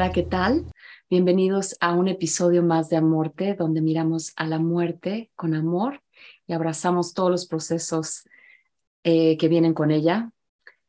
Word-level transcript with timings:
Hola, 0.00 0.12
¿qué 0.12 0.22
tal? 0.22 0.64
Bienvenidos 1.10 1.76
a 1.78 1.92
un 1.92 2.08
episodio 2.08 2.62
más 2.62 2.88
de 2.88 2.96
Amorte, 2.96 3.54
donde 3.54 3.82
miramos 3.82 4.32
a 4.36 4.46
la 4.46 4.58
muerte 4.58 5.30
con 5.36 5.52
amor 5.52 6.02
y 6.46 6.54
abrazamos 6.54 7.12
todos 7.12 7.30
los 7.30 7.46
procesos 7.46 8.26
eh, 9.04 9.36
que 9.36 9.48
vienen 9.48 9.74
con 9.74 9.90
ella, 9.90 10.32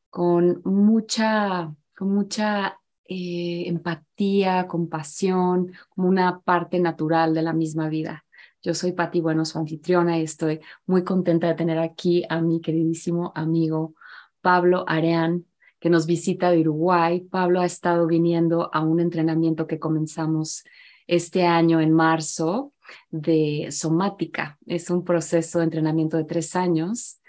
con 0.09 0.61
mucha, 0.63 1.75
con 1.93 2.13
mucha 2.13 2.79
eh, 3.03 3.65
empatía, 3.67 4.65
compasión, 4.69 5.73
como 5.89 6.07
una 6.07 6.39
parte 6.39 6.79
natural 6.79 7.33
de 7.33 7.41
la 7.41 7.51
misma 7.51 7.89
vida. 7.89 8.23
Yo 8.63 8.73
soy 8.73 8.93
Patti 8.93 9.19
Bueno, 9.19 9.43
su 9.43 9.59
anfitriona, 9.59 10.19
y 10.19 10.21
estoy 10.21 10.61
muy 10.85 11.03
contenta 11.03 11.47
de 11.47 11.55
tener 11.55 11.79
aquí 11.79 12.23
a 12.29 12.39
mi 12.39 12.61
queridísimo 12.61 13.33
amigo 13.35 13.93
Pablo 14.39 14.85
Areán, 14.87 15.47
que 15.81 15.89
nos 15.89 16.05
visita 16.05 16.51
de 16.51 16.61
Uruguay. 16.61 17.21
Pablo 17.21 17.59
ha 17.59 17.65
estado 17.65 18.05
viniendo 18.05 18.69
a 18.71 18.81
un 18.81 18.99
entrenamiento 18.99 19.65
que 19.65 19.79
comenzamos 19.79 20.63
este 21.07 21.43
año 21.43 21.81
en 21.81 21.91
marzo 21.91 22.71
de 23.09 23.67
somática. 23.71 24.59
Es 24.67 24.91
un 24.91 25.03
proceso 25.03 25.57
de 25.57 25.65
entrenamiento 25.65 26.17
de 26.17 26.25
tres 26.25 26.55
años 26.55 27.19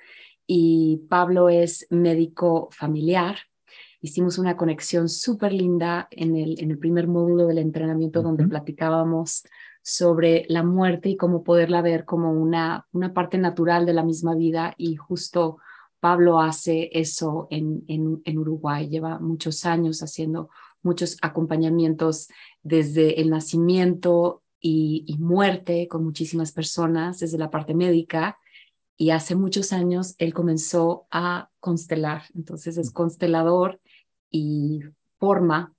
y 0.46 1.00
Pablo 1.08 1.48
es 1.48 1.86
médico 1.88 2.68
familiar. 2.72 3.38
Hicimos 4.02 4.36
una 4.36 4.56
conexión 4.56 5.08
súper 5.08 5.54
linda 5.54 6.08
en 6.10 6.36
el, 6.36 6.60
en 6.60 6.70
el 6.70 6.78
primer 6.78 7.08
módulo 7.08 7.46
del 7.46 7.58
entrenamiento 7.58 8.20
donde 8.20 8.46
platicábamos 8.46 9.44
sobre 9.82 10.44
la 10.48 10.62
muerte 10.62 11.08
y 11.08 11.16
cómo 11.16 11.42
poderla 11.42 11.80
ver 11.80 12.04
como 12.04 12.32
una, 12.32 12.86
una 12.92 13.14
parte 13.14 13.38
natural 13.38 13.86
de 13.86 13.94
la 13.94 14.04
misma 14.04 14.34
vida 14.34 14.74
y 14.76 14.96
justo 14.96 15.56
Pablo 16.02 16.40
hace 16.40 16.90
eso 16.92 17.46
en, 17.48 17.84
en, 17.86 18.38
Uruguay, 18.38 18.88
lleva 18.88 19.20
muchos 19.20 19.64
años 19.64 20.02
haciendo 20.02 20.50
muchos 20.82 21.16
acompañamientos 21.22 22.26
desde 22.64 23.20
el 23.20 23.30
nacimiento 23.30 24.42
y, 24.60 25.16
muerte 25.20 25.86
con 25.86 26.02
muchísimas 26.02 26.50
personas, 26.50 27.20
desde 27.20 27.38
la 27.38 27.50
parte 27.50 27.72
médica, 27.72 28.36
y 28.96 29.10
hace 29.10 29.36
muchos 29.36 29.72
años 29.72 30.16
él 30.18 30.34
comenzó 30.34 31.06
a 31.12 31.50
constelar, 31.60 32.24
entonces 32.34 32.78
es 32.78 32.90
constelador 32.90 33.80
y 34.28 34.80
forma 35.20 35.72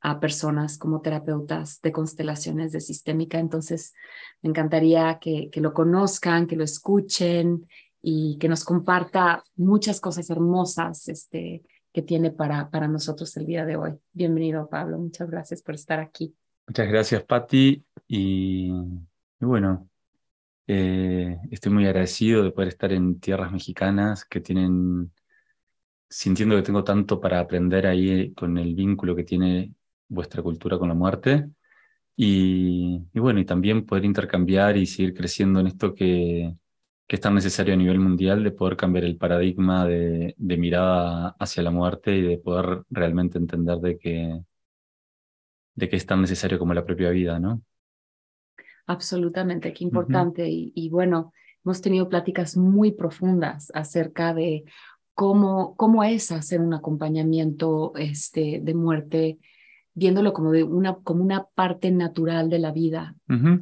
a 0.00 0.20
personas 0.20 0.78
como 0.78 1.02
terapeutas 1.02 1.82
de 1.82 1.92
constelaciones 1.92 2.72
de 2.72 2.80
sistémica. 2.80 3.38
Entonces, 3.38 3.92
me 4.40 4.48
encantaría 4.48 5.18
que, 5.20 5.50
que, 5.50 5.60
lo 5.60 5.74
conozcan, 5.74 6.46
que 6.46 6.56
lo 6.56 6.64
escuchen 6.64 7.66
y 8.08 8.38
que 8.38 8.48
nos 8.48 8.62
comparta 8.62 9.42
muchas 9.56 10.00
cosas 10.00 10.30
hermosas 10.30 11.08
este, 11.08 11.64
que 11.92 12.02
tiene 12.02 12.30
para, 12.30 12.70
para 12.70 12.86
nosotros 12.86 13.36
el 13.36 13.46
día 13.46 13.66
de 13.66 13.74
hoy. 13.74 13.94
Bienvenido, 14.12 14.68
Pablo. 14.68 14.96
Muchas 14.96 15.28
gracias 15.28 15.60
por 15.60 15.74
estar 15.74 15.98
aquí. 15.98 16.32
Muchas 16.68 16.86
gracias, 16.86 17.24
Patti. 17.24 17.84
Y, 18.06 18.70
bueno, 19.40 19.88
eh, 20.68 21.36
estoy 21.50 21.72
muy 21.72 21.84
agradecido 21.84 22.44
de 22.44 22.52
poder 22.52 22.68
estar 22.68 22.92
en 22.92 23.18
tierras 23.18 23.50
mexicanas 23.50 24.24
que 24.24 24.40
tienen, 24.40 25.12
sintiendo 26.08 26.54
que 26.54 26.62
tengo 26.62 26.84
tanto 26.84 27.18
para 27.18 27.40
aprender 27.40 27.88
ahí 27.88 28.32
con 28.34 28.56
el 28.56 28.76
vínculo 28.76 29.16
que 29.16 29.24
tiene 29.24 29.74
vuestra 30.06 30.44
cultura 30.44 30.78
con 30.78 30.90
la 30.90 30.94
muerte. 30.94 31.48
Y, 32.14 33.02
y 33.12 33.18
bueno, 33.18 33.40
y 33.40 33.44
también 33.44 33.84
poder 33.84 34.04
intercambiar 34.04 34.76
y 34.76 34.86
seguir 34.86 35.12
creciendo 35.12 35.58
en 35.58 35.66
esto 35.66 35.92
que, 35.92 36.54
que 37.06 37.16
es 37.16 37.20
tan 37.20 37.34
necesario 37.34 37.74
a 37.74 37.76
nivel 37.76 38.00
mundial 38.00 38.42
de 38.42 38.50
poder 38.50 38.76
cambiar 38.76 39.04
el 39.04 39.16
paradigma 39.16 39.86
de, 39.86 40.34
mirada 40.38 41.36
hacia 41.38 41.62
la 41.62 41.70
muerte 41.70 42.16
y 42.16 42.22
de 42.22 42.38
poder 42.38 42.82
realmente 42.90 43.38
entender 43.38 43.78
de 43.78 43.98
que, 43.98 44.40
de 45.74 45.88
que 45.88 45.96
es 45.96 46.06
tan 46.06 46.20
necesario 46.20 46.58
como 46.58 46.74
la 46.74 46.84
propia 46.84 47.10
vida, 47.10 47.38
¿no? 47.38 47.62
Absolutamente, 48.86 49.72
qué 49.72 49.84
importante. 49.84 50.48
y, 50.48 50.88
bueno, 50.90 51.32
hemos 51.64 51.80
tenido 51.80 52.08
pláticas 52.08 52.56
muy 52.56 52.92
profundas 52.92 53.70
acerca 53.74 54.32
de 54.32 54.64
cómo, 55.14 55.74
cómo 55.76 56.04
es 56.04 56.30
hacer 56.30 56.60
un 56.60 56.74
acompañamiento 56.74 57.92
este, 57.96 58.60
de 58.62 58.74
muerte, 58.74 59.38
viéndolo 59.94 60.32
como, 60.32 60.52
de 60.52 60.62
una, 60.62 60.96
como 60.96 61.24
una 61.24 61.46
parte 61.46 61.90
natural 61.90 62.50
de 62.50 62.58
la 62.58 62.70
vida. 62.70 63.16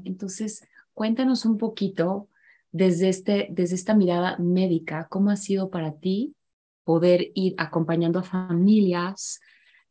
Entonces, 0.04 0.66
cuéntanos 0.92 1.46
un 1.46 1.56
poquito 1.56 2.28
desde, 2.74 3.08
este, 3.08 3.46
desde 3.52 3.76
esta 3.76 3.94
mirada 3.94 4.36
médica, 4.38 5.06
¿cómo 5.08 5.30
ha 5.30 5.36
sido 5.36 5.70
para 5.70 5.94
ti 5.94 6.34
poder 6.82 7.30
ir 7.34 7.54
acompañando 7.56 8.18
a 8.18 8.24
familias 8.24 9.40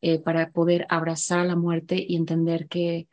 eh, 0.02 0.18
para 0.18 0.50
poder 0.50 0.86
abrazar 0.90 1.38
a 1.38 1.44
la 1.44 1.56
muerte 1.56 1.96
y 2.06 2.14
entender 2.14 2.68
que 2.68 3.08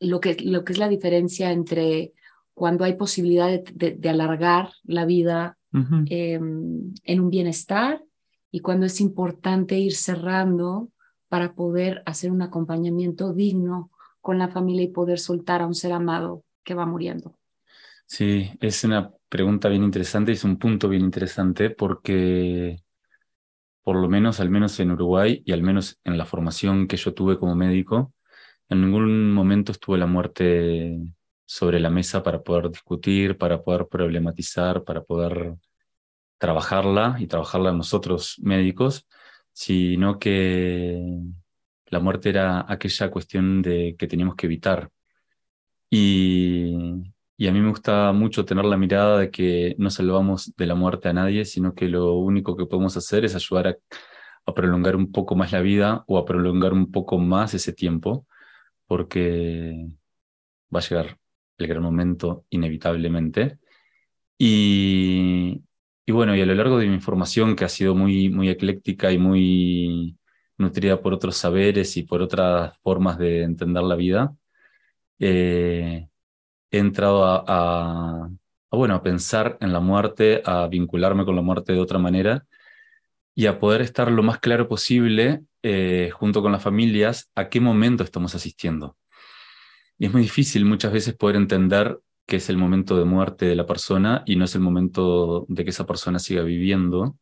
lo, 0.00 0.18
que 0.18 0.36
lo 0.42 0.64
que 0.64 0.72
es 0.72 0.78
la 0.80 0.88
diferencia 0.88 1.52
entre 1.52 2.14
cuando 2.52 2.82
hay 2.82 2.94
posibilidad 2.94 3.62
de, 3.62 4.08
alargar 4.08 4.70
la 4.82 5.04
vida 5.04 5.56
em, 5.72 6.92
en 7.04 7.20
un 7.20 7.30
bienestar 7.30 8.02
y 8.50 8.58
cuando 8.58 8.86
es 8.86 9.00
importante 9.00 9.78
ir 9.78 9.94
cerrando 9.94 10.90
para 11.28 11.54
poder 11.54 12.02
hacer 12.06 12.32
un 12.32 12.42
acompañamiento 12.42 13.32
digno 13.32 13.92
con 14.20 14.36
la 14.36 14.48
familia 14.48 14.82
y 14.82 14.88
poder 14.88 15.20
soltar 15.20 15.62
a 15.62 15.68
un 15.68 15.76
ser 15.76 15.92
amado 15.92 16.42
que 16.64 16.74
va 16.74 16.86
muriendo. 16.86 17.39
Sí, 18.12 18.50
es 18.60 18.82
una 18.84 19.12
pregunta 19.28 19.68
bien 19.68 19.84
interesante, 19.84 20.32
es 20.32 20.42
un 20.42 20.58
punto 20.58 20.88
bien 20.88 21.02
interesante 21.02 21.70
porque 21.70 22.82
por 23.82 23.96
lo 23.96 24.08
menos, 24.08 24.40
al 24.40 24.50
menos 24.50 24.78
en 24.80 24.90
Uruguay 24.90 25.42
y 25.44 25.52
al 25.52 25.62
menos 25.62 26.00
en 26.04 26.18
la 26.18 26.26
formación 26.26 26.86
que 26.88 26.96
yo 26.96 27.14
tuve 27.14 27.38
como 27.38 27.54
médico, 27.56 28.12
en 28.68 28.82
ningún 28.82 29.32
momento 29.32 29.72
estuvo 29.72 29.96
la 29.96 30.06
muerte 30.06 30.98
sobre 31.46 31.80
la 31.80 31.90
mesa 31.90 32.22
para 32.22 32.42
poder 32.42 32.70
discutir, 32.70 33.38
para 33.38 33.62
poder 33.62 33.86
problematizar, 33.88 34.84
para 34.84 35.02
poder 35.04 35.56
trabajarla 36.38 37.16
y 37.20 37.26
trabajarla 37.28 37.72
nosotros 37.72 38.36
médicos, 38.42 39.06
sino 39.52 40.18
que 40.18 41.00
la 41.86 42.00
muerte 42.00 42.30
era 42.30 42.66
aquella 42.68 43.10
cuestión 43.10 43.62
de 43.62 43.96
que 43.98 44.06
teníamos 44.08 44.36
que 44.36 44.46
evitar. 44.46 44.90
Y 45.90 47.12
y 47.40 47.48
a 47.48 47.52
mí 47.52 47.60
me 47.62 47.70
gusta 47.70 48.12
mucho 48.12 48.44
tener 48.44 48.66
la 48.66 48.76
mirada 48.76 49.18
de 49.18 49.30
que 49.30 49.74
no 49.78 49.88
salvamos 49.90 50.54
de 50.56 50.66
la 50.66 50.74
muerte 50.74 51.08
a 51.08 51.14
nadie, 51.14 51.46
sino 51.46 51.74
que 51.74 51.88
lo 51.88 52.16
único 52.16 52.54
que 52.54 52.66
podemos 52.66 52.98
hacer 52.98 53.24
es 53.24 53.34
ayudar 53.34 53.78
a, 54.44 54.54
prolongar 54.54 54.96
un 54.96 55.10
poco 55.12 55.36
más 55.36 55.52
la 55.52 55.62
vida 55.62 56.04
o 56.06 56.18
a 56.18 56.26
prolongar 56.26 56.74
un 56.74 56.90
poco 56.92 57.18
más 57.18 57.54
ese 57.54 57.72
tiempo, 57.72 58.26
porque 58.86 59.88
va 60.74 60.80
a 60.80 60.82
llegar 60.82 61.18
el 61.58 61.66
gran 61.66 61.82
momento 61.82 62.44
inevitablemente. 62.50 63.58
Y, 64.38 65.62
bueno, 66.08 66.36
y 66.36 66.42
a 66.42 66.46
lo 66.46 66.54
largo 66.54 66.78
de 66.78 66.88
mi 66.88 67.00
formación, 67.00 67.56
que 67.56 67.64
ha 67.64 67.68
sido 67.68 67.94
muy, 67.94 68.28
muy 68.30 68.50
ecléctica 68.50 69.12
y 69.12 69.18
muy 69.18 70.18
nutrida 70.58 71.00
por 71.00 71.14
otros 71.14 71.36
saberes 71.38 71.96
y 71.96 72.02
por 72.04 72.22
otras 72.22 72.78
formas 72.82 73.18
de 73.18 73.44
entender 73.44 73.82
la 73.84 73.96
vida, 73.96 74.36
eh, 75.18 76.09
he 76.70 76.78
entrado 76.78 77.24
a, 77.24 78.30
bueno, 78.70 78.94
a 78.94 79.02
pensar 79.02 79.58
en 79.60 79.72
la 79.72 79.80
muerte, 79.80 80.42
a 80.44 80.68
vincularme 80.68 81.24
con 81.24 81.36
la 81.36 81.42
muerte 81.42 81.72
de 81.72 81.80
otra 81.80 81.98
manera 81.98 82.46
y 83.34 83.46
a 83.46 83.58
poder 83.58 83.80
estar 83.82 84.10
lo 84.10 84.22
más 84.22 84.38
claro 84.38 84.68
posible 84.68 85.42
eh, 85.62 86.10
junto 86.12 86.42
con 86.42 86.52
las 86.52 86.62
familias 86.62 87.30
a 87.34 87.48
qué 87.48 87.60
momento 87.60 88.04
estamos 88.04 88.34
asistiendo. 88.34 88.96
Y 89.98 90.06
es 90.06 90.12
muy 90.12 90.22
difícil 90.22 90.64
muchas 90.64 90.92
veces 90.92 91.14
poder 91.14 91.36
entender 91.36 91.98
que 92.26 92.36
es 92.36 92.48
el 92.48 92.56
momento 92.56 92.96
de 92.96 93.04
muerte 93.04 93.46
de 93.46 93.56
la 93.56 93.66
persona 93.66 94.22
y 94.24 94.36
no 94.36 94.44
es 94.44 94.54
el 94.54 94.60
momento 94.60 95.46
de 95.48 95.64
que 95.64 95.70
esa 95.70 95.86
persona 95.86 96.18
siga 96.18 96.42
viviendo. 96.42 97.18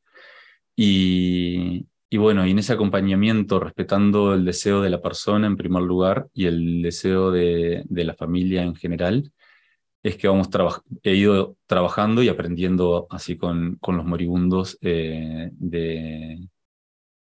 Y, 0.76 1.88
bueno, 2.12 2.46
y 2.46 2.52
en 2.52 2.58
ese 2.60 2.74
acompañamiento, 2.74 3.58
respetando 3.58 4.34
el 4.34 4.44
deseo 4.44 4.80
de 4.82 4.90
la 4.90 5.02
persona 5.02 5.46
en 5.46 5.56
primer 5.56 5.82
lugar 5.82 6.28
y 6.34 6.46
el 6.46 6.82
deseo 6.82 7.32
de, 7.32 7.82
de 7.86 8.04
la 8.04 8.14
familia 8.14 8.62
en 8.62 8.74
general, 8.76 9.32
es 10.02 10.16
que 10.16 10.28
vamos 10.28 10.48
he 11.02 11.14
ido 11.14 11.56
trabajando 11.66 12.22
y 12.22 12.28
aprendiendo 12.28 13.06
así 13.10 13.36
con, 13.36 13.76
con 13.76 13.96
los 13.96 14.06
moribundos 14.06 14.78
eh, 14.80 15.50
de, 15.52 16.48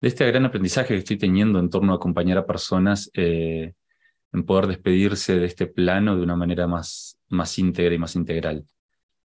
este 0.00 0.26
gran 0.26 0.44
aprendizaje 0.46 0.94
que 0.94 0.99
estoy 0.99 1.19
teniendo 1.19 1.58
en 1.58 1.70
torno 1.70 1.93
a 1.93 1.96
acompañar 1.96 2.38
a 2.38 2.46
personas 2.46 3.11
eh, 3.14 3.75
en 4.32 4.44
poder 4.44 4.66
despedirse 4.66 5.38
de 5.38 5.46
este 5.46 5.66
plano 5.66 6.16
de 6.16 6.22
una 6.22 6.37
manera 6.37 6.66
más, 6.66 7.19
más 7.28 7.58
íntegra 7.58 7.94
y 7.94 7.99
más 7.99 8.16
integral. 8.16 8.66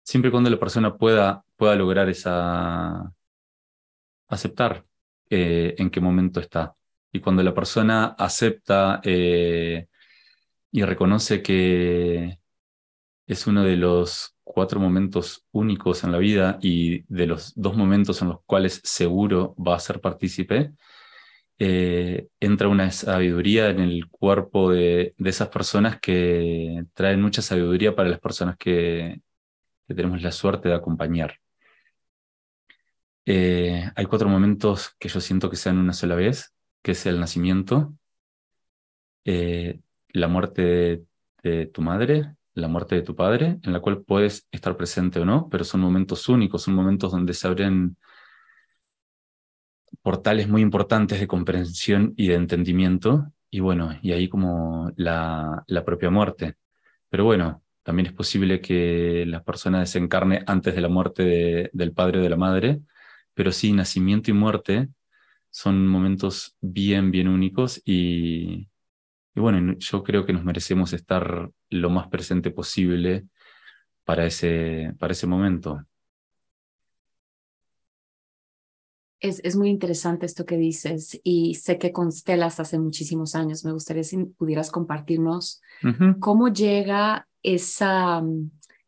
Siempre 0.02 0.28
y 0.28 0.32
cuando 0.32 0.50
la 0.50 0.58
persona 0.58 0.96
pueda, 0.96 1.44
pueda 1.56 1.76
lograr 1.76 2.08
esa 2.08 3.12
aceptar 4.28 4.84
eh, 5.30 5.74
en 5.78 5.90
qué 5.90 6.00
momento 6.00 6.40
está. 6.40 6.74
Y 7.12 7.20
cuando 7.20 7.42
la 7.42 7.54
persona 7.54 8.16
acepta 8.18 9.00
y 9.04 10.82
reconoce 10.82 11.42
que, 11.42 12.38
es 13.26 13.46
uno 13.46 13.64
de 13.64 13.76
los 13.76 14.36
cuatro 14.44 14.80
momentos 14.80 15.44
únicos 15.52 16.04
en 16.04 16.12
la 16.12 16.18
vida 16.18 16.58
y 16.62 17.02
de 17.12 17.26
los 17.26 17.52
dos 17.56 17.76
momentos 17.76 18.22
en 18.22 18.28
los 18.28 18.42
cuales 18.46 18.80
seguro 18.84 19.54
va 19.56 19.76
a 19.76 19.80
ser 19.80 20.00
partícipe. 20.00 20.72
eh, 21.58 22.28
entra 22.40 22.68
una 22.68 22.90
sabiduría 22.90 23.70
en 23.70 23.80
el 23.80 24.08
cuerpo 24.08 24.72
de, 24.72 25.14
esas 25.24 25.48
personas 25.48 26.00
que 26.00 26.84
traen 26.94 27.22
mucha 27.22 27.42
sabiduría 27.42 27.94
para 27.96 28.08
las 28.10 28.20
personas 28.20 28.56
que, 28.58 29.20
tenemos 29.88 30.22
la 30.22 30.32
suerte 30.32 30.68
de 30.68 30.74
acompañar. 30.74 31.40
Eh, 33.24 33.90
hay 33.94 34.04
cuatro 34.06 34.28
momentos 34.28 34.94
que 34.98 35.08
yo 35.08 35.20
siento 35.20 35.50
que 35.50 35.56
sean 35.56 35.78
una 35.78 35.92
sola 35.92 36.14
vez, 36.14 36.54
que 36.82 36.92
es 36.92 37.06
el 37.06 37.18
nacimiento, 37.20 37.92
eh, 39.24 39.80
la 40.10 40.28
muerte 40.28 41.02
de, 41.42 41.66
tu 41.66 41.82
madre, 41.82 42.34
la 42.56 42.68
muerte 42.68 42.96
de 42.96 43.02
tu 43.02 43.14
padre, 43.14 43.58
en 43.62 43.72
la 43.72 43.80
cual 43.80 44.02
puedes 44.02 44.48
estar 44.50 44.76
presente 44.76 45.20
o 45.20 45.24
no, 45.24 45.48
pero 45.50 45.64
son 45.64 45.80
momentos 45.82 46.28
únicos, 46.28 46.62
son 46.62 46.74
momentos 46.74 47.12
donde 47.12 47.34
se 47.34 47.46
abren 47.46 47.96
portales 50.02 50.48
muy 50.48 50.62
importantes 50.62 51.20
de 51.20 51.26
comprensión 51.26 52.14
y 52.16 52.28
de 52.28 52.34
entendimiento, 52.36 53.32
y 53.50 53.60
bueno, 53.60 53.98
y 54.02 54.12
ahí 54.12 54.28
como 54.28 54.90
la, 54.96 55.64
propia 55.84 56.10
muerte. 56.10 56.56
Pero 57.10 57.24
bueno, 57.24 57.62
también 57.82 58.06
es 58.06 58.12
posible 58.12 58.60
que 58.60 59.24
la 59.26 59.42
persona 59.44 59.80
desencarne 59.80 60.42
antes 60.46 60.74
de 60.74 60.80
la 60.80 60.88
muerte 60.88 61.70
del 61.72 61.92
padre 61.92 62.20
o 62.20 62.22
de 62.22 62.30
la 62.30 62.36
madre, 62.36 62.80
pero 63.34 63.52
sí, 63.52 63.72
nacimiento 63.72 64.30
y 64.30 64.34
muerte 64.34 64.88
son 65.50 65.86
momentos 65.86 66.56
bien, 66.60 67.10
bien 67.10 67.28
únicos 67.28 67.82
y, 67.84 68.68
y 69.36 69.40
bueno, 69.40 69.74
yo 69.78 70.02
creo 70.02 70.24
que 70.24 70.32
nos 70.32 70.44
merecemos 70.44 70.94
estar 70.94 71.50
lo 71.68 71.90
más 71.90 72.08
presente 72.08 72.50
posible 72.50 73.26
para 74.02 74.24
ese, 74.24 74.94
para 74.98 75.12
ese 75.12 75.26
momento. 75.26 75.84
Es, 79.20 79.54
muy 79.56 79.68
interesante 79.68 80.24
esto 80.24 80.46
que 80.46 80.56
dices 80.56 81.20
y 81.22 81.54
sé 81.56 81.78
que 81.78 81.92
constelas 81.92 82.60
hace 82.60 82.78
muchísimos 82.78 83.34
años. 83.34 83.62
Me 83.62 83.72
gustaría 83.72 84.04
si 84.04 84.24
pudieras 84.24 84.70
compartirnos 84.70 85.60
cómo 86.18 86.48
llega 86.48 87.28
esa, 87.42 88.22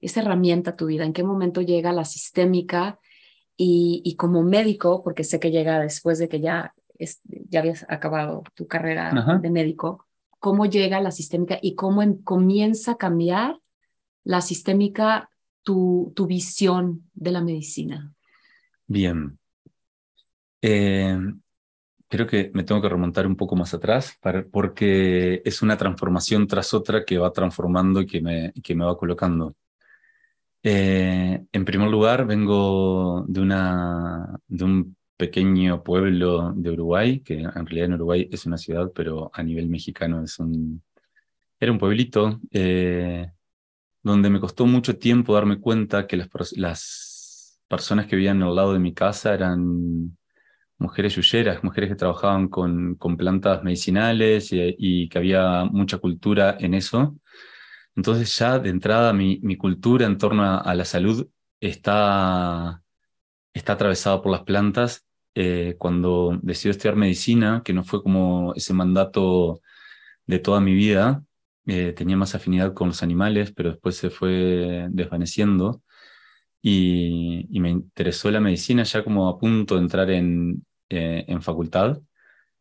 esa 0.00 0.20
herramienta 0.22 0.70
a 0.70 0.76
tu 0.76 0.86
vida, 0.86 1.04
en 1.04 1.12
qué 1.12 1.24
momento 1.24 1.60
llega 1.60 1.92
la 1.92 2.06
sistémica 2.06 2.98
y, 3.54 4.14
como 4.16 4.42
médico, 4.42 5.02
porque 5.02 5.24
sé 5.24 5.40
que 5.40 5.50
llega 5.50 5.78
después 5.80 6.18
de 6.18 6.28
que 6.30 6.40
ya, 6.40 6.72
ya 7.50 7.60
habías 7.60 7.84
acabado 7.90 8.44
tu 8.54 8.66
carrera 8.66 9.38
de 9.42 9.50
médico, 9.50 10.07
cómo 10.38 10.66
llega 10.66 11.00
la 11.00 11.10
sistémica 11.10 11.58
y 11.60 11.74
cómo 11.74 12.02
comienza 12.24 12.92
a 12.92 12.96
cambiar 12.96 13.58
la 14.24 14.40
sistémica 14.40 15.30
tu, 15.62 16.12
tu 16.14 16.26
visión 16.26 17.10
de 17.14 17.32
la 17.32 17.42
medicina. 17.42 18.14
Bien, 18.86 19.38
eh, 20.62 21.18
creo 22.08 22.26
que 22.26 22.50
me 22.54 22.64
tengo 22.64 22.80
que 22.80 22.88
remontar 22.88 23.26
un 23.26 23.36
poco 23.36 23.54
más 23.54 23.74
atrás 23.74 24.18
porque 24.50 25.42
es 25.44 25.62
una 25.62 25.76
transformación 25.76 26.46
tras 26.46 26.74
otra 26.74 27.04
que 27.04 27.18
va 27.18 27.32
transformando 27.32 28.00
y 28.00 28.06
que 28.06 28.20
me, 28.20 28.52
que 28.62 28.74
me 28.74 28.84
va 28.84 28.96
colocando. 28.96 29.54
Eh, 30.62 31.44
en 31.52 31.64
primer 31.64 31.88
lugar, 31.88 32.26
vengo 32.26 33.24
de, 33.28 33.40
una, 33.40 34.40
de 34.48 34.64
un 34.64 34.96
pequeño 35.18 35.82
pueblo 35.84 36.52
de 36.56 36.70
Uruguay, 36.70 37.20
que 37.20 37.40
en 37.40 37.66
realidad 37.66 37.86
en 37.86 37.94
Uruguay 37.94 38.28
es 38.32 38.46
una 38.46 38.56
ciudad, 38.58 38.92
pero 38.94 39.30
a 39.34 39.42
nivel 39.42 39.68
mexicano 39.68 40.22
es 40.22 40.38
un, 40.38 40.82
era 41.60 41.72
un 41.72 41.78
pueblito 41.78 42.40
eh, 42.52 43.30
donde 44.02 44.30
me 44.30 44.40
costó 44.40 44.66
mucho 44.66 44.98
tiempo 44.98 45.34
darme 45.34 45.60
cuenta 45.60 46.06
que 46.06 46.16
las, 46.16 46.28
las 46.56 47.60
personas 47.68 48.06
que 48.06 48.16
vivían 48.16 48.42
al 48.42 48.54
lado 48.56 48.72
de 48.72 48.78
mi 48.78 48.94
casa 48.94 49.34
eran 49.34 50.16
mujeres 50.78 51.16
yuyeras, 51.16 51.64
mujeres 51.64 51.90
que 51.90 51.96
trabajaban 51.96 52.48
con, 52.48 52.94
con 52.96 53.16
plantas 53.16 53.62
medicinales 53.64 54.48
y, 54.52 55.08
que 55.08 55.18
había 55.18 55.64
mucha 55.64 55.98
cultura 55.98 56.56
en 56.60 56.74
eso. 56.74 57.16
Entonces 57.96 58.36
ya 58.38 58.58
de 58.58 58.70
entrada 58.70 59.12
mi, 59.12 59.40
mi 59.42 59.56
cultura 59.56 60.06
en 60.06 60.18
torno 60.18 60.44
a, 60.60 60.74
la 60.74 60.84
salud 60.84 61.28
está, 61.60 62.82
está 63.52 63.72
atravesada 63.74 64.22
por 64.22 64.32
las 64.32 64.42
plantas. 64.42 65.04
Eh, 65.34 65.76
cuando 65.78 66.38
decidí 66.42 66.70
estudiar 66.70 66.96
medicina, 66.96 67.62
que 67.64 67.72
no 67.72 67.84
fue 67.84 68.02
como 68.02 68.54
ese 68.54 68.74
mandato 68.74 69.60
de 70.26 70.38
toda 70.40 70.60
mi 70.60 70.74
vida, 70.74 71.24
eh, 71.66 71.92
tenía 71.92 72.16
más 72.16 72.34
afinidad 72.34 72.74
con 72.74 72.88
los 72.88 73.02
animales, 73.02 73.52
pero 73.52 73.70
después 73.70 73.96
se 73.96 74.10
fue 74.10 74.88
desvaneciendo. 74.90 75.82
Y, 76.62 77.46
y, 77.50 77.60
me 77.60 77.70
interesó 77.70 78.30
la 78.30 78.40
medicina 78.40 78.82
ya 78.82 79.04
como 79.04 79.28
a 79.28 79.38
punto 79.38 79.76
de 79.76 79.80
entrar 79.82 80.10
en, 80.10 80.64
eh, 80.90 81.24
en 81.28 81.42
facultad. 81.42 82.00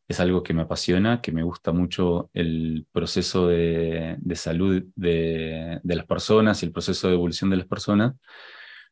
Es 0.07 0.19
algo 0.19 0.43
que 0.43 0.53
me 0.53 0.63
apasiona, 0.63 1.21
que 1.21 1.31
me 1.31 1.43
gusta 1.43 1.71
mucho 1.73 2.29
el 2.33 2.87
proceso 2.91 3.47
de, 3.47 4.17
salud 4.35 4.83
de, 4.95 5.81
las 5.83 6.05
personas 6.05 6.63
y 6.63 6.65
el 6.67 6.71
proceso 6.73 7.07
de 7.09 7.15
evolución 7.15 7.49
de 7.49 7.57
las 7.57 7.67
personas. 7.67 8.15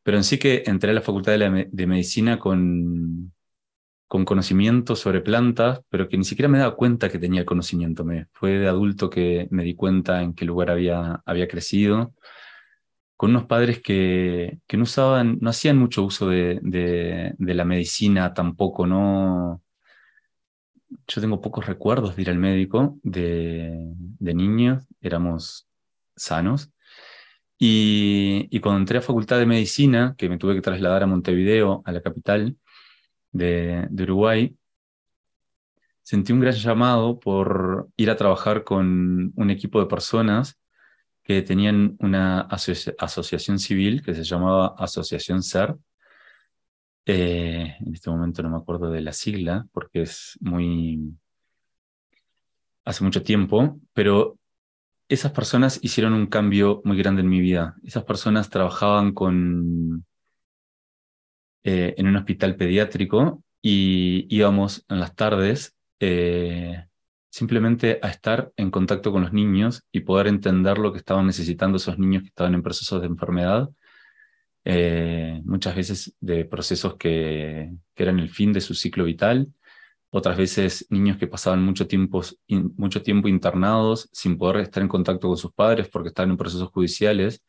Pero 0.04 0.18
en 0.18 0.24
sí 0.24 0.38
que 0.40 0.64
entré 0.68 0.92
a 0.92 0.94
la 0.94 1.02
facultad 1.02 1.34
de, 1.40 1.88
medicina 1.88 2.40
con, 2.40 3.34
con 4.08 4.26
conocimiento 4.26 4.96
sobre 4.96 5.22
plantas, 5.22 5.82
pero 5.90 6.08
que 6.08 6.18
ni 6.18 6.24
siquiera 6.24 6.50
me 6.50 6.60
daba 6.60 6.76
cuenta 6.76 7.10
que 7.10 7.20
tenía 7.20 7.46
conocimiento. 7.46 8.04
Me, 8.04 8.28
fue 8.34 8.52
de 8.52 8.68
adulto 8.68 9.10
que 9.10 9.48
me 9.52 9.64
di 9.64 9.76
cuenta 9.76 10.22
en 10.22 10.34
qué 10.34 10.46
lugar 10.46 10.70
había, 10.70 11.22
había 11.26 11.48
crecido, 11.48 12.14
con 13.18 13.32
unos 13.32 13.46
padres 13.46 13.82
que, 13.82 14.60
que 14.68 14.78
no 14.78 14.84
usaban, 14.84 15.38
no 15.42 15.50
hacían 15.50 15.78
mucho 15.78 16.04
uso 16.04 16.30
de, 16.30 16.60
de, 16.62 17.54
la 17.54 17.66
medicina 17.66 18.34
tampoco, 18.34 18.86
no. 18.88 19.62
Yo 21.08 21.22
tengo 21.22 21.42
pocos 21.42 21.66
recuerdos 21.66 22.16
de 22.16 22.22
ir 22.22 22.30
al 22.30 22.38
médico 22.38 22.98
de, 23.04 23.94
de 23.96 24.34
niños, 24.34 24.84
éramos 25.02 25.68
sanos. 26.16 26.72
Y, 27.58 28.48
y, 28.52 28.60
cuando 28.60 28.80
entré 28.82 28.98
a 28.98 29.02
Facultad 29.02 29.40
de 29.40 29.46
Medicina, 29.46 30.16
que 30.18 30.28
me 30.30 30.38
tuve 30.38 30.56
que 30.56 30.62
trasladar 30.62 31.04
a 31.04 31.08
Montevideo, 31.08 31.82
a 31.86 31.92
la 31.94 32.02
capital 32.02 32.58
de, 33.36 34.04
Uruguay, 34.04 34.56
sentí 36.02 36.32
un 36.32 36.40
gran 36.40 36.54
llamado 36.54 37.20
por 37.20 37.90
ir 37.98 38.10
a 38.10 38.16
trabajar 38.16 38.64
con 38.64 39.34
un 39.36 39.50
equipo 39.50 39.80
de 39.80 39.88
personas 39.88 40.58
que 41.24 41.42
tenían 41.42 41.98
una 42.00 42.42
asociación 42.42 43.60
civil 43.60 44.04
que 44.04 44.14
se 44.14 44.24
llamaba 44.24 44.76
Asociación 44.78 45.44
SER. 45.44 45.76
Eh, 47.08 47.76
en 47.80 47.94
este 47.94 48.10
momento 48.10 48.42
no 48.42 48.50
me 48.50 48.58
acuerdo 48.58 48.90
de 48.90 49.02
la 49.02 49.12
sigla 49.12 49.68
porque 49.72 50.04
es 50.04 50.38
muy... 50.40 51.14
hace 52.86 53.04
mucho 53.04 53.22
tiempo, 53.24 53.80
pero 53.94 54.38
esas 55.10 55.32
personas 55.32 55.80
hicieron 55.82 56.14
un 56.14 56.28
cambio 56.28 56.82
muy 56.86 56.98
grande 56.98 57.22
en 57.22 57.30
mi 57.30 57.42
vida. 57.42 57.76
Esas 57.84 58.04
personas 58.06 58.50
trabajaban 58.50 59.14
con, 59.14 60.06
eh, 61.68 61.96
en 61.98 62.06
un 62.06 62.16
hospital 62.16 62.56
pediátrico 62.58 63.44
y 63.60 64.28
íbamos 64.30 64.86
en 64.88 65.00
las 65.00 65.16
tardes 65.16 65.76
eh, 66.00 66.86
simplemente 67.32 67.98
a 68.04 68.10
estar 68.10 68.52
en 68.56 68.70
contacto 68.70 69.12
con 69.12 69.24
los 69.24 69.34
niños 69.34 69.84
y 69.92 70.02
poder 70.02 70.28
entender 70.28 70.78
lo 70.78 70.92
que 70.92 71.00
estaban 71.00 71.26
necesitando 71.26 71.78
esos 71.78 71.98
niños 71.98 72.22
que 72.22 72.28
estaban 72.28 72.54
en 72.54 72.62
procesos 72.62 73.02
de 73.02 73.08
enfermedad, 73.08 73.68
eh, 74.64 75.42
muchas 75.44 75.76
veces 75.76 76.16
de 76.20 76.46
procesos 76.46 76.98
que, 76.98 77.72
eran 77.96 78.20
el 78.20 78.30
fin 78.30 78.54
de 78.54 78.62
su 78.62 78.76
ciclo 78.76 79.06
vital, 79.06 79.52
otras 80.12 80.38
veces 80.38 80.86
niños 80.92 81.18
que 81.18 81.26
pasaban 81.26 81.64
mucho 81.64 81.88
tiempo, 81.88 82.22
mucho 82.78 83.02
tiempo 83.02 83.28
internados 83.28 84.08
sin 84.14 84.38
poder 84.38 84.58
estar 84.58 84.84
en 84.84 84.90
contacto 84.90 85.30
con 85.30 85.38
sus 85.38 85.52
padres 85.52 85.90
porque 85.90 86.10
estaban 86.10 86.30
en 86.30 86.38
procesos 86.38 86.70
judiciales, 86.70 87.44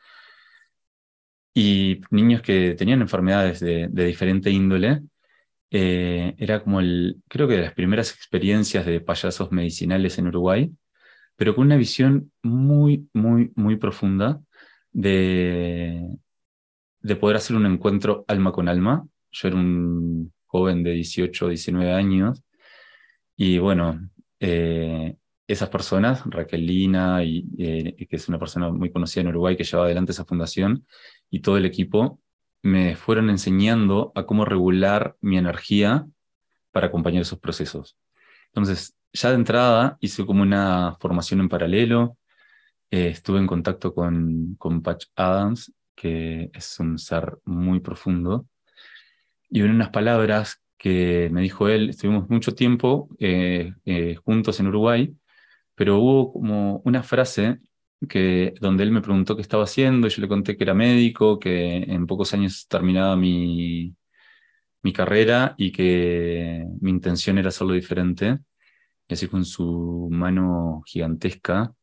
y 1.58 2.02
niños 2.10 2.42
que 2.42 2.74
tenían 2.74 3.00
enfermedades 3.00 3.60
de, 3.60 3.88
de 3.90 4.04
diferente 4.04 4.50
índole 4.50 5.00
eh, 5.70 6.34
era 6.36 6.62
como 6.62 6.80
el, 6.80 7.22
creo 7.28 7.48
que 7.48 7.54
de 7.54 7.62
las 7.62 7.72
primeras 7.72 8.12
experiencias 8.14 8.84
de 8.84 9.00
payasos 9.00 9.50
medicinales 9.52 10.18
en 10.18 10.26
Uruguay, 10.28 10.70
pero 11.34 11.54
con 11.54 11.64
una 11.64 11.76
visión 11.76 12.30
muy, 12.42 13.08
muy, 13.14 13.52
muy 13.56 13.76
profunda 13.76 14.38
de, 14.92 16.06
de 17.00 17.16
poder 17.16 17.38
hacer 17.38 17.56
un 17.56 17.64
encuentro 17.64 18.26
alma 18.28 18.52
con 18.52 18.68
alma. 18.68 19.06
Yo 19.30 19.48
era 19.48 19.56
un 19.56 20.34
joven 20.44 20.82
de 20.82 20.92
18, 20.92 21.48
19 21.48 21.90
años 21.90 22.44
y 23.34 23.56
bueno, 23.58 24.10
eh, 24.40 25.16
esas 25.48 25.68
personas, 25.68 26.22
Raquelina, 26.26 27.22
y, 27.24 27.46
eh, 27.58 28.06
que 28.08 28.16
es 28.16 28.28
una 28.28 28.38
persona 28.38 28.70
muy 28.70 28.90
conocida 28.90 29.22
en 29.22 29.28
Uruguay 29.28 29.56
que 29.56 29.64
lleva 29.64 29.84
adelante 29.84 30.12
esa 30.12 30.24
fundación, 30.24 30.86
y 31.30 31.40
todo 31.40 31.56
el 31.56 31.64
equipo, 31.64 32.20
me 32.62 32.96
fueron 32.96 33.30
enseñando 33.30 34.12
a 34.14 34.26
cómo 34.26 34.44
regular 34.44 35.16
mi 35.20 35.38
energía 35.38 36.06
para 36.72 36.88
acompañar 36.88 37.22
esos 37.22 37.38
procesos. 37.38 37.96
Entonces, 38.48 38.96
ya 39.12 39.30
de 39.30 39.36
entrada 39.36 39.96
hice 40.00 40.26
como 40.26 40.42
una 40.42 40.96
formación 41.00 41.40
en 41.40 41.48
paralelo, 41.48 42.18
eh, 42.90 43.08
estuve 43.08 43.38
en 43.38 43.46
contacto 43.46 43.94
con, 43.94 44.56
con 44.58 44.82
Patch 44.82 45.06
Adams, 45.16 45.72
que 45.94 46.50
es 46.52 46.78
un 46.80 46.98
ser 46.98 47.38
muy 47.44 47.80
profundo, 47.80 48.46
y 49.48 49.60
en 49.60 49.70
unas 49.70 49.90
palabras 49.90 50.62
que 50.76 51.28
me 51.32 51.40
dijo 51.42 51.68
él, 51.68 51.90
estuvimos 51.90 52.28
mucho 52.28 52.54
tiempo 52.54 53.08
eh, 53.18 53.72
eh, 53.84 54.16
juntos 54.16 54.60
en 54.60 54.66
Uruguay, 54.68 55.16
pero 55.74 55.98
hubo 55.98 56.32
como 56.32 56.80
una 56.84 57.02
frase 57.02 57.58
que, 58.08 58.54
donde 58.60 58.84
él 58.84 58.90
me 58.92 59.00
preguntó 59.02 59.36
qué 59.36 59.42
estaba 59.42 59.64
haciendo, 59.64 60.08
yo 60.08 60.22
le 60.22 60.28
conté 60.28 60.56
que 60.56 60.64
era 60.64 60.74
médico, 60.74 61.38
que 61.38 61.76
en 61.78 62.06
pocos 62.06 62.34
años 62.34 62.66
terminaba 62.68 63.16
mi, 63.16 63.94
mi 64.82 64.92
carrera 64.92 65.54
y 65.58 65.72
que 65.72 66.64
mi 66.80 66.90
intención 66.90 67.38
era 67.38 67.48
hacerlo 67.48 67.74
diferente. 67.74 68.38
Y 69.08 69.14
así 69.14 69.28
con 69.28 69.44
su 69.44 70.08
mano 70.10 70.82
gigantesca 70.86 71.74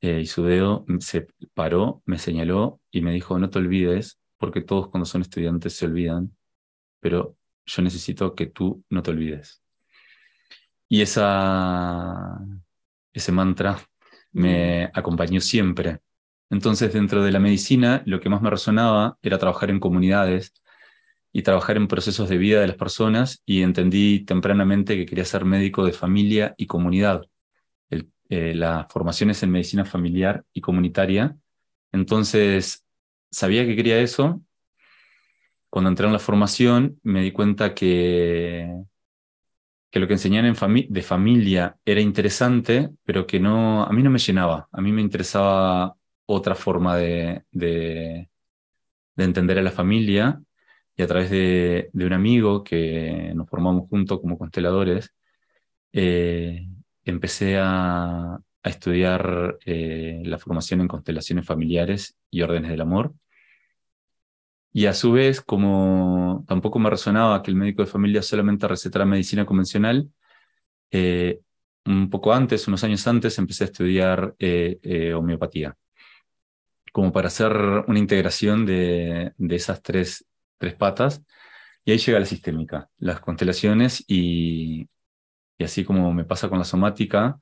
eh, 0.00 0.20
y 0.22 0.26
su 0.26 0.44
dedo 0.44 0.84
se 1.00 1.28
paró, 1.54 2.02
me 2.06 2.18
señaló 2.18 2.80
y 2.90 3.02
me 3.02 3.12
dijo, 3.12 3.38
no 3.38 3.50
te 3.50 3.58
olvides, 3.58 4.20
porque 4.38 4.62
todos 4.62 4.88
cuando 4.88 5.06
son 5.06 5.22
estudiantes 5.22 5.74
se 5.74 5.86
olvidan, 5.86 6.36
pero 7.00 7.36
yo 7.66 7.82
necesito 7.82 8.34
que 8.34 8.46
tú 8.46 8.84
no 8.90 9.02
te 9.02 9.10
olvides. 9.12 9.62
Y 10.88 11.02
esa, 11.02 12.38
ese 13.12 13.32
mantra 13.32 13.78
me 14.34 14.90
acompañó 14.92 15.40
siempre. 15.40 16.00
Entonces, 16.50 16.92
dentro 16.92 17.22
de 17.24 17.32
la 17.32 17.40
medicina, 17.40 18.02
lo 18.06 18.20
que 18.20 18.28
más 18.28 18.42
me 18.42 18.50
resonaba 18.50 19.18
era 19.22 19.38
trabajar 19.38 19.70
en 19.70 19.80
comunidades 19.80 20.52
y 21.32 21.42
trabajar 21.42 21.76
en 21.76 21.88
procesos 21.88 22.28
de 22.28 22.38
vida 22.38 22.60
de 22.60 22.68
las 22.68 22.76
personas 22.76 23.42
y 23.46 23.62
entendí 23.62 24.24
tempranamente 24.24 24.96
que 24.96 25.06
quería 25.06 25.24
ser 25.24 25.44
médico 25.44 25.84
de 25.86 25.92
familia 25.92 26.54
y 26.58 26.66
comunidad. 26.66 27.22
Eh, 28.30 28.54
la 28.54 28.86
formación 28.88 29.30
es 29.30 29.42
en 29.42 29.50
medicina 29.50 29.84
familiar 29.84 30.44
y 30.52 30.60
comunitaria. 30.60 31.36
Entonces, 31.92 32.84
sabía 33.30 33.66
que 33.66 33.76
quería 33.76 33.98
eso. 34.00 34.42
Cuando 35.70 35.90
entré 35.90 36.06
en 36.06 36.12
la 36.12 36.18
formación, 36.18 37.00
me 37.02 37.22
di 37.22 37.32
cuenta 37.32 37.74
que, 37.74 38.70
que 39.94 40.00
lo 40.00 40.08
que 40.08 40.14
enseñaban 40.14 40.46
en 40.56 40.92
de 40.92 41.02
familia 41.02 41.78
era 41.84 42.00
interesante, 42.00 42.90
pero 43.04 43.28
que 43.28 43.38
no, 43.38 43.84
a 43.84 43.92
mí 43.92 44.02
no 44.02 44.10
me 44.10 44.18
llenaba. 44.18 44.68
A 44.72 44.80
mí 44.80 44.90
me 44.90 45.00
interesaba 45.00 45.94
otra 46.26 46.56
forma 46.56 46.96
de, 46.96 47.44
de, 47.52 48.28
de 49.14 49.24
entender 49.24 49.56
a 49.56 49.62
la 49.62 49.70
familia 49.70 50.42
y 50.96 51.02
a 51.04 51.06
través 51.06 51.30
de, 51.30 51.90
un 51.94 52.12
amigo 52.12 52.64
que 52.64 53.30
nos 53.36 53.48
formamos 53.48 53.88
juntos 53.88 54.20
como 54.20 54.36
consteladores, 54.36 55.14
eh, 55.92 56.66
empecé 57.04 57.58
a, 57.60 58.40
estudiar 58.64 59.58
eh, 59.64 60.22
la 60.24 60.38
formación 60.38 60.80
en 60.80 60.88
constelaciones 60.88 61.46
familiares 61.46 62.16
y 62.32 62.42
órdenes 62.42 62.70
del 62.72 62.80
amor. 62.80 63.14
Y 64.74 64.86
a 64.86 64.92
su 64.92 65.12
vez, 65.12 65.40
como 65.40 66.44
tampoco 66.46 66.78
me 66.80 66.90
resonaba 66.90 67.42
que 67.42 67.50
el 67.50 67.56
médico 67.56 67.82
de 67.82 67.88
familia 67.90 68.22
solamente 68.22 68.68
recetara 68.68 69.06
medicina 69.06 69.46
convencional, 69.46 70.10
eh, 70.90 71.40
un 71.86 72.10
poco 72.10 72.32
antes, 72.34 72.68
unos 72.68 72.84
años 72.84 73.06
antes, 73.06 73.38
empecé 73.38 73.64
a 73.64 73.68
estudiar 73.68 74.34
homeopatía, 75.16 75.76
como 76.92 77.12
para 77.12 77.28
hacer 77.28 77.52
una 77.86 77.98
integración 77.98 78.66
de, 78.66 79.32
de 79.38 79.56
esas 79.56 79.82
tres 79.82 80.26
tres 80.58 80.74
patas, 80.74 81.22
y 81.84 81.92
ahí 81.92 81.98
llega 81.98 82.20
la 82.20 82.26
sistémica, 82.26 82.88
las 82.98 83.20
constelaciones, 83.20 84.04
y, 84.08 84.88
y 85.58 85.64
así 85.64 85.84
como 85.84 86.12
me 86.14 86.24
pasa 86.24 86.48
con 86.48 86.58
la 86.58 86.64
somática, 86.64 87.38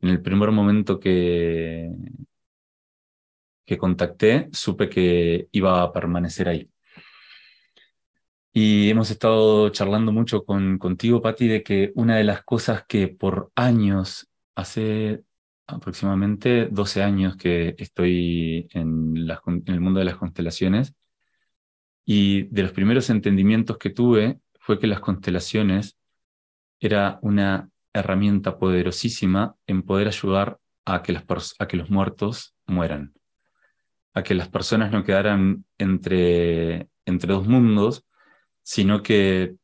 en 0.00 0.08
el 0.10 0.22
primer 0.22 0.50
momento 0.52 0.98
que, 0.98 1.90
que 3.66 3.78
contacté, 3.78 4.48
supe 4.52 4.88
que 4.88 5.48
iba 5.52 5.82
a 5.82 5.92
permanecer 5.92 6.48
ahí. 6.48 6.71
Y 8.52 8.90
hemos 8.90 9.10
estado 9.10 9.70
charlando 9.70 10.12
mucho 10.12 10.44
con, 10.44 10.78
contigo, 10.78 11.22
Patti, 11.22 11.48
de 11.48 11.62
que 11.62 11.90
una 11.94 12.16
de 12.16 12.24
las 12.24 12.42
cosas 12.42 12.84
que 12.86 13.08
por 13.08 13.50
años, 13.54 14.28
hace 14.54 15.22
aproximadamente 15.66 16.68
12 16.70 17.02
años 17.02 17.36
que 17.36 17.74
estoy 17.78 18.68
en, 18.72 19.16
el 19.66 19.80
mundo 19.80 20.00
de 20.00 20.04
las 20.04 20.16
constelaciones, 20.16 20.94
y 22.04 22.42
de 22.44 22.62
los 22.62 22.72
primeros 22.72 23.08
entendimientos 23.08 23.78
que 23.78 23.90
tuve 23.90 24.40
fue 24.60 24.78
que 24.78 24.86
las 24.86 25.00
constelaciones 25.00 25.96
era 26.78 27.18
una 27.22 27.70
herramienta 27.94 28.58
poderosísima 28.58 29.56
en 29.66 29.82
poder 29.82 30.08
ayudar 30.08 30.58
a 30.84 31.02
que, 31.02 31.16
a 31.58 31.68
que 31.68 31.76
los 31.76 31.90
muertos 31.90 32.54
mueran, 32.66 33.14
a 34.12 34.22
que 34.22 34.34
las 34.34 34.48
personas 34.48 34.92
no 34.92 35.04
quedaran 35.04 35.64
entre, 35.78 36.88
entre 37.06 37.32
dos 37.32 37.46
mundos, 37.46 38.04
sino 38.62 39.02
que 39.02 39.54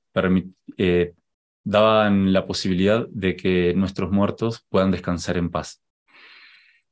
eh, 0.77 1.15
daban 1.65 2.33
la 2.33 2.47
posibilidad 2.47 3.07
de 3.09 3.37
que 3.37 3.75
nuestros 3.75 4.11
muertos 4.11 4.65
puedan 4.69 4.91
descansar 4.91 5.37
en 5.37 5.51
paz. 5.51 5.83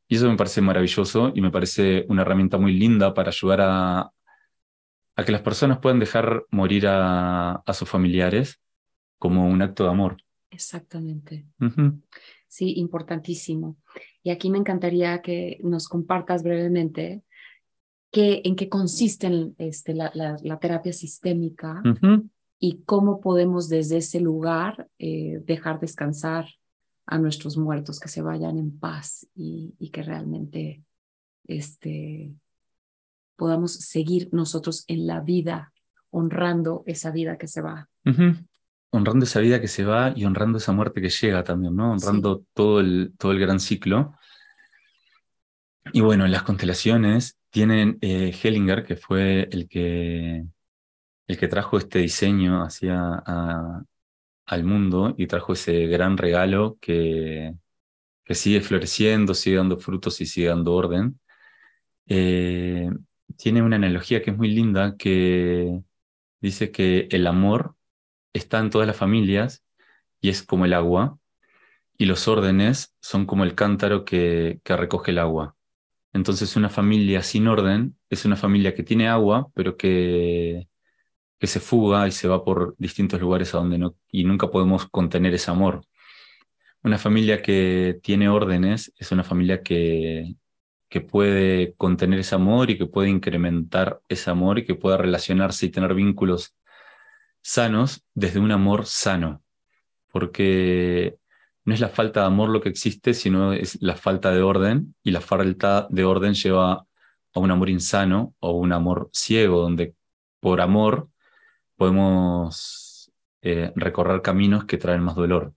Y 0.08 0.16
eso 0.16 0.30
me 0.30 0.36
parece 0.36 0.60
maravilloso 0.60 1.32
y 1.34 1.40
me 1.40 1.50
parece 1.50 2.04
una 2.08 2.22
herramienta 2.22 2.58
muy 2.58 2.72
linda 2.72 3.12
para 3.12 3.30
ayudar 3.30 3.60
a, 3.62 4.10
a 5.16 5.24
que 5.24 5.32
las 5.32 5.40
personas 5.40 5.78
puedan 5.78 5.98
dejar 5.98 6.44
morir 6.50 6.84
a, 6.86 7.62
sus 7.72 7.88
familiares 7.88 8.60
como 9.18 9.48
un 9.48 9.62
acto 9.62 9.84
de 9.84 9.90
amor. 9.90 10.18
Exactamente. 10.50 11.46
Sí, 12.46 12.74
importantísimo. 12.76 13.78
Y 14.22 14.30
aquí 14.30 14.50
me 14.50 14.58
encantaría 14.58 15.22
que 15.22 15.58
nos 15.62 15.88
compartas 15.88 16.42
brevemente 16.42 17.22
qué, 18.16 18.40
en 18.44 18.56
qué 18.56 18.70
consiste 18.70 19.52
este, 19.58 19.92
la, 19.92 20.58
terapia 20.58 20.94
sistémica 20.94 21.82
y 22.58 22.82
cómo 22.86 23.20
podemos 23.20 23.68
desde 23.68 23.98
ese 23.98 24.20
lugar 24.20 24.88
eh, 24.98 25.42
dejar 25.44 25.80
descansar 25.80 26.46
a 27.04 27.18
nuestros 27.18 27.58
muertos, 27.58 28.00
que 28.00 28.08
se 28.08 28.22
vayan 28.22 28.56
en 28.56 28.78
paz 28.78 29.28
y, 29.34 29.74
y 29.78 29.90
que 29.90 30.02
realmente 30.02 30.82
este, 31.46 32.32
podamos 33.36 33.74
seguir 33.74 34.30
nosotros 34.32 34.84
en 34.88 35.06
la 35.06 35.20
vida, 35.20 35.74
honrando 36.08 36.84
esa 36.86 37.10
vida 37.10 37.36
que 37.36 37.48
se 37.48 37.60
va. 37.60 37.86
Honrando 38.92 39.26
esa 39.26 39.40
vida 39.40 39.60
que 39.60 39.68
se 39.68 39.84
va 39.84 40.14
y 40.16 40.24
honrando 40.24 40.56
esa 40.56 40.72
muerte 40.72 41.02
que 41.02 41.10
llega 41.10 41.44
también, 41.44 41.76
¿no? 41.76 41.92
Honrando 41.92 42.44
todo, 42.54 42.80
el, 42.80 43.12
todo 43.18 43.32
el 43.32 43.40
gran 43.40 43.60
ciclo. 43.60 44.14
Y 45.92 46.00
bueno, 46.00 46.24
en 46.24 46.32
las 46.32 46.44
constelaciones 46.44 47.36
tienen 47.56 47.96
eh, 48.02 48.34
Hellinger, 48.42 48.84
que 48.84 48.96
fue 48.96 49.48
el 49.50 49.66
que, 49.66 50.44
el 51.26 51.38
que 51.38 51.48
trajo 51.48 51.78
este 51.78 52.00
diseño 52.00 52.62
hacia 52.62 53.22
al 54.46 54.64
mundo 54.64 55.14
y 55.16 55.26
trajo 55.26 55.54
ese 55.54 55.86
gran 55.86 56.18
regalo 56.18 56.76
que, 56.82 57.54
que 58.24 58.34
sigue 58.34 58.60
floreciendo, 58.60 59.32
sigue 59.32 59.56
dando 59.56 59.78
frutos 59.78 60.20
y 60.20 60.26
sigue 60.26 60.48
dando 60.48 60.74
orden. 60.74 61.18
Eh, 62.08 62.90
tiene 63.38 63.62
una 63.62 63.76
analogía 63.76 64.22
que 64.22 64.32
es 64.32 64.36
muy 64.36 64.50
linda 64.50 64.96
que 64.98 65.80
dice 66.42 66.70
que 66.70 67.08
el 67.10 67.26
amor 67.26 67.74
está 68.34 68.58
en 68.58 68.68
todas 68.68 68.86
las 68.86 68.98
familias 68.98 69.64
y 70.20 70.28
es 70.28 70.42
como 70.42 70.66
el 70.66 70.74
agua, 70.74 71.18
y 71.96 72.04
los 72.06 72.28
órdenes 72.28 72.94
son 73.00 73.24
como 73.26 73.44
el 73.44 73.54
cántaro 73.54 74.04
que, 74.04 74.60
que 74.62 74.76
recoge 74.76 75.12
el 75.12 75.20
agua. 75.20 75.55
Entonces 76.16 76.56
una 76.56 76.70
familia 76.70 77.22
sin 77.22 77.46
orden 77.46 77.96
es 78.08 78.24
una 78.24 78.36
familia 78.36 78.74
que 78.74 78.82
tiene 78.82 79.06
agua, 79.06 79.48
pero 79.54 79.76
que, 79.76 80.66
se 81.42 81.60
fuga 81.60 82.08
y 82.08 82.12
se 82.12 82.26
va 82.26 82.42
por 82.44 82.74
distintos 82.78 83.20
lugares 83.20 83.54
a 83.54 83.58
donde 83.58 83.78
no, 83.78 83.96
y 84.10 84.24
nunca 84.24 84.50
podemos 84.50 84.86
contener 84.88 85.34
ese 85.34 85.50
amor. 85.50 85.82
Una 86.82 86.98
familia 86.98 87.42
que 87.42 88.00
tiene 88.02 88.28
órdenes 88.28 88.92
es 88.98 89.12
una 89.12 89.24
familia 89.24 89.62
que, 89.62 90.36
que 90.88 91.00
puede 91.02 91.74
contener 91.76 92.20
ese 92.20 92.34
amor 92.34 92.70
y 92.70 92.78
que 92.78 92.86
puede 92.86 93.10
incrementar 93.10 94.00
ese 94.08 94.30
amor 94.30 94.58
y 94.58 94.64
que 94.64 94.74
pueda 94.74 94.96
relacionarse 94.96 95.66
y 95.66 95.70
tener 95.70 95.94
vínculos 95.94 96.56
sanos 97.42 98.04
desde 98.14 98.40
un 98.40 98.52
amor 98.52 98.86
sano, 98.86 99.44
porque 100.10 101.18
no 101.66 101.74
es 101.74 101.80
la 101.80 101.88
falta 101.88 102.20
de 102.20 102.26
amor 102.26 102.48
lo 102.50 102.60
que 102.62 102.68
existe, 102.70 103.12
sino 103.12 103.52
es 103.52 103.82
la 103.82 103.96
falta 103.96 104.30
de 104.30 104.40
orden 104.42 104.94
y 105.02 105.10
la 105.10 105.20
falta 105.20 105.88
de 105.90 106.04
orden 106.04 106.34
lleva 106.34 106.86
a 107.34 107.40
un 107.40 107.50
amor 107.50 107.70
insano 107.70 108.34
o 108.40 108.52
un 108.52 108.72
amor 108.72 109.10
ciego, 109.12 109.60
donde 109.62 109.94
por 110.40 110.60
amor 110.60 111.10
podemos 111.76 113.12
eh, 113.42 113.72
recorrer 113.76 114.22
caminos 114.22 114.64
que 114.64 114.78
traen 114.78 115.02
más 115.02 115.16
dolor. 115.16 115.54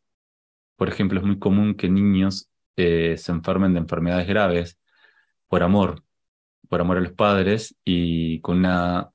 Por 0.78 0.90
ejemplo, 0.90 1.20
es 1.20 1.26
muy 1.26 1.40
común 1.40 1.76
que 1.76 1.90
niños 1.90 2.50
eh, 2.76 3.16
se 3.18 3.32
enfermen 3.32 3.74
de 3.74 3.80
enfermedades 3.80 4.28
graves 4.28 4.80
por 5.48 5.64
amor, 5.64 6.04
por 6.70 6.82
amor 6.82 6.98
a 6.98 7.02
los 7.02 7.14
padres 7.14 7.76
y 7.86 8.42
con 8.42 8.60
una, 8.60 9.12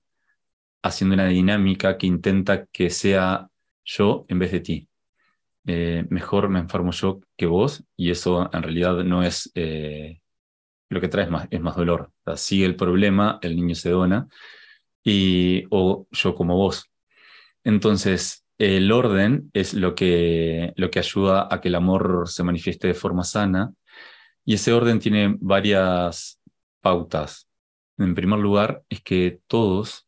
haciendo 0.83 1.15
una 1.15 1.27
dinámica 1.27 1.99
que 1.99 2.07
intenta 2.07 2.67
que 2.67 2.91
sea 2.91 3.49
yo 3.85 4.27
en 4.29 4.39
vez 4.39 4.53
de 4.53 4.61
ti. 4.61 4.89
Eh, 5.67 6.05
mejor 6.11 6.49
me 6.51 6.59
enfermo 6.59 6.93
yo 6.93 7.21
que 7.37 7.47
vos 7.47 7.85
y 7.97 8.11
eso 8.11 8.51
en 8.53 8.63
realidad 8.63 9.03
no 9.05 9.23
es 9.23 9.51
eh, 9.55 10.21
lo 10.91 11.01
que 11.01 11.09
trae, 11.09 11.25
es 11.25 11.31
más, 11.31 11.49
es 11.51 11.61
más 11.61 11.77
dolor. 11.77 12.13
sigue 12.37 12.67
el 12.67 12.77
problema, 12.77 13.39
el 13.43 13.57
niño 13.57 13.75
se 13.75 13.91
dona 13.91 14.29
y 15.05 15.65
o 15.71 16.07
yo 16.11 16.35
como 16.35 16.57
vos. 16.57 16.91
Entonces, 17.65 18.45
el 18.59 18.93
orden 18.93 19.51
es 19.55 19.75
lo 19.75 19.95
que, 19.95 20.73
lo 20.77 20.91
que 20.91 20.99
ayuda 21.01 21.49
a 21.51 21.61
que 21.61 21.69
el 21.69 21.75
amor 21.77 22.25
se 22.29 22.45
manifieste 22.45 22.89
de 22.89 22.95
forma 22.95 23.25
sana 23.25 23.73
y 24.45 24.55
ese 24.55 24.73
orden 24.73 25.01
tiene 25.01 25.37
varias 25.41 26.41
pautas. 26.81 27.49
En 27.99 28.15
primer 28.15 28.39
lugar, 28.41 28.83
es 28.89 29.03
que 29.03 29.41
todos 29.47 30.07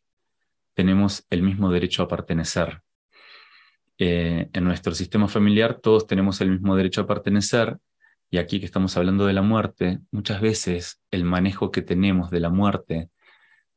tenemos 0.75 1.25
el 1.30 1.42
mismo 1.42 1.70
derecho 1.70 2.02
a 2.02 2.08
pertenecer. 2.08 2.82
Eh, 3.98 4.48
en 4.52 4.64
nuestro 4.64 4.94
sistema 4.94 5.26
familiar 5.28 5.80
todos 5.80 6.06
tenemos 6.06 6.40
el 6.42 6.50
mismo 6.50 6.76
derecho 6.76 7.00
a 7.00 7.06
pertenecer 7.06 7.78
y 8.30 8.38
aquí 8.38 8.60
que 8.60 8.66
estamos 8.66 8.96
hablando 8.96 9.26
de 9.26 9.32
la 9.32 9.42
muerte, 9.42 10.00
muchas 10.10 10.40
veces 10.40 11.00
el 11.10 11.24
manejo 11.24 11.70
que 11.70 11.82
tenemos 11.82 12.30
de 12.30 12.40
la 12.40 12.50
muerte 12.50 13.10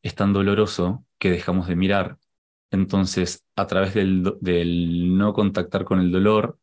es 0.02 0.16
tan 0.16 0.34
doloroso 0.34 1.06
que 1.20 1.32
dejamos 1.32 1.68
de 1.68 1.76
mirar. 1.76 2.18
Entonces, 2.72 3.46
a 3.56 3.68
través 3.68 3.94
del, 3.94 5.18
no 5.18 5.34
contactar 5.34 5.86
con 5.86 6.00
el 6.00 6.12
dolor, 6.12 6.60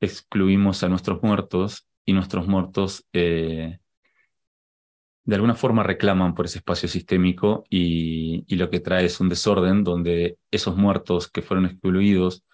excluimos 0.00 0.82
a 0.82 0.88
nuestros 0.88 1.22
muertos 1.22 1.88
y 2.04 2.12
nuestros 2.12 2.46
muertos 2.48 3.06
eh, 3.12 3.78
de 5.24 5.34
alguna 5.34 5.54
forma 5.54 5.82
reclaman 5.82 6.34
por 6.34 6.46
ese 6.46 6.58
espacio 6.58 6.88
sistémico 6.88 7.64
y, 7.68 8.44
y, 8.46 8.56
lo 8.56 8.70
que 8.70 8.80
trae 8.80 9.04
es 9.04 9.20
un 9.20 9.28
desorden 9.28 9.84
donde 9.84 10.38
esos 10.50 10.76
muertos 10.76 11.30
que 11.30 11.42
fueron 11.42 11.66
excluidos 11.66 12.44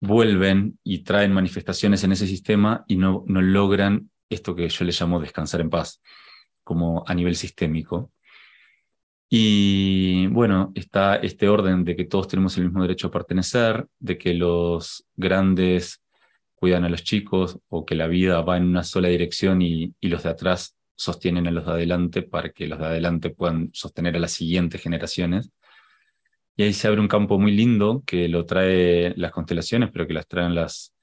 vuelven 0.00 0.78
y 0.84 1.00
traen 1.00 1.32
manifestaciones 1.32 2.04
en 2.04 2.12
ese 2.12 2.26
sistema 2.26 2.84
y 2.86 2.96
no, 2.96 3.24
no 3.26 3.42
logran 3.42 4.10
esto 4.28 4.54
que 4.54 4.68
yo 4.68 4.84
le 4.84 4.92
llamo 4.92 5.20
descansar 5.20 5.60
en 5.60 5.70
paz, 5.70 6.02
como 6.62 7.04
a 7.06 7.14
nivel 7.14 7.36
sistémico. 7.36 8.12
Y 9.28 10.28
bueno, 10.28 10.72
está 10.74 11.16
este 11.16 11.48
orden 11.48 11.84
de 11.84 11.96
que 11.96 12.04
todos 12.04 12.28
tenemos 12.28 12.56
el 12.58 12.64
mismo 12.64 12.82
derecho 12.82 13.08
a 13.08 13.10
pertenecer, 13.10 13.86
de 13.98 14.18
que 14.18 14.34
los 14.34 15.04
grandes 15.16 16.02
cuidan 16.54 16.84
a 16.84 16.88
los 16.88 17.02
chicos 17.02 17.58
o 17.68 17.84
que 17.84 17.94
la 17.94 18.06
vida 18.06 18.40
va 18.42 18.56
en 18.56 18.64
una 18.64 18.84
sola 18.84 19.08
dirección 19.08 19.62
y, 19.62 19.94
y 20.00 20.08
los 20.08 20.22
de 20.22 20.30
atrás 20.30 20.76
sostienen 20.94 21.46
a 21.46 21.50
los 21.50 21.66
de 21.66 21.72
adelante 21.72 22.22
para 22.22 22.50
que 22.50 22.66
los 22.66 22.78
de 22.78 22.86
adelante 22.86 23.30
puedan 23.30 23.70
sostener 23.72 24.16
a 24.16 24.20
las 24.20 24.32
siguientes 24.32 24.80
generaciones. 24.80 25.50
Y 26.56 26.62
ahí 26.62 26.72
se 26.72 26.88
abre 26.88 27.00
un 27.00 27.08
campo 27.08 27.38
muy 27.38 27.52
lindo 27.52 28.02
que 28.06 28.28
lo 28.28 28.46
trae 28.46 29.12
las 29.16 29.30
constelaciones, 29.30 29.90
pero 29.92 30.06
que 30.06 30.14
las 30.14 30.26
traen 30.26 30.54
las, 30.54 30.94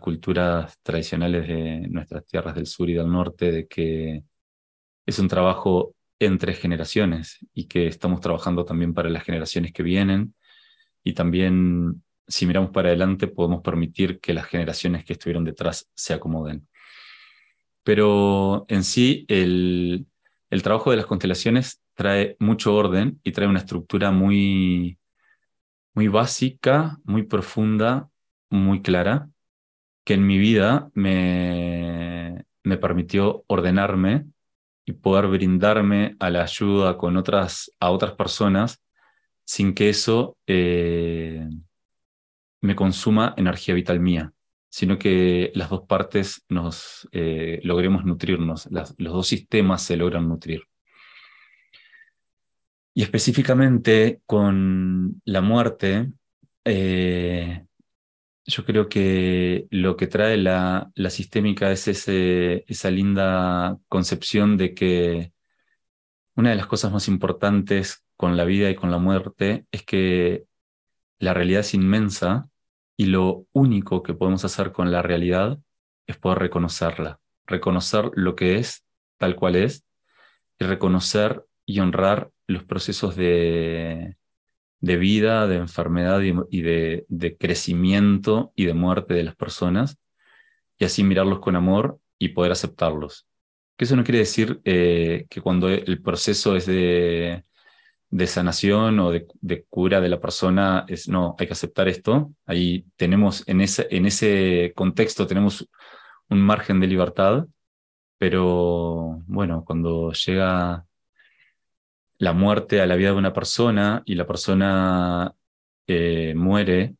culturas 0.00 0.78
tradicionales 0.82 1.48
de 1.48 1.88
nuestras 1.88 2.24
tierras 2.24 2.54
del 2.54 2.66
sur 2.66 2.88
y 2.88 2.94
del 2.94 3.10
norte, 3.10 3.50
de 3.50 3.66
que 3.66 4.22
es 5.04 5.18
un 5.18 5.26
trabajo 5.28 5.96
entre 6.20 6.54
generaciones 6.54 7.38
y 7.52 7.66
que 7.66 7.88
estamos 7.88 8.20
trabajando 8.20 8.64
también 8.64 8.94
para 8.94 9.10
las 9.10 9.24
generaciones 9.24 9.72
que 9.72 9.82
vienen. 9.82 10.36
Y 11.02 11.14
también, 11.14 12.04
si 12.28 12.46
miramos 12.46 12.70
para 12.70 12.90
adelante, 12.90 13.26
podemos 13.26 13.60
permitir 13.62 14.20
que 14.20 14.34
las 14.34 14.46
generaciones 14.46 15.04
que 15.04 15.14
estuvieron 15.14 15.44
detrás 15.44 15.90
se 15.94 16.14
acomoden. 16.14 16.68
Pero 17.82 18.66
en 18.68 18.84
sí, 18.84 19.26
el 19.28 20.06
trabajo 20.62 20.92
de 20.92 20.98
las 20.98 21.06
constelaciones 21.06 21.81
trae 21.94 22.36
mucho 22.38 22.74
orden 22.74 23.20
y 23.22 23.32
trae 23.32 23.48
una 23.48 23.60
estructura 23.60 24.10
muy, 24.10 24.98
muy 25.94 26.08
básica, 26.08 26.98
muy 27.04 27.24
profunda, 27.24 28.08
muy 28.50 28.82
clara, 28.82 29.28
que 30.04 30.14
en 30.14 30.26
mi 30.26 30.38
vida 30.38 30.90
me, 30.94 32.44
me 32.64 32.76
permitió 32.78 33.44
ordenarme 33.46 34.26
y 34.84 34.92
poder 34.92 35.28
brindarme 35.28 36.16
a 36.18 36.30
la 36.30 36.42
ayuda 36.42 36.98
con 36.98 37.16
otras, 37.16 37.72
a 37.80 37.90
otras 37.90 38.12
personas 38.12 38.82
sin 39.44 39.74
que 39.74 39.88
eso 39.90 40.36
eh, 40.46 41.48
me 42.60 42.76
consuma 42.76 43.34
energía 43.36 43.74
vital 43.74 44.00
mía, 44.00 44.32
sino 44.68 44.98
que 44.98 45.52
las 45.54 45.70
dos 45.70 45.82
partes 45.82 46.44
nos 46.48 47.08
eh, 47.12 47.60
logremos 47.64 48.04
nutrirnos, 48.04 48.68
los 48.70 49.12
dos 49.12 49.26
sistemas 49.26 49.82
se 49.82 49.96
logran 49.96 50.28
nutrir. 50.28 50.62
Y 52.94 53.02
específicamente 53.02 54.20
con 54.26 55.22
la 55.24 55.40
muerte, 55.40 56.12
eh, 56.64 57.64
yo 58.44 58.64
creo 58.64 58.88
que 58.88 59.66
lo 59.70 59.96
que 59.96 60.06
trae 60.06 60.36
la, 60.36 60.90
la 60.94 61.10
sistémica 61.10 61.70
es 61.72 61.88
ese, 61.88 62.64
esa 62.66 62.90
linda 62.90 63.78
concepción 63.88 64.56
de 64.56 64.74
que 64.74 65.32
una 66.34 66.50
de 66.50 66.56
las 66.56 66.66
cosas 66.66 66.92
más 66.92 67.08
importantes 67.08 68.04
con 68.16 68.36
la 68.36 68.44
vida 68.44 68.70
y 68.70 68.74
con 68.74 68.90
la 68.90 68.98
muerte 68.98 69.66
es 69.70 69.84
que 69.84 70.44
la 71.18 71.34
realidad 71.34 71.60
es 71.60 71.74
inmensa 71.74 72.48
y 72.96 73.06
lo 73.06 73.46
único 73.52 74.02
que 74.02 74.14
podemos 74.14 74.44
hacer 74.44 74.72
con 74.72 74.90
la 74.90 75.02
realidad 75.02 75.58
es 76.06 76.16
poder 76.18 76.38
reconocerla, 76.38 77.20
reconocer 77.46 78.10
lo 78.14 78.34
que 78.36 78.58
es 78.58 78.84
tal 79.18 79.36
cual 79.36 79.56
es 79.56 79.84
y 80.58 80.64
reconocer 80.64 81.44
y 81.64 81.80
honrar 81.80 82.30
los 82.46 82.64
procesos 82.64 83.16
de, 83.16 84.16
de 84.80 84.96
vida, 84.96 85.46
de 85.46 85.56
enfermedad 85.56 86.20
y, 86.20 86.62
de, 86.62 87.06
de, 87.08 87.36
crecimiento 87.36 88.52
y 88.56 88.66
de 88.66 88.74
muerte 88.74 89.14
de 89.14 89.22
las 89.22 89.36
personas, 89.36 89.98
y 90.78 90.84
así 90.84 91.04
mirarlos 91.04 91.40
con 91.40 91.56
amor 91.56 91.98
y 92.18 92.30
poder 92.30 92.52
aceptarlos. 92.52 93.26
Que 93.76 93.84
eso 93.84 93.96
no 93.96 94.04
quiere 94.04 94.18
decir 94.18 94.60
eh, 94.64 95.26
que 95.30 95.40
cuando 95.40 95.68
el 95.68 96.02
proceso 96.02 96.56
es 96.56 96.66
de, 96.66 97.44
de 98.10 98.26
sanación 98.26 98.98
o 99.00 99.10
de, 99.10 99.26
de, 99.40 99.64
cura 99.64 100.00
de 100.00 100.08
la 100.08 100.20
persona, 100.20 100.84
es 100.88 101.08
no, 101.08 101.36
hay 101.38 101.46
que 101.46 101.54
aceptar 101.54 101.88
esto. 101.88 102.32
Ahí 102.44 102.84
tenemos, 102.96 103.42
en 103.48 103.60
ese, 103.60 103.86
en 103.90 104.06
ese 104.06 104.72
contexto 104.76 105.26
tenemos 105.26 105.68
un 106.28 106.40
margen 106.40 106.80
de 106.80 106.88
libertad, 106.88 107.46
pero 108.18 109.22
bueno, 109.26 109.64
cuando 109.64 110.12
llega 110.12 110.86
la 112.22 112.32
muerte 112.32 112.80
a 112.80 112.86
la 112.86 112.94
vida 112.94 113.08
de 113.10 113.16
una 113.16 113.32
persona 113.32 114.04
y 114.06 114.14
la 114.14 114.28
persona 114.28 115.34
eh, 115.88 116.34
muere, 116.36 116.94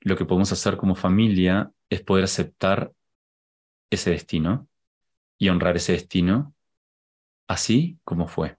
lo 0.00 0.16
que 0.16 0.24
podemos 0.24 0.50
hacer 0.50 0.78
como 0.78 0.94
familia 0.94 1.70
es 1.90 2.00
poder 2.00 2.24
aceptar 2.24 2.90
ese 3.90 4.12
destino 4.12 4.66
y 5.36 5.50
honrar 5.50 5.76
ese 5.76 5.92
destino 5.92 6.54
así 7.46 7.98
como 8.02 8.28
fue. 8.28 8.56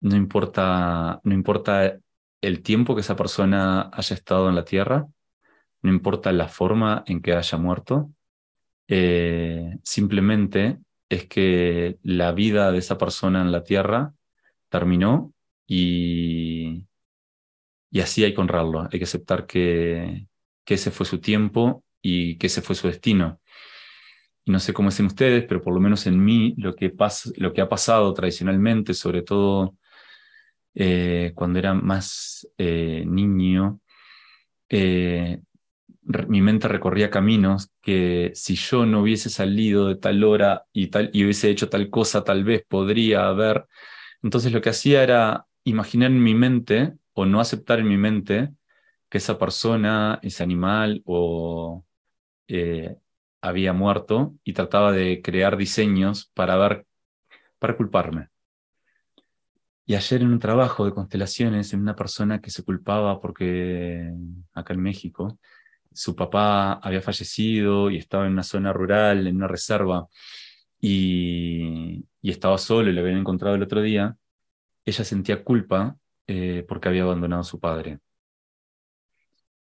No 0.00 0.16
importa, 0.16 1.20
no 1.22 1.32
importa 1.32 1.96
el 2.40 2.62
tiempo 2.64 2.96
que 2.96 3.02
esa 3.02 3.14
persona 3.14 3.90
haya 3.92 4.16
estado 4.16 4.48
en 4.48 4.56
la 4.56 4.64
tierra, 4.64 5.06
no 5.82 5.90
importa 5.90 6.32
la 6.32 6.48
forma 6.48 7.04
en 7.06 7.22
que 7.22 7.34
haya 7.34 7.56
muerto, 7.56 8.10
eh, 8.88 9.78
simplemente 9.84 10.80
es 11.08 11.28
que 11.28 11.98
la 12.02 12.32
vida 12.32 12.72
de 12.72 12.78
esa 12.78 12.98
persona 12.98 13.42
en 13.42 13.52
la 13.52 13.62
tierra 13.62 14.12
terminó 14.74 15.32
y, 15.68 16.84
y 17.92 18.00
así 18.00 18.24
hay 18.24 18.34
que 18.34 18.40
honrarlo, 18.40 18.88
hay 18.90 18.98
que 18.98 19.04
aceptar 19.04 19.46
que, 19.46 20.26
que 20.64 20.74
ese 20.74 20.90
fue 20.90 21.06
su 21.06 21.20
tiempo 21.20 21.84
y 22.02 22.36
que 22.38 22.48
ese 22.48 22.60
fue 22.60 22.74
su 22.74 22.88
destino. 22.88 23.40
Y 24.44 24.50
no 24.50 24.58
sé 24.58 24.72
cómo 24.74 24.88
es 24.88 24.98
en 24.98 25.06
ustedes, 25.06 25.44
pero 25.44 25.62
por 25.62 25.72
lo 25.74 25.80
menos 25.80 26.08
en 26.08 26.22
mí 26.22 26.54
lo 26.58 26.74
que, 26.74 26.92
lo 27.36 27.52
que 27.52 27.60
ha 27.60 27.68
pasado 27.68 28.12
tradicionalmente, 28.12 28.94
sobre 28.94 29.22
todo 29.22 29.76
eh, 30.74 31.30
cuando 31.36 31.60
era 31.60 31.72
más 31.72 32.48
eh, 32.58 33.04
niño, 33.06 33.80
eh, 34.68 35.40
mi 36.26 36.42
mente 36.42 36.66
recorría 36.66 37.10
caminos 37.10 37.70
que 37.80 38.32
si 38.34 38.56
yo 38.56 38.86
no 38.86 39.02
hubiese 39.02 39.30
salido 39.30 39.86
de 39.86 39.94
tal 39.96 40.24
hora 40.24 40.64
y, 40.72 40.88
tal, 40.88 41.10
y 41.12 41.22
hubiese 41.22 41.48
hecho 41.48 41.68
tal 41.68 41.88
cosa, 41.90 42.24
tal 42.24 42.42
vez 42.42 42.64
podría 42.68 43.28
haber 43.28 43.66
entonces 44.24 44.52
lo 44.52 44.62
que 44.62 44.70
hacía 44.70 45.02
era 45.02 45.46
imaginar 45.64 46.10
en 46.10 46.22
mi 46.22 46.34
mente 46.34 46.94
o 47.12 47.26
no 47.26 47.40
aceptar 47.40 47.78
en 47.78 47.88
mi 47.88 47.98
mente 47.98 48.54
que 49.10 49.18
esa 49.18 49.38
persona, 49.38 50.18
ese 50.22 50.42
animal 50.42 51.02
o 51.04 51.84
eh, 52.48 52.96
había 53.42 53.74
muerto 53.74 54.34
y 54.42 54.54
trataba 54.54 54.92
de 54.92 55.20
crear 55.22 55.58
diseños 55.58 56.30
para 56.34 56.56
ver, 56.56 56.86
para 57.58 57.76
culparme. 57.76 58.30
Y 59.86 59.94
ayer 59.94 60.22
en 60.22 60.28
un 60.28 60.38
trabajo 60.38 60.86
de 60.86 60.92
constelaciones, 60.92 61.74
en 61.74 61.80
una 61.80 61.94
persona 61.94 62.40
que 62.40 62.50
se 62.50 62.64
culpaba 62.64 63.20
porque 63.20 64.10
acá 64.54 64.72
en 64.72 64.80
México, 64.80 65.38
su 65.92 66.16
papá 66.16 66.74
había 66.74 67.02
fallecido 67.02 67.90
y 67.90 67.98
estaba 67.98 68.26
en 68.26 68.32
una 68.32 68.42
zona 68.42 68.72
rural, 68.72 69.26
en 69.26 69.36
una 69.36 69.48
reserva, 69.48 70.08
y, 70.80 72.04
estaba 72.30 72.58
solo 72.58 72.90
y 72.90 72.92
lo 72.92 73.00
habían 73.00 73.18
encontrado 73.18 73.56
el 73.56 73.62
otro 73.62 73.82
día, 73.82 74.16
ella 74.84 75.04
sentía 75.04 75.44
culpa 75.44 75.96
eh, 76.26 76.64
porque 76.68 76.88
había 76.88 77.02
abandonado 77.02 77.42
a 77.42 77.44
su 77.44 77.60
padre. 77.60 78.00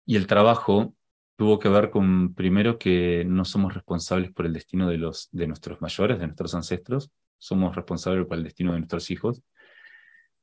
Y 0.07 0.17
el 0.17 0.27
trabajo 0.27 0.95
tuvo 1.37 1.59
que 1.59 1.69
ver 1.69 1.91
con, 1.91 2.35
primero, 2.35 2.79
que 2.79 3.25
no 3.27 3.45
somos 3.45 3.75
responsables 3.75 4.33
por 4.33 4.47
el 4.47 4.53
destino 4.53 4.89
de, 4.89 4.99
los, 4.99 5.29
de 5.33 5.47
nuestros 5.47 5.81
mayores, 5.81 6.19
de 6.19 6.27
nuestros 6.27 6.55
ancestros, 6.55 7.11
somos 7.39 7.75
responsables 7.75 8.27
por 8.27 8.39
el 8.39 8.45
destino 8.45 8.73
de 8.73 8.79
nuestros 8.79 9.11
hijos, 9.11 9.43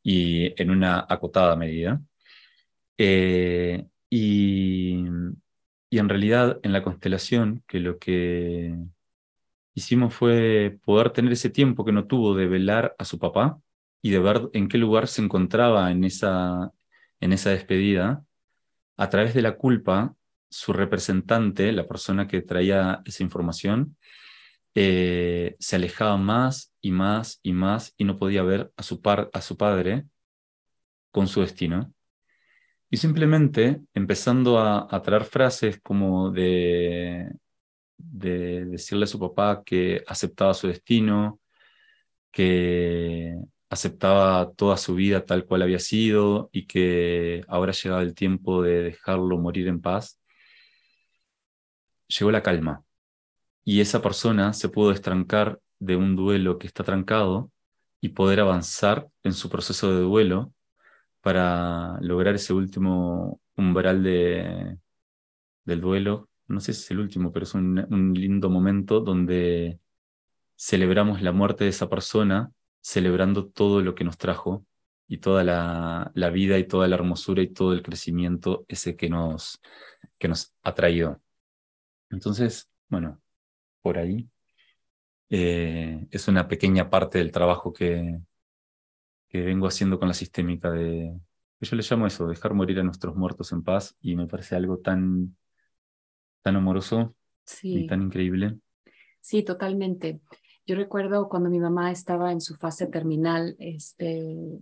y 0.03 0.59
en 0.61 0.71
una 0.71 1.05
acotada 1.07 1.55
medida. 1.55 2.01
Eh, 2.97 3.85
y 4.09 5.05
y 5.91 5.99
en 5.99 6.09
realidad 6.09 6.59
en 6.63 6.71
la 6.71 6.83
constelación, 6.83 7.63
que 7.67 7.81
lo 7.81 7.99
que 7.99 8.73
hicimos 9.73 10.13
fue 10.13 10.79
poder 10.83 11.11
tener 11.11 11.31
ese 11.33 11.49
tiempo 11.49 11.85
que 11.85 11.91
no 11.91 12.05
tuvo 12.07 12.35
de 12.35 12.47
velar 12.47 12.95
a 12.97 13.05
su 13.05 13.19
papá 13.19 13.59
y 14.01 14.11
de 14.11 14.19
ver 14.19 14.49
en 14.53 14.67
qué 14.67 14.77
lugar 14.77 15.07
se 15.07 15.21
encontraba 15.21 15.91
en 15.91 16.03
esa, 16.03 16.71
en 17.19 17.33
esa 17.33 17.51
despedida, 17.51 18.23
a 18.97 19.09
través 19.09 19.33
de 19.33 19.41
la 19.41 19.55
culpa, 19.57 20.15
su 20.49 20.73
representante, 20.73 21.71
la 21.71 21.87
persona 21.87 22.27
que 22.27 22.41
traía 22.41 23.01
esa 23.05 23.23
información, 23.23 23.97
eh, 24.75 25.55
se 25.59 25.75
alejaba 25.75 26.17
más 26.17 26.73
y 26.81 26.91
más 26.91 27.39
y 27.43 27.53
más 27.53 27.93
y 27.97 28.05
no 28.05 28.17
podía 28.17 28.43
ver 28.43 28.71
a 28.75 28.83
su, 28.83 29.01
par, 29.01 29.29
a 29.33 29.41
su 29.41 29.57
padre 29.57 30.05
con 31.11 31.27
su 31.27 31.41
destino. 31.41 31.93
Y 32.89 32.97
simplemente 32.97 33.81
empezando 33.93 34.59
a, 34.59 34.87
a 34.89 35.01
traer 35.01 35.23
frases 35.23 35.79
como 35.81 36.31
de, 36.31 37.31
de 38.05 38.65
decirle 38.65 39.05
a 39.05 39.07
su 39.07 39.19
papá 39.19 39.63
que 39.65 40.03
aceptaba 40.07 40.53
su 40.53 40.67
destino, 40.67 41.39
que 42.31 43.35
aceptaba 43.69 44.51
toda 44.53 44.77
su 44.77 44.95
vida 44.95 45.25
tal 45.25 45.45
cual 45.45 45.61
había 45.63 45.79
sido 45.79 46.49
y 46.51 46.67
que 46.67 47.43
ahora 47.47 47.73
llegaba 47.73 48.01
el 48.03 48.15
tiempo 48.15 48.63
de 48.63 48.83
dejarlo 48.83 49.37
morir 49.37 49.67
en 49.67 49.81
paz, 49.81 50.19
llegó 52.07 52.31
la 52.31 52.43
calma. 52.43 52.83
Y 53.63 53.81
esa 53.81 54.01
persona 54.01 54.53
se 54.53 54.69
pudo 54.69 54.89
destrancar 54.91 55.59
de 55.79 55.95
un 55.95 56.15
duelo 56.15 56.57
que 56.59 56.67
está 56.67 56.83
trancado 56.83 57.51
y 58.01 58.09
poder 58.09 58.39
avanzar 58.41 59.07
en 59.23 59.33
su 59.33 59.49
proceso 59.49 59.93
de 59.93 60.01
duelo 60.01 60.53
para 61.21 61.99
lograr 62.01 62.35
ese 62.35 62.53
último 62.53 63.41
umbral 63.55 64.03
de, 64.03 64.77
del 65.65 65.81
duelo 65.81 66.30
no 66.51 66.59
sé 66.59 66.73
si 66.73 66.81
es 66.81 66.91
el 66.91 66.99
último, 66.99 67.31
pero 67.31 67.43
es 67.45 67.53
un, 67.53 68.13
lindo 68.15 68.49
momento 68.49 68.99
donde 69.01 69.79
celebramos 70.57 71.21
la 71.21 71.31
muerte 71.31 71.65
de 71.65 71.71
esa 71.71 71.89
persona, 71.89 72.51
celebrando 72.81 73.47
todo 73.49 73.81
lo 73.81 73.95
que 73.95 74.03
nos 74.03 74.17
trajo 74.17 74.65
y 75.07 75.19
toda 75.19 75.43
la, 75.43 76.29
vida 76.31 76.57
y 76.59 76.67
toda 76.67 76.87
la 76.87 76.95
hermosura 76.95 77.41
y 77.41 77.49
todo 77.49 77.73
el 77.73 77.83
crecimiento 77.83 78.65
ese 78.67 78.95
que 78.95 79.09
nos, 79.09 79.61
que 80.19 80.27
nos 80.27 80.53
ha 80.63 80.73
traído. 80.75 81.21
Entonces, 82.09 82.69
bueno, 82.89 83.21
por 83.81 83.97
ahí 83.97 84.29
eh, 85.29 86.07
es 86.11 86.27
una 86.27 86.47
pequeña 86.47 86.89
parte 86.89 87.17
del 87.19 87.31
trabajo 87.31 87.73
que, 87.73 88.19
que 89.29 89.41
vengo 89.41 89.67
haciendo 89.67 89.99
con 89.99 90.07
la 90.09 90.13
sistémica 90.13 90.71
de, 90.71 91.17
yo 91.61 91.75
le 91.75 91.83
llamo 91.83 92.07
eso, 92.07 92.27
dejar 92.27 92.53
morir 92.53 92.79
a 92.79 92.83
nuestros 92.83 93.15
muertos 93.15 93.51
en 93.51 93.63
paz 93.63 93.95
y 94.01 94.15
me 94.15 94.27
parece 94.27 94.55
algo 94.55 94.79
tan 94.79 95.37
tan 96.41 96.55
amoroso 96.55 97.15
y 97.61 97.87
tan 97.87 98.03
increíble. 98.03 98.57
Sí, 99.19 99.43
totalmente. 99.43 100.21
Yo 100.65 100.75
recuerdo 100.75 101.27
cuando 101.27 101.49
mi 101.49 101.59
mamá 101.59 101.91
estaba 101.91 102.31
en 102.31 102.41
su 102.41 102.55
fase 102.55 102.87
terminal, 102.87 103.55
este, 103.59 104.59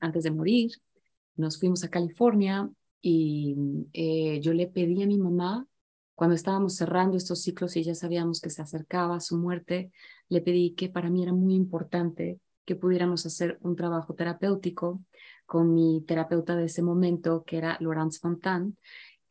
antes 0.00 0.24
de 0.24 0.30
morir, 0.30 0.70
nos 1.36 1.58
fuimos 1.58 1.84
a 1.84 1.88
California 1.88 2.68
y 3.00 3.56
eh, 3.92 4.40
yo 4.40 4.52
le 4.52 4.66
pedí 4.66 5.02
a 5.02 5.06
mi 5.06 5.18
mamá, 5.18 5.66
cuando 6.14 6.34
estábamos 6.34 6.74
cerrando 6.74 7.16
estos 7.16 7.42
ciclos 7.42 7.76
y 7.76 7.84
ya 7.84 7.94
sabíamos 7.94 8.40
que 8.40 8.50
se 8.50 8.60
acercaba 8.60 9.20
su 9.20 9.38
muerte, 9.38 9.92
le 10.28 10.40
pedí 10.40 10.74
que 10.74 10.88
para 10.88 11.10
mí 11.10 11.22
era 11.22 11.32
muy 11.32 11.54
importante 11.54 12.40
que 12.64 12.74
pudiéramos 12.74 13.24
hacer 13.24 13.56
un 13.62 13.76
trabajo 13.76 14.14
terapéutico 14.14 15.00
con 15.46 15.72
mi 15.72 16.02
terapeuta 16.06 16.56
de 16.56 16.64
ese 16.64 16.82
momento, 16.82 17.44
que 17.46 17.56
era 17.56 17.78
Laurence 17.80 18.18
Fontan, 18.18 18.76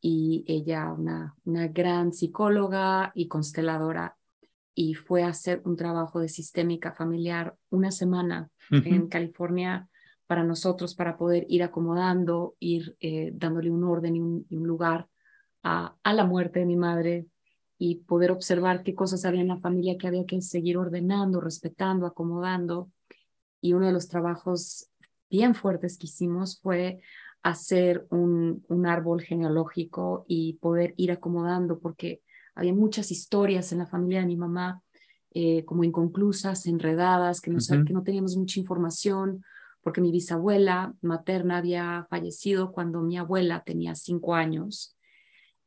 y 0.02 0.44
ella, 0.48 0.92
una, 0.92 1.36
una 1.46 1.68
gran 1.68 2.14
psicóloga 2.14 3.12
y 3.16 3.28
consteladora, 3.28 4.18
y 4.74 4.94
fue 4.94 5.24
a 5.24 5.30
hacer 5.30 5.62
un 5.66 5.76
trabajo 5.76 6.20
de 6.20 6.30
sistémica 6.30 6.94
familiar 6.94 7.56
una 7.70 7.92
semana 7.92 8.52
en 8.70 9.08
California 9.08 9.90
para 10.28 10.44
nosotros, 10.44 10.94
para 10.94 11.18
poder 11.18 11.46
ir 11.50 11.64
acomodando, 11.64 12.56
ir 12.60 12.96
eh, 13.00 13.32
dándole 13.34 13.72
un 13.72 13.84
orden 13.84 14.16
y 14.16 14.20
un, 14.22 14.46
lugar 14.50 15.08
a, 15.64 15.96
a, 16.04 16.14
la 16.14 16.26
muerte 16.26 16.60
de 16.60 16.66
mi 16.66 16.76
madre 16.76 17.26
y 17.80 17.96
poder 17.96 18.32
observar 18.32 18.84
qué 18.84 18.94
cosas 18.94 19.26
había 19.26 19.42
en 19.42 19.48
la 19.48 19.60
familia 19.60 19.98
que 19.98 20.08
había 20.08 20.26
que 20.26 20.42
seguir 20.42 20.78
ordenando, 20.78 21.42
respetando, 21.42 22.06
acomodando. 22.06 22.92
Y 23.62 23.74
uno 23.74 23.88
de 23.88 23.94
los 23.94 24.08
trabajos 24.08 24.90
bien 25.30 25.56
fuertes 25.56 25.98
que 25.98 26.08
hicimos 26.08 26.60
fue 26.60 27.02
hacer 27.44 28.06
un, 28.10 28.66
un 28.68 28.86
árbol 28.86 29.22
genealógico 29.22 30.26
y 30.28 30.54
poder 30.54 30.94
ir 30.98 31.12
acomodando, 31.12 31.80
porque 31.80 32.22
había 32.56 32.74
muchas 32.74 33.12
historias 33.12 33.72
en 33.72 33.80
la 33.80 33.88
familia 33.88 34.22
de 34.22 34.26
mi 34.26 34.38
mamá, 34.38 34.82
eh, 35.32 35.64
como 35.66 35.84
inconclusas, 35.84 36.66
enredadas, 36.66 37.42
que 37.42 37.52
no, 37.52 37.60
que 37.86 37.94
no 37.94 38.04
teníamos 38.04 38.36
mucha 38.36 38.60
información, 38.60 39.44
porque 39.82 40.02
mi 40.02 40.12
bisabuela 40.12 40.94
materna 41.02 41.58
había 41.58 42.08
fallecido 42.10 42.72
cuando 42.72 43.02
mi 43.02 43.18
abuela 43.18 43.64
tenía 43.64 43.94
cinco 43.96 44.34
años. 44.34 44.98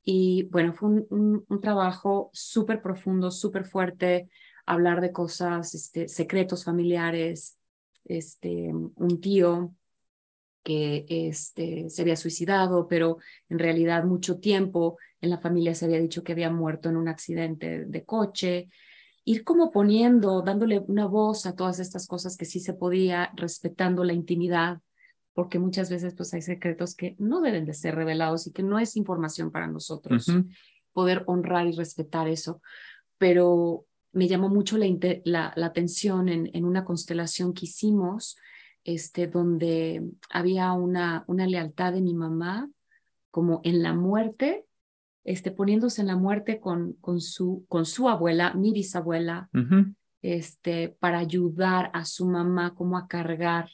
Y 0.03 0.45
bueno, 0.51 0.75
fue 0.75 0.89
un, 0.89 1.45
un, 1.49 1.61
trabajo 1.61 2.31
súper 2.33 2.83
profundo, 2.83 3.31
súper 3.31 3.65
fuerte, 3.65 4.29
hablar 4.67 5.01
de 5.01 5.13
cosas, 5.13 5.75
este, 5.75 6.09
secretos 6.09 6.65
familiares, 6.65 7.59
este, 8.05 8.73
un 8.73 9.21
tío 9.21 9.75
que 10.63 11.07
este, 11.09 11.89
se 11.89 12.03
había 12.03 12.17
suicidado, 12.17 12.87
pero 12.89 13.19
en 13.49 13.59
realidad 13.59 14.05
mucho 14.05 14.39
tiempo 14.39 14.99
en 15.21 15.31
la 15.31 15.39
familia 15.39 15.75
se 15.75 15.87
había 15.87 16.01
dicho 16.01 16.23
que 16.23 16.33
había 16.33 16.51
muerto 16.51 16.89
en 16.89 16.97
un 16.97 17.09
accidente 17.09 17.85
de 17.85 18.05
coche. 18.05 18.71
Ir 19.25 19.45
como 19.45 19.71
poniendo, 19.71 20.43
dándole 20.43 20.79
una 20.81 21.07
voz 21.07 21.47
a 21.47 21.55
todas 21.55 21.79
estas 21.79 22.07
cosas 22.07 22.37
que 22.37 22.45
sí 22.45 22.61
se 22.61 22.75
podía, 22.75 23.31
respetando 23.37 24.05
la 24.05 24.13
intimidad, 24.13 24.81
porque 25.35 25.59
muchas 25.59 25.91
veces 25.91 26.15
pues 26.15 26.35
hay 26.35 26.43
secretos 26.43 26.95
que 26.95 27.17
no 27.19 27.41
deben 27.41 27.65
de 27.65 27.75
ser 27.75 27.95
revelados 27.95 28.47
y 28.47 28.53
que 28.53 28.63
no 28.63 28.79
es 28.79 28.97
información 28.97 29.51
para 29.51 29.67
nosotros. 29.67 30.27
Poder 30.93 31.23
honrar 31.27 31.67
y 31.67 31.73
respetar 31.73 32.29
eso. 32.29 32.61
Pero 33.19 33.87
me 34.13 34.27
llamó 34.27 34.49
mucho 34.49 34.77
la, 34.77 34.87
la, 35.25 35.53
la 35.55 35.67
atención 35.67 36.29
en, 36.29 36.51
en 36.53 36.65
una 36.65 36.85
constelación 36.85 37.53
que 37.53 37.67
hicimos, 37.67 38.37
este, 38.85 39.27
donde 39.27 40.03
había 40.31 40.73
una, 40.73 41.25
una 41.27 41.47
lealtad 41.47 41.93
de 41.93 42.01
mi 42.01 42.15
mamá, 42.15 42.71
como 43.31 43.61
en 43.65 43.83
la 43.83 43.95
muerte, 43.95 44.65
este, 45.25 45.51
poniéndose 45.51 46.01
en 46.01 46.09
la 46.09 46.17
muerte 46.17 46.61
con, 46.61 46.95
con, 46.95 47.21
su, 47.21 47.65
con 47.69 47.87
su 47.87 48.09
abuela, 48.09 48.55
mi 48.55 48.73
bisabuela, 48.73 49.49
este, 50.23 50.97
para 50.99 51.19
ayudar 51.19 51.91
a 51.95 52.05
su 52.05 52.27
mamá 52.27 52.75
como 52.75 52.99
a 52.99 53.07
cargar 53.07 53.69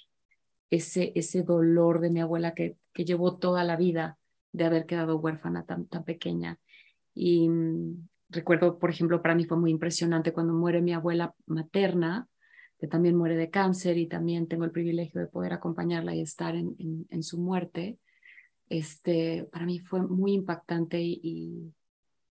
ese, 0.71 1.13
ese 1.15 1.43
dolor 1.43 2.01
de 2.01 2.11
mi 2.11 2.21
abuela 2.21 2.55
que, 2.55 2.77
que 2.93 3.05
llevó 3.05 3.37
toda 3.37 3.65
la 3.65 3.77
vida 3.77 4.19
de 4.53 4.65
haber 4.65 4.87
quedado 4.87 5.19
huérfana 5.19 5.65
tan, 5.65 5.87
tan 5.87 6.05
pequeña. 6.05 6.59
Y 7.15 7.49
mm, 7.49 8.09
recuerdo, 8.31 8.79
por 8.79 8.91
ejemplo, 8.91 9.23
para 9.23 9.35
mí 9.35 9.45
fue 9.45 9.57
muy 9.57 9.71
impresionante 9.71 10.33
cuando 10.33 10.53
muere 10.53 10.83
mi 10.83 10.93
abuela 10.93 11.35
materna, 11.47 12.29
que 12.79 12.87
también 12.87 13.17
muere 13.17 13.37
de 13.37 13.51
cáncer 13.51 13.97
y 13.99 14.07
también 14.07 14.49
tengo 14.49 14.65
el 14.65 14.71
privilegio 14.71 15.21
de 15.21 15.27
poder 15.29 15.53
acompañarla 15.53 16.15
y 16.15 16.21
estar 16.21 16.55
en, 16.55 16.77
en, 17.09 17.23
su 17.23 17.39
muerte, 17.39 17.99
este, 18.69 19.49
para 19.51 19.65
mí 19.65 19.79
fue 19.79 20.03
muy 20.03 20.33
impactante 20.35 21.01
y, 21.01 21.73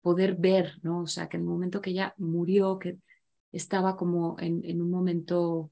poder 0.05 0.36
ver, 0.36 0.77
¿no? 0.84 1.01
O 1.01 1.08
sea, 1.08 1.27
que 1.27 1.38
en 1.38 1.41
el 1.41 1.49
momento 1.49 1.81
que 1.81 1.89
ella 1.89 2.13
murió, 2.19 2.77
que 2.77 2.99
estaba 3.51 3.97
como 3.97 4.36
en, 4.38 4.63
en 4.63 4.79
un 4.79 4.91
momento, 4.91 5.71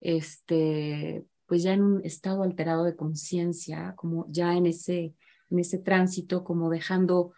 este, 0.00 1.26
pues 1.44 1.62
ya 1.64 1.74
en 1.74 1.82
un 1.82 2.00
estado 2.02 2.44
alterado 2.44 2.84
de 2.84 2.96
conciencia, 2.96 3.92
como 3.94 4.24
ya 4.30 4.54
en 4.56 4.64
ese, 4.64 5.12
en 5.50 5.58
ese 5.58 5.78
tránsito, 5.80 6.44
como 6.44 6.70
dejando 6.70 7.34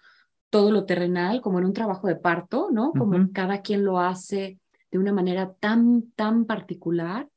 todo 0.48 0.70
lo 0.70 0.84
terrenal, 0.84 1.40
como 1.40 1.58
en 1.58 1.64
un 1.64 1.72
trabajo 1.72 2.06
de 2.06 2.14
parto, 2.14 2.68
¿no? 2.70 2.92
Como 2.92 3.18
cada 3.32 3.60
quien 3.62 3.84
lo 3.84 3.98
hace 3.98 4.60
de 4.90 4.98
una 4.98 5.12
manera 5.12 5.54
tan, 5.54 6.10
tan 6.12 6.44
particular 6.44 7.28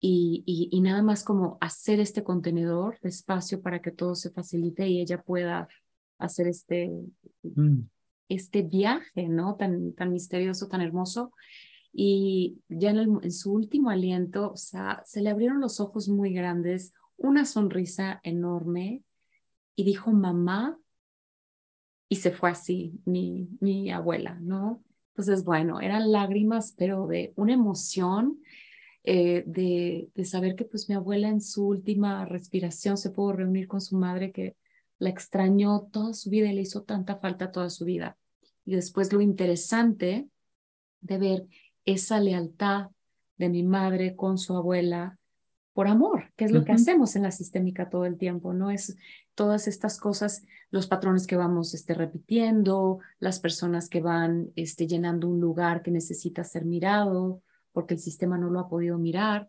y, 0.00 0.44
y, 0.70 0.80
nada 0.80 1.02
más 1.02 1.24
como 1.24 1.58
hacer 1.60 1.98
este 1.98 2.22
contenedor 2.22 3.00
de 3.00 3.08
espacio 3.08 3.60
para 3.60 3.82
que 3.82 3.90
todo 3.90 4.14
se 4.14 4.30
facilite 4.30 4.86
y 4.86 5.00
ella 5.00 5.22
pueda 5.22 5.68
hacer 6.18 6.46
este, 6.46 6.92
mm. 7.42 7.80
este 8.28 8.62
viaje, 8.62 9.28
¿no? 9.28 9.56
Tan, 9.56 9.94
tan 9.94 10.12
misterioso, 10.12 10.68
tan 10.68 10.82
hermoso. 10.82 11.32
Y 11.92 12.60
ya 12.68 12.90
en, 12.90 13.18
en 13.22 13.32
su 13.32 13.52
último 13.52 13.90
aliento, 13.90 14.52
o 14.52 14.56
sea, 14.56 15.02
se 15.04 15.20
le 15.20 15.30
abrieron 15.30 15.60
los 15.60 15.80
ojos 15.80 16.08
muy 16.08 16.32
grandes, 16.32 16.94
una 17.16 17.44
sonrisa 17.44 18.20
enorme 18.22 19.02
y 19.74 19.84
dijo 19.84 20.12
mamá 20.12 20.78
y 22.08 22.16
se 22.16 22.30
fue 22.30 22.50
así 22.50 23.00
mi, 23.04 23.48
mi 23.60 23.90
abuela, 23.90 24.38
¿no? 24.40 24.82
Entonces, 25.18 25.44
bueno, 25.44 25.80
eran 25.80 26.12
lágrimas, 26.12 26.76
pero 26.78 27.08
de 27.08 27.32
una 27.34 27.52
emoción 27.52 28.38
eh, 29.02 29.42
de, 29.48 30.10
de, 30.14 30.24
saber 30.24 30.54
que 30.54 30.64
pues 30.64 30.88
mi 30.88 30.94
abuela 30.94 31.28
en 31.28 31.40
su 31.40 31.66
última 31.66 32.24
respiración 32.24 32.96
se 32.96 33.10
pudo 33.10 33.32
reunir 33.32 33.66
con 33.66 33.80
su 33.80 33.96
madre, 33.96 34.30
que 34.30 34.54
la 35.00 35.08
extrañó 35.08 35.88
toda 35.90 36.14
su 36.14 36.30
vida 36.30 36.46
y 36.46 36.54
le 36.54 36.60
hizo 36.60 36.84
tanta 36.84 37.16
falta 37.16 37.50
toda 37.50 37.68
su 37.68 37.84
vida. 37.84 38.16
Y 38.64 38.76
después 38.76 39.12
lo 39.12 39.20
interesante 39.20 40.28
de 41.00 41.18
ver 41.18 41.46
esa 41.84 42.20
lealtad 42.20 42.90
de 43.38 43.48
mi 43.48 43.64
madre 43.64 44.14
con 44.14 44.38
su 44.38 44.56
abuela 44.56 45.18
por 45.72 45.88
amor, 45.88 46.32
que 46.36 46.44
es 46.44 46.52
lo 46.52 46.62
que 46.62 46.70
hacemos 46.70 47.16
en 47.16 47.24
la 47.24 47.32
sistémica 47.32 47.90
todo 47.90 48.04
el 48.04 48.18
tiempo, 48.18 48.52
¿no? 48.52 48.70
Es 48.70 48.96
todas 49.38 49.68
estas 49.68 50.00
cosas, 50.00 50.44
los 50.72 50.88
patrones 50.88 51.28
que 51.28 51.36
vamos 51.36 51.72
este, 51.72 51.94
repitiendo, 51.94 52.98
las 53.20 53.38
personas 53.38 53.88
que 53.88 54.00
van 54.00 54.50
este, 54.56 54.88
llenando 54.88 55.28
un 55.28 55.38
lugar 55.38 55.80
que 55.82 55.92
necesita 55.92 56.42
ser 56.42 56.64
mirado 56.64 57.40
porque 57.70 57.94
el 57.94 58.00
sistema 58.00 58.36
no 58.36 58.50
lo 58.50 58.58
ha 58.58 58.68
podido 58.68 58.98
mirar. 58.98 59.48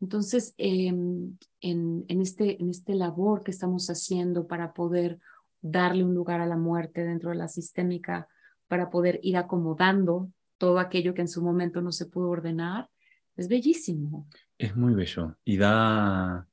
Entonces, 0.00 0.54
em, 0.56 1.36
en, 1.60 2.06
en, 2.08 2.20
este, 2.22 2.62
en 2.62 2.70
este 2.70 2.94
labor 2.94 3.44
que 3.44 3.50
estamos 3.50 3.90
haciendo 3.90 4.46
para 4.46 4.72
poder 4.72 5.18
darle 5.60 6.02
un 6.02 6.14
lugar 6.14 6.40
a 6.40 6.46
la 6.46 6.56
muerte 6.56 7.04
dentro 7.04 7.28
de 7.28 7.36
la 7.36 7.48
sistémica, 7.48 8.26
para 8.68 8.88
poder 8.88 9.20
ir 9.22 9.36
acomodando 9.36 10.30
todo 10.56 10.78
aquello 10.78 11.12
que 11.12 11.20
en 11.20 11.28
su 11.28 11.42
momento 11.42 11.82
no 11.82 11.92
se 11.92 12.06
pudo 12.06 12.30
ordenar, 12.30 12.88
es 13.36 13.48
bellísimo. 13.48 14.28
Es 14.56 14.74
muy 14.74 14.94
bello 14.94 15.36
y 15.44 15.58
da, 15.58 16.48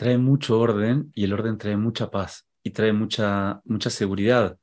trae 0.00 0.16
mucho 0.16 0.58
orden 0.58 1.12
y 1.14 1.24
el 1.24 1.34
orden 1.34 1.58
trae 1.58 1.76
mucha 1.76 2.10
paz 2.10 2.46
y 2.62 2.70
trae 2.70 2.90
mucha, 2.90 3.60
mucha 3.66 3.90
seguridad 3.90 4.58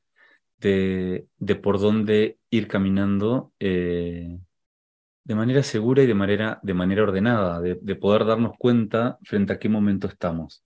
de, 0.57 1.27
de 1.37 1.55
por 1.55 1.79
dónde 1.79 2.39
ir 2.49 2.67
caminando 2.67 3.53
eh, 3.59 4.39
de 5.25 5.35
manera 5.35 5.61
segura 5.61 6.01
y 6.01 6.07
de 6.07 6.15
manera, 6.15 6.59
de 6.63 6.73
manera 6.73 7.03
ordenada, 7.03 7.61
de, 7.61 7.95
poder 7.95 8.25
darnos 8.25 8.53
cuenta 8.57 9.19
frente 9.21 9.53
a 9.53 9.59
qué 9.59 9.69
momento 9.69 10.07
estamos. 10.07 10.63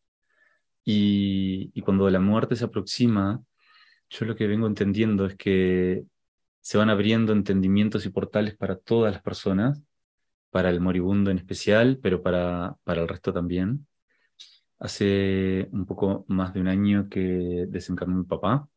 Y, 0.85 1.71
y 1.73 1.81
cuando 1.81 2.09
la 2.09 2.21
muerte 2.21 2.55
se 2.55 2.63
aproxima, 2.63 3.43
yo 4.09 4.25
lo 4.25 4.37
que 4.37 4.47
vengo 4.47 4.67
entendiendo 4.67 5.25
es 5.25 5.35
que 5.35 6.05
se 6.61 6.77
van 6.77 6.89
abriendo 6.89 7.33
entendimientos 7.33 8.05
y 8.05 8.09
portales 8.09 8.55
para 8.55 8.77
todas 8.77 9.11
las 9.11 9.21
personas 9.21 9.83
para 10.49 10.69
el 10.69 10.79
moribundo 10.79 11.29
en 11.29 11.39
especial, 11.39 11.99
pero 12.01 12.23
para, 12.23 12.77
para 12.85 13.01
el 13.01 13.09
resto 13.09 13.33
también. 13.33 13.85
Hace 14.81 15.69
un 15.73 15.85
poco 15.85 16.25
más 16.27 16.53
de 16.53 16.61
un 16.61 16.67
año 16.67 17.07
que 17.07 17.67
desencarnó 17.69 18.15
mi 18.15 18.25
papá. 18.25 18.67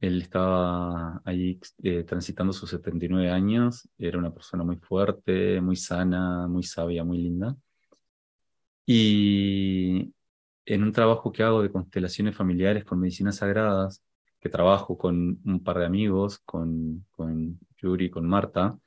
Él 0.00 0.22
estaba 0.22 1.22
ahí 1.24 1.58
eh, 1.82 2.04
transitando 2.04 2.52
sus 2.52 2.70
79 2.70 3.30
años. 3.30 3.88
Era 3.98 4.18
una 4.18 4.32
persona 4.34 4.62
muy 4.64 4.76
fuerte, 4.76 5.60
muy 5.62 5.76
sana, 5.76 6.46
muy 6.48 6.62
sabia, 6.64 7.02
muy 7.04 7.18
linda. 7.18 7.56
Y 8.86 10.12
en 10.66 10.82
un 10.82 10.92
trabajo 10.92 11.32
que 11.32 11.42
hago 11.42 11.62
de 11.62 11.70
constelaciones 11.72 12.36
familiares 12.36 12.84
con 12.84 13.00
medicinas 13.00 13.36
sagradas, 13.36 14.02
que 14.40 14.50
trabajo 14.50 14.98
con 14.98 15.40
un 15.44 15.64
par 15.64 15.78
de 15.78 15.86
amigos, 15.86 16.40
con, 16.40 17.06
con 17.12 17.58
Yuri, 17.78 18.10
con 18.10 18.26
Marta, 18.28 18.78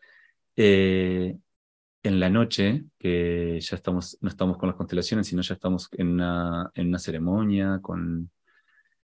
eh, 0.55 1.37
en 2.03 2.19
la 2.19 2.29
noche, 2.29 2.85
que 2.99 3.59
ya 3.61 3.75
estamos, 3.75 4.17
no 4.21 4.29
estamos 4.29 4.57
con 4.57 4.67
las 4.69 4.75
constelaciones, 4.77 5.27
sino 5.27 5.41
ya 5.41 5.53
estamos 5.55 5.89
en 5.93 6.09
una, 6.09 6.71
en 6.75 6.87
una 6.87 6.99
ceremonia 6.99 7.79
con, 7.81 8.31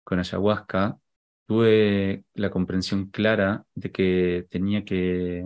con 0.03 0.19
ayahuasca, 0.19 0.99
tuve 1.45 2.25
la 2.33 2.51
comprensión 2.51 3.09
clara 3.11 3.65
de 3.75 3.91
que 3.91 4.47
tenía 4.49 4.85
que, 4.85 5.45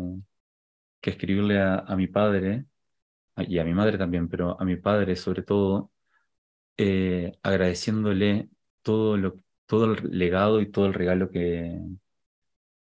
que 1.01 1.09
escribirle 1.11 1.59
a, 1.61 1.95
mi 1.95 2.07
padre, 2.07 2.65
y 3.37 3.59
a 3.59 3.63
mi 3.65 3.73
madre 3.73 3.97
también, 3.97 4.29
pero 4.29 4.59
a 4.59 4.65
mi 4.65 4.77
padre 4.77 5.15
sobre 5.15 5.43
todo, 5.43 5.91
eh, 6.77 7.33
agradeciéndole 7.43 8.49
todo, 8.81 9.17
lo, 9.17 9.35
todo 9.65 9.93
el 9.93 10.17
legado 10.17 10.61
y 10.61 10.71
todo 10.71 10.87
el 10.87 10.93
regalo 10.93 11.29
que, 11.31 11.79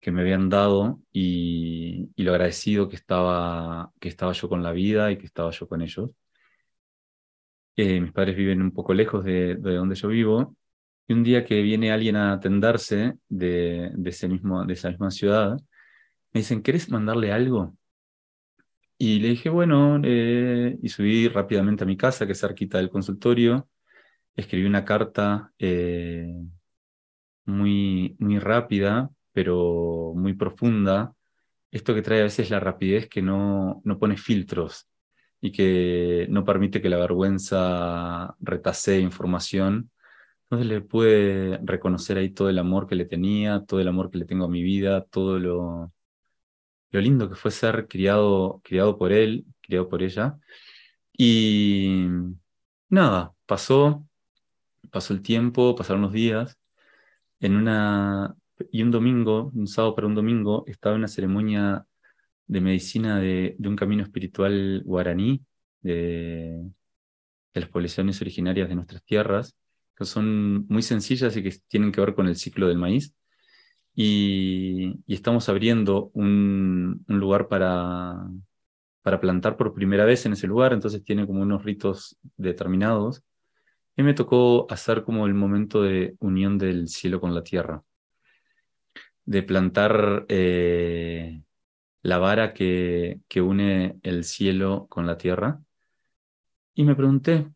que 0.05 0.12
me 0.12 0.21
habían 0.21 0.51
dado 0.51 1.01
y, 1.12 2.11
lo 2.17 2.33
agradecido 2.33 2.90
que 2.90 2.97
estaba, 2.97 3.90
que 4.01 4.09
estaba 4.11 4.33
yo 4.33 4.51
con 4.51 4.62
la 4.62 4.73
vida 4.73 5.11
y 5.11 5.17
que 5.19 5.25
estaba 5.27 5.51
yo 5.51 5.67
con 5.67 5.81
ellos. 5.83 6.11
Eh, 7.77 8.01
mis 8.01 8.12
padres 8.12 8.37
viven 8.37 8.61
un 8.62 8.71
poco 8.73 8.93
lejos 8.95 9.25
de, 9.25 9.57
donde 9.57 9.95
yo 9.97 10.09
vivo 10.09 10.57
y 11.09 11.14
un 11.14 11.25
día 11.25 11.45
que 11.45 11.62
viene 11.62 11.90
alguien 11.90 12.17
a 12.17 12.33
atenderse 12.35 13.14
de, 13.29 13.90
de, 13.95 14.11
ese 14.11 14.29
mismo, 14.29 14.64
de 14.64 14.75
esa 14.75 14.90
misma 14.90 15.11
ciudad, 15.11 15.57
me 16.33 16.40
dicen, 16.40 16.62
¿querés 16.62 16.90
mandarle 16.90 17.33
algo? 17.33 17.77
Y 18.99 19.21
le 19.21 19.29
dije, 19.29 19.49
bueno, 19.51 20.01
eh", 20.05 20.79
y 20.83 20.88
subí 20.88 21.29
rápidamente 21.29 21.85
a 21.85 21.87
mi 21.87 21.97
casa, 21.97 22.27
que 22.27 22.33
es 22.33 22.40
cerquita 22.40 22.79
del 22.79 22.90
consultorio, 22.90 23.69
escribí 24.37 24.67
una 24.67 24.85
carta 24.85 25.53
eh, 25.59 26.35
muy, 27.47 28.17
muy 28.19 28.38
rápida 28.38 29.13
pero 29.35 30.14
muy 30.16 30.35
profunda, 30.35 31.14
esto 31.70 31.94
que 31.94 32.03
trae 32.03 32.20
a 32.20 32.25
veces 32.25 32.51
la 32.51 32.61
rapidez 32.61 33.09
que 33.09 33.20
no, 33.20 33.83
no 33.85 33.99
pone 33.99 34.16
filtros 34.16 34.88
y 35.40 35.53
que 35.53 36.27
no 36.31 36.44
permite 36.44 36.81
que 36.81 36.88
la 36.88 36.99
vergüenza 36.99 38.35
retasee 38.40 39.01
información. 39.01 39.90
Entonces 40.44 40.68
le 40.68 40.81
pude 40.83 41.59
reconocer 41.64 42.16
ahí 42.18 42.31
todo 42.31 42.49
el 42.49 42.59
amor 42.61 42.87
que 42.87 42.94
le 42.94 43.07
tenía, 43.07 43.64
todo 43.66 43.81
el 43.81 43.88
amor 43.88 44.11
que 44.11 44.18
le 44.18 44.25
tengo 44.25 44.44
a 44.47 44.49
mi 44.49 44.62
vida, 44.62 45.05
todo 45.05 45.38
lo, 45.40 45.92
lo 46.92 47.01
lindo 47.01 47.29
que 47.29 47.35
fue 47.37 47.51
ser 47.51 47.88
criado, 47.88 48.61
criado 48.64 48.97
por 48.97 49.12
él, 49.12 49.44
criado 49.61 49.88
por 49.88 50.03
ella. 50.03 50.38
Y 51.12 52.07
nada, 52.88 53.35
pasó, 53.47 54.07
pasó 54.90 55.12
el 55.12 55.23
tiempo, 55.23 55.75
pasaron 55.75 56.03
los 56.03 56.12
días. 56.12 56.59
En 57.40 57.57
una, 57.57 58.37
y 58.71 58.83
un 58.83 58.90
domingo, 58.90 59.51
un 59.55 59.67
sábado 59.67 59.95
para 59.95 60.07
un 60.07 60.14
domingo, 60.14 60.64
estaba 60.67 60.95
en 60.95 61.01
una 61.01 61.09
ceremonia 61.09 61.87
de 62.47 62.61
medicina 62.61 63.19
de, 63.21 63.57
un 63.61 63.77
camino 63.77 64.03
espiritual 64.03 64.83
guaraní 64.85 65.45
de, 65.83 66.62
las 67.55 67.69
poblaciones 67.69 68.21
originarias 68.21 68.69
de 68.69 68.75
nuestras 68.75 69.03
tierras, 69.05 69.57
que 69.97 70.05
son 70.05 70.67
muy 70.69 70.83
sencillas 70.83 71.37
y 71.37 71.43
que 71.43 71.55
tienen 71.69 71.93
que 71.93 72.01
ver 72.01 72.14
con 72.14 72.27
el 72.29 72.37
ciclo 72.37 72.69
del 72.69 72.79
maíz. 72.79 73.14
Y, 73.95 74.95
estamos 75.07 75.49
abriendo 75.49 76.11
un, 76.14 77.05
lugar 77.09 77.49
para, 77.49 78.17
para 79.03 79.21
plantar 79.21 79.57
por 79.57 79.75
primera 79.75 80.05
vez 80.05 80.27
en 80.27 80.33
ese 80.35 80.47
lugar, 80.47 80.73
entonces 80.73 81.05
tiene 81.05 81.27
como 81.27 81.43
unos 81.43 81.64
ritos 81.64 82.19
determinados. 82.37 83.23
Y 83.97 84.03
me 84.03 84.14
tocó 84.14 84.67
hacer 84.71 85.05
como 85.05 85.27
el 85.27 85.35
momento 85.35 85.83
de 85.83 86.17
unión 86.21 86.59
del 86.59 86.88
cielo 86.88 87.21
con 87.21 87.35
la 87.35 87.43
tierra 87.45 87.85
de 89.25 89.43
plantar 89.43 90.27
eh, 90.29 91.43
la 92.03 92.19
vara 92.19 92.53
que, 92.55 93.21
que 93.29 93.41
une 93.41 93.99
el 94.03 94.25
cielo 94.25 94.87
con 94.91 95.07
la 95.07 95.17
tierra. 95.19 95.61
Y 96.75 96.85
me 96.85 96.95
pregunté, 96.95 97.49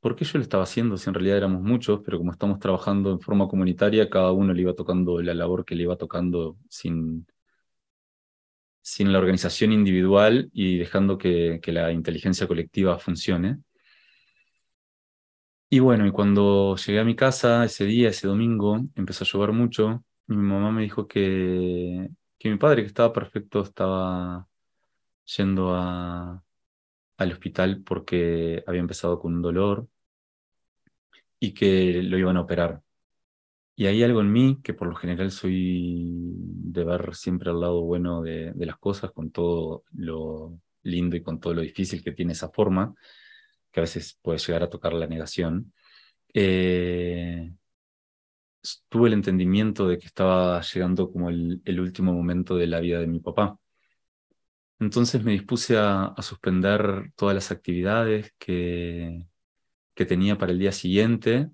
¿por 0.00 0.16
qué 0.16 0.24
yo 0.24 0.38
lo 0.38 0.42
estaba 0.42 0.64
haciendo? 0.64 0.96
Si 0.96 1.08
en 1.08 1.14
realidad 1.14 1.38
éramos 1.38 1.62
muchos, 1.62 2.00
pero 2.04 2.18
como 2.18 2.32
estamos 2.32 2.58
trabajando 2.58 3.12
en 3.12 3.20
forma 3.20 3.48
comunitaria, 3.48 4.08
cada 4.10 4.32
uno 4.32 4.52
le 4.54 4.62
iba 4.62 4.74
tocando 4.74 5.20
la 5.22 5.34
labor 5.34 5.64
que 5.64 5.74
le 5.74 5.84
iba 5.84 5.96
tocando 5.96 6.56
sin, 6.68 7.26
sin 8.82 9.12
la 9.12 9.18
organización 9.18 9.72
individual 9.72 10.50
y 10.52 10.78
dejando 10.78 11.18
que, 11.18 11.60
que 11.62 11.72
la 11.72 11.92
inteligencia 11.92 12.46
colectiva 12.46 12.98
funcione. 12.98 13.58
Y 15.68 15.78
bueno, 15.78 16.06
y 16.06 16.10
cuando 16.10 16.76
llegué 16.76 16.98
a 17.00 17.04
mi 17.04 17.14
casa 17.14 17.64
ese 17.64 17.84
día, 17.84 18.08
ese 18.08 18.26
domingo, 18.26 18.80
empezó 18.96 19.24
a 19.24 19.26
llover 19.28 19.52
mucho 19.52 20.04
mi 20.36 20.46
mamá 20.48 20.70
me 20.72 20.82
dijo 20.82 21.06
que, 21.08 22.08
que 22.38 22.50
mi 22.50 22.56
padre, 22.58 22.82
que 22.82 22.88
estaba 22.88 23.12
perfecto, 23.12 23.62
estaba 23.62 24.48
yendo 25.36 25.74
a, 25.74 26.42
al 27.18 27.32
hospital 27.32 27.82
porque 27.84 28.64
había 28.66 28.80
empezado 28.80 29.20
con 29.20 29.34
un 29.34 29.42
dolor 29.42 29.88
y 31.38 31.54
que 31.54 32.02
lo 32.02 32.18
iban 32.18 32.36
a 32.36 32.42
operar. 32.42 32.82
Y 33.76 33.86
hay 33.86 34.02
algo 34.02 34.20
en 34.20 34.32
mí, 34.32 34.60
que 34.62 34.74
por 34.74 34.88
lo 34.88 34.94
general 34.94 35.30
soy 35.30 36.12
de 36.36 36.84
ver 36.84 37.14
siempre 37.14 37.50
al 37.50 37.60
lado 37.60 37.82
bueno 37.82 38.22
de, 38.22 38.52
de 38.52 38.66
las 38.66 38.78
cosas, 38.78 39.12
con 39.12 39.30
todo 39.30 39.84
lo 39.92 40.60
lindo 40.82 41.16
y 41.16 41.22
con 41.22 41.40
todo 41.40 41.54
lo 41.54 41.62
difícil 41.62 42.02
que 42.04 42.12
tiene 42.12 42.32
esa 42.32 42.50
forma, 42.50 42.94
que 43.72 43.80
a 43.80 43.82
veces 43.82 44.18
puede 44.22 44.38
llegar 44.38 44.62
a 44.62 44.70
tocar 44.70 44.92
la 44.92 45.06
negación. 45.06 45.72
Eh, 46.34 47.52
tuve 48.88 49.08
el 49.08 49.14
entendimiento 49.14 49.88
de 49.88 49.98
que 49.98 50.06
estaba 50.06 50.60
llegando 50.62 51.10
como 51.12 51.30
el, 51.30 51.80
último 51.80 52.12
momento 52.12 52.56
de 52.56 52.66
la 52.66 52.80
vida 52.80 53.00
de 53.00 53.06
mi 53.06 53.20
papá. 53.20 53.58
Entonces 54.78 55.22
me 55.22 55.32
dispuse 55.32 55.76
a, 55.78 56.14
suspender 56.22 57.12
todas 57.14 57.34
las 57.34 57.50
actividades 57.50 58.32
que, 58.38 59.26
que, 59.94 60.06
tenía 60.06 60.38
para 60.38 60.52
el 60.52 60.58
día 60.58 60.72
siguiente 60.72 61.50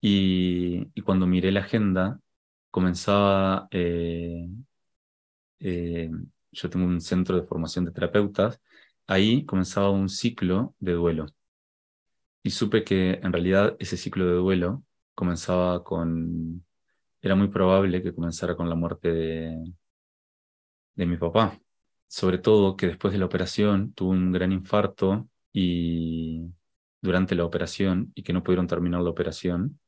y, 0.00 0.86
cuando 1.02 1.26
miré 1.26 1.52
la 1.52 1.60
agenda 1.60 2.20
comenzaba, 2.70 3.68
eh, 3.70 4.48
eh, 5.60 6.10
yo 6.52 6.70
tengo 6.70 6.86
un 6.86 7.00
centro 7.00 7.36
de 7.40 7.46
formación 7.46 7.84
de 7.84 7.92
terapeutas, 7.92 8.60
ahí 9.06 9.44
comenzaba 9.46 9.90
un 9.90 10.08
ciclo 10.08 10.74
de 10.80 10.92
duelo. 10.92 11.26
Y 12.42 12.50
supe 12.50 12.84
que 12.84 13.20
en 13.22 13.32
realidad 13.32 13.76
ese 13.78 13.96
ciclo 13.96 14.26
de 14.26 14.34
duelo 14.34 14.84
comenzaba 15.18 15.82
con, 15.82 16.64
era 17.20 17.34
muy 17.34 17.48
probable 17.48 18.02
que 18.02 18.14
comenzara 18.14 18.54
con 18.54 18.68
la 18.68 18.76
muerte 18.76 19.12
de, 19.12 19.74
de 20.94 21.06
mi 21.06 21.16
papá. 21.16 21.58
Sobre 22.06 22.38
todo 22.38 22.76
que 22.76 22.86
después 22.86 23.12
de 23.12 23.18
la 23.18 23.26
operación 23.26 23.92
tuvo 23.94 24.10
un 24.10 24.30
gran 24.32 24.52
infarto 24.52 25.28
y 25.52 26.44
durante 27.02 27.34
la 27.34 27.44
operación 27.44 28.12
y 28.14 28.22
que 28.22 28.32
no 28.32 28.44
pudieron 28.44 28.68
terminar 28.68 29.00
la 29.02 29.10
operación 29.10 29.80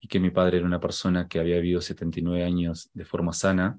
y 0.00 0.08
que 0.08 0.18
mi 0.18 0.30
padre 0.30 0.58
era 0.58 0.66
una 0.66 0.80
persona 0.80 1.28
que 1.28 1.40
había 1.40 1.56
vivido 1.56 1.82
79 1.82 2.42
años 2.44 2.88
de 2.94 3.04
forma 3.04 3.34
sana 3.34 3.78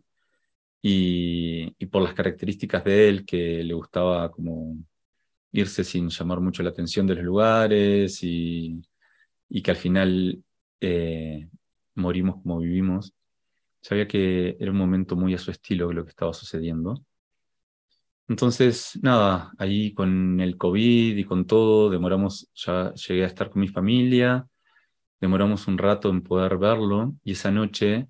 y, 0.84 1.74
y 1.80 1.86
por 1.88 2.04
las 2.04 2.14
características 2.14 2.84
de 2.84 3.10
él 3.10 3.26
que 3.26 3.64
le 3.64 3.74
gustaba 3.74 4.32
como 4.32 4.78
irse 5.52 5.84
sin 5.84 6.10
llamar 6.10 6.42
mucho 6.42 6.64
la 6.64 6.70
atención 6.70 7.08
de 7.08 7.16
los 7.16 7.24
lugares 7.26 8.24
y, 8.24 8.82
y 9.50 9.62
que 9.64 9.72
al 9.72 9.78
final 9.78 10.44
eh, 10.82 11.50
morimos 11.96 12.42
como 12.42 12.60
vivimos, 12.60 13.14
sabía 13.82 14.08
que 14.08 14.58
era 14.60 14.72
un 14.72 14.78
momento 14.78 15.16
muy 15.16 15.34
a 15.34 15.38
su 15.38 15.52
estilo 15.52 15.94
lo 15.94 16.04
que 16.04 16.10
estaba 16.10 16.34
sucediendo. 16.34 17.06
Entonces, 18.28 18.98
nada, 19.02 19.52
ahí 19.58 19.94
con 19.94 20.40
el 20.40 20.58
COVID 20.58 21.18
y 21.18 21.24
con 21.26 21.46
todo, 21.46 21.90
demoramos, 21.90 22.50
ya 22.56 22.94
llegué 22.94 23.24
a 23.24 23.28
estar 23.28 23.50
con 23.50 23.62
mi 23.62 23.68
familia, 23.68 24.48
demoramos 25.20 25.68
un 25.68 25.78
rato 25.78 26.10
en 26.10 26.22
poder 26.24 26.58
verlo 26.58 27.14
y 27.24 27.34
esa 27.34 27.52
noche 27.52 28.08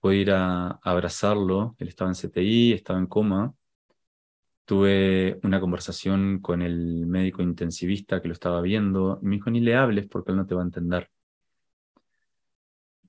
pude 0.00 0.16
ir 0.16 0.32
a, 0.32 0.80
abrazarlo, 0.82 1.76
él 1.78 1.88
estaba 1.88 2.10
en 2.10 2.16
CTI, 2.16 2.72
estaba 2.72 2.98
en 2.98 3.06
coma, 3.06 3.54
tuve 4.64 5.38
una 5.42 5.60
conversación 5.60 6.40
con 6.40 6.62
el 6.62 7.06
médico 7.06 7.42
intensivista 7.42 8.22
que 8.22 8.28
lo 8.28 8.34
estaba 8.34 8.60
viendo 8.62 9.18
y 9.22 9.26
me 9.26 9.36
dijo, 9.36 9.50
ni 9.50 9.60
le 9.60 9.76
hables 9.76 10.06
porque 10.08 10.32
él 10.32 10.38
no 10.38 10.46
te 10.46 10.54
va 10.54 10.62
a 10.62 10.64
entender. 10.64 11.10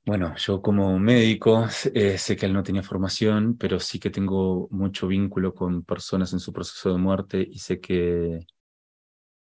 Bueno, 0.05 0.35
yo 0.35 0.61
como 0.61 0.99
médico 0.99 1.65
eh, 1.93 2.17
sé 2.17 2.35
que 2.35 2.45
él 2.45 2.53
no 2.53 2.61
tenía 2.63 2.83
formación, 2.83 3.57
pero 3.57 3.79
sí 3.79 3.99
que 3.99 4.09
tengo 4.09 4.67
mucho 4.69 5.07
vínculo 5.07 5.53
con 5.53 5.83
personas 5.83 6.33
en 6.33 6.39
su 6.39 6.51
proceso 6.51 6.91
de 6.91 6.97
muerte 6.97 7.47
y 7.49 7.59
sé 7.59 7.79
que 7.79 8.45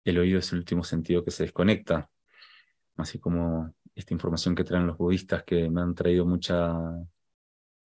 el 0.05 0.17
oído 0.17 0.39
es 0.39 0.51
el 0.53 0.59
último 0.59 0.83
sentido 0.83 1.23
que 1.23 1.31
se 1.31 1.43
desconecta, 1.43 2.09
así 2.97 3.19
como 3.19 3.73
esta 3.95 4.13
información 4.13 4.55
que 4.55 4.63
traen 4.63 4.87
los 4.87 4.97
budistas 4.97 5.43
que 5.43 5.69
me 5.69 5.81
han 5.81 5.95
traído 5.95 6.25
mucha, 6.25 6.73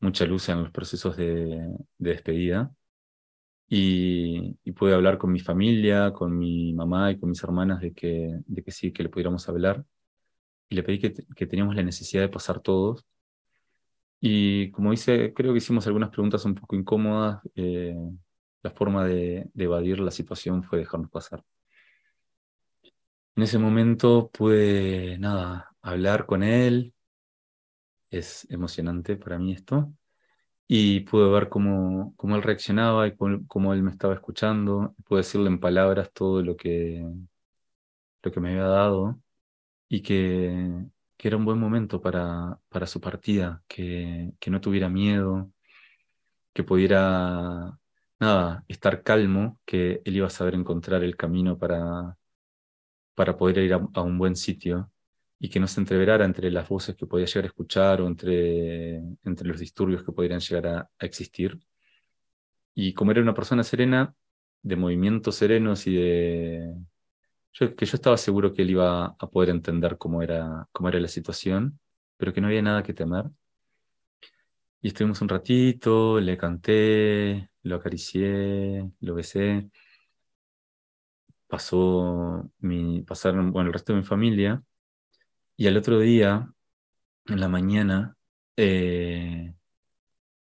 mucha 0.00 0.24
luz 0.26 0.48
en 0.48 0.62
los 0.62 0.70
procesos 0.72 1.16
de, 1.16 1.68
despedida. 1.98 2.72
Y, 3.68 4.58
y, 4.64 4.72
pude 4.72 4.94
hablar 4.94 5.16
con 5.18 5.32
mi 5.32 5.40
familia, 5.40 6.12
con 6.12 6.36
mi 6.36 6.74
mamá 6.74 7.10
y 7.10 7.18
con 7.18 7.30
mis 7.30 7.42
hermanas 7.42 7.80
de 7.80 7.94
que, 7.94 8.40
de 8.46 8.62
que 8.62 8.70
sí, 8.70 8.92
que 8.92 9.02
le 9.02 9.08
pudiéramos 9.08 9.48
hablar 9.48 9.84
y 10.72 10.74
le 10.74 10.82
pedí 10.82 10.98
que, 10.98 11.12
que 11.36 11.46
teníamos 11.46 11.74
la 11.76 11.82
necesidad 11.82 12.22
de 12.22 12.28
pasar 12.30 12.60
todos. 12.60 13.04
Y 14.20 14.70
como 14.72 14.90
dice, 14.92 15.34
creo 15.34 15.52
que 15.52 15.58
hicimos 15.58 15.86
algunas 15.86 16.10
preguntas 16.10 16.44
un 16.46 16.54
poco 16.54 16.76
incómodas. 16.76 17.42
Eh, 17.56 17.94
la 18.62 18.70
forma 18.70 19.04
de, 19.06 19.50
de, 19.54 19.64
evadir 19.64 20.00
la 20.00 20.10
situación 20.10 20.62
fue 20.64 20.78
dejarnos 20.78 21.10
pasar. 21.10 21.44
En 23.36 23.42
ese 23.42 23.58
momento 23.58 24.30
pude, 24.30 25.18
nada, 25.18 25.74
hablar 25.82 26.26
con 26.26 26.42
él. 26.42 26.94
Es 28.10 28.46
emocionante 28.50 29.16
para 29.16 29.38
mí 29.38 29.52
esto. 29.52 29.92
Y 30.68 31.00
pude 31.00 31.30
ver 31.30 31.48
cómo, 31.48 32.14
cómo 32.16 32.36
él 32.36 32.42
reaccionaba 32.42 33.06
y 33.08 33.16
cómo, 33.16 33.46
cómo 33.48 33.74
él 33.74 33.82
me 33.82 33.90
estaba 33.90 34.14
escuchando. 34.14 34.94
Pude 35.04 35.20
decirle 35.20 35.48
en 35.48 35.60
palabras 35.60 36.12
todo 36.12 36.42
lo 36.42 36.56
que, 36.56 37.04
lo 38.22 38.32
que 38.32 38.40
me 38.40 38.50
había 38.50 38.64
dado 38.64 39.20
y 39.92 40.00
que, 40.00 40.86
que 41.18 41.28
era 41.28 41.36
un 41.36 41.44
buen 41.44 41.58
momento 41.58 42.00
para, 42.00 42.58
para 42.70 42.86
su 42.86 42.98
partida, 42.98 43.62
que, 43.68 44.32
que 44.40 44.50
no 44.50 44.58
tuviera 44.58 44.88
miedo, 44.88 45.52
que 46.54 46.64
pudiera, 46.64 47.78
nada, 48.18 48.64
estar 48.68 49.02
calmo, 49.02 49.60
que 49.66 50.00
él 50.06 50.16
iba 50.16 50.28
a 50.28 50.30
saber 50.30 50.54
encontrar 50.54 51.04
el 51.04 51.14
camino 51.16 51.58
para, 51.58 52.16
para 53.14 53.36
poder 53.36 53.58
ir 53.58 53.74
a, 53.74 54.00
un 54.02 54.18
buen 54.18 54.34
sitio 54.34 54.90
y 55.38 55.50
que 55.50 55.60
no 55.60 55.68
se 55.68 55.80
entreverara 55.80 56.24
entre 56.24 56.50
las 56.50 56.68
voces 56.68 56.96
que 56.96 57.06
podía 57.06 57.26
llegar 57.26 57.44
a 57.44 57.48
escuchar 57.48 58.00
o 58.00 58.06
entre, 58.06 58.96
entre 59.24 59.46
los 59.46 59.60
disturbios 59.60 60.02
que 60.04 60.12
podrían 60.12 60.40
llegar 60.40 60.66
a, 60.68 60.90
a 60.98 61.06
existir. 61.06 61.60
Y 62.74 62.94
como 62.94 63.10
era 63.10 63.20
una 63.20 63.34
persona 63.34 63.62
serena, 63.62 64.14
de 64.62 64.76
movimientos 64.76 65.36
serenos 65.36 65.86
y 65.86 65.96
de, 65.96 66.74
yo, 67.52 67.76
que 67.76 67.86
yo 67.86 67.96
estaba 67.96 68.16
seguro 68.16 68.52
que 68.54 68.62
él 68.62 68.70
iba 68.70 69.06
a 69.06 69.30
poder 69.30 69.50
entender 69.50 69.98
cómo 69.98 70.22
era, 70.22 70.68
cómo 70.72 70.88
era 70.88 71.00
la 71.00 71.08
situación, 71.08 71.80
pero 72.16 72.32
que 72.32 72.40
no 72.40 72.48
había 72.48 72.62
nada 72.62 72.82
que 72.82 72.94
temer. 72.94 73.26
Y 74.80 74.88
estuvimos 74.88 75.20
un 75.22 75.28
ratito, 75.28 76.18
le 76.20 76.36
canté, 76.36 77.50
lo 77.62 77.76
acaricié, 77.76 78.90
lo 79.00 79.14
besé. 79.14 79.70
Pasó 81.46 82.50
mi, 82.60 83.02
pasaron 83.02 83.52
bueno, 83.52 83.68
el 83.68 83.74
resto 83.74 83.92
de 83.92 84.00
mi 84.00 84.04
familia. 84.04 84.62
Y 85.56 85.66
al 85.68 85.76
otro 85.76 86.00
día, 86.00 86.52
en 87.26 87.40
la 87.40 87.48
mañana, 87.48 88.16
eh, 88.56 89.54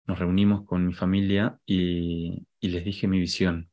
nos 0.05 0.19
reunimos 0.19 0.65
con 0.65 0.85
mi 0.85 0.93
familia 0.93 1.59
y, 1.65 2.47
y 2.59 2.69
les 2.69 2.85
dije 2.85 3.07
mi 3.07 3.19
visión 3.19 3.70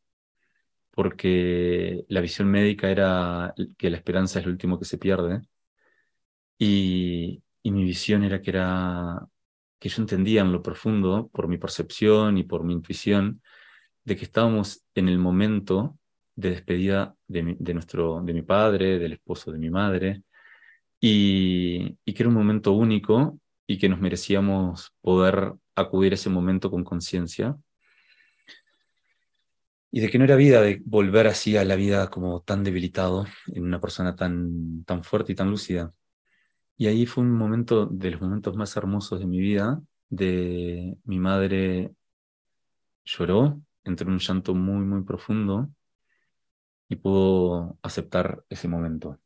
porque 0.98 2.04
la 2.08 2.20
visión 2.20 2.50
médica 2.50 2.90
era 2.90 3.54
que 3.78 3.88
la 3.88 3.98
esperanza 3.98 4.40
es 4.40 4.46
lo 4.46 4.50
último 4.50 4.80
que 4.80 4.84
se 4.84 4.98
pierde. 4.98 5.42
Y, 6.58 7.42
mi 7.62 7.84
visión 7.84 8.24
era 8.24 8.40
que 8.42 8.50
era 8.50 9.28
que 9.78 9.88
yo 9.90 10.02
entendía 10.02 10.40
en 10.42 10.52
lo 10.52 10.62
profundo, 10.62 11.28
por 11.32 11.46
mi 11.48 11.58
percepción 11.58 12.36
y 12.38 12.44
por 12.44 12.64
mi 12.64 12.72
intuición, 12.74 13.42
de 14.04 14.16
que 14.16 14.24
estábamos 14.24 14.84
en 14.94 15.08
el 15.08 15.18
momento 15.18 15.98
de 16.34 16.50
despedida 16.50 17.14
de 17.28 17.42
mi, 17.44 17.54
nuestro, 17.74 18.20
de 18.22 18.34
mi 18.34 18.42
padre, 18.42 18.98
del 18.98 19.12
esposo 19.12 19.52
de 19.52 19.58
mi 19.58 19.70
madre, 19.70 20.24
y, 21.00 21.96
y 22.04 22.14
que 22.14 22.22
era 22.24 22.28
un 22.30 22.34
momento 22.36 22.72
único 22.72 23.40
y 23.68 23.78
que 23.78 23.88
nos 23.88 24.00
merecíamos 24.00 24.92
poder 25.00 25.54
acudir 25.76 26.12
a 26.12 26.16
ese 26.16 26.30
momento 26.30 26.70
con 26.70 26.84
conciencia 26.84 27.56
y 29.90 30.00
de 30.00 30.10
que 30.10 30.18
no 30.18 30.24
era 30.24 30.36
vida 30.36 30.60
de 30.62 30.82
volver 30.84 31.26
así 31.26 31.56
a 31.56 31.64
la 31.64 31.76
vida 31.76 32.10
como 32.10 32.42
tan 32.42 32.64
debilitado 32.64 33.26
en 33.46 33.64
una 33.64 33.80
persona 33.80 34.16
tan, 34.16 34.84
tan 34.84 35.02
fuerte 35.04 35.32
y 35.32 35.34
tan 35.34 35.50
lúcida. 35.50 35.94
Y 36.76 36.86
ahí 36.88 37.06
fue 37.06 37.24
un 37.24 37.32
momento 37.32 37.86
de 37.86 38.12
los 38.12 38.20
momentos 38.20 38.56
más 38.56 38.76
hermosos 38.76 39.20
de 39.20 39.26
mi 39.26 39.40
vida, 39.40 39.82
de 40.10 40.96
mi 41.04 41.18
madre 41.18 41.92
lloró, 43.04 43.60
entró 43.84 44.06
en 44.08 44.14
un 44.14 44.18
llanto 44.20 44.54
muy, 44.54 44.84
muy 44.84 45.02
profundo 45.04 45.70
y 46.88 46.96
pudo 46.96 47.78
aceptar 47.82 48.44
ese 48.48 48.68
momento. 48.68 49.18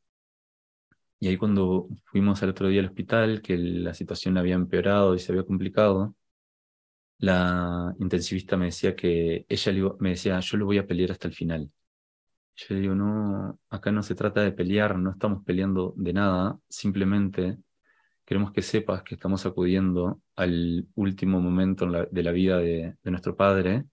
Y 1.20 1.28
ahí 1.28 1.36
cuando 1.36 1.88
fuimos 2.04 2.42
al 2.42 2.50
otro 2.50 2.68
día 2.68 2.80
al 2.80 2.86
hospital, 2.88 3.42
que 3.42 3.56
la 3.56 3.94
situación 3.94 4.38
había 4.38 4.56
empeorado 4.56 5.14
y 5.14 5.20
se 5.20 5.32
había 5.32 5.44
complicado, 5.44 6.16
la 7.22 7.94
intensivista 8.00 8.56
me 8.56 8.66
decía 8.66 8.96
que 8.96 9.46
ella 9.48 9.72
me 10.00 10.10
decía, 10.10 10.40
yo 10.40 10.56
lo 10.56 10.66
voy 10.66 10.78
a 10.78 10.86
pelear 10.86 11.12
hasta 11.12 11.28
el 11.28 11.34
final. 11.34 11.70
Yo 12.56 12.74
le 12.74 12.80
digo, 12.80 12.94
no, 12.96 13.60
acá 13.70 13.92
no 13.92 14.02
se 14.02 14.16
trata 14.16 14.42
de 14.42 14.52
pelear, 14.52 14.98
no 14.98 15.12
estamos 15.12 15.44
peleando 15.44 15.94
de 15.96 16.12
nada, 16.12 16.58
simplemente 16.68 17.58
queremos 18.24 18.52
que 18.52 18.62
sepas 18.62 19.04
que 19.04 19.14
estamos 19.14 19.46
acudiendo 19.46 20.20
al 20.36 20.88
último 20.96 21.40
momento 21.40 21.86
de 22.10 22.22
la 22.24 22.32
vida 22.32 22.58
de, 22.58 22.96
de, 23.02 23.10
nuestro 23.10 23.36
padre 23.36 23.84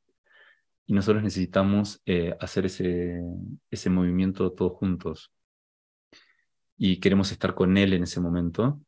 y 0.87 0.93
nosotros 0.93 1.23
necesitamos 1.23 2.01
eh, 2.07 2.35
hacer 2.39 2.65
ese, 2.65 3.21
ese 3.69 3.89
movimiento 3.91 4.51
todos 4.53 4.73
juntos. 4.73 5.31
Y 6.77 6.99
queremos 6.99 7.31
estar 7.31 7.53
con 7.53 7.77
él 7.77 7.93
en 7.93 8.03
ese 8.03 8.19
momento 8.21 8.81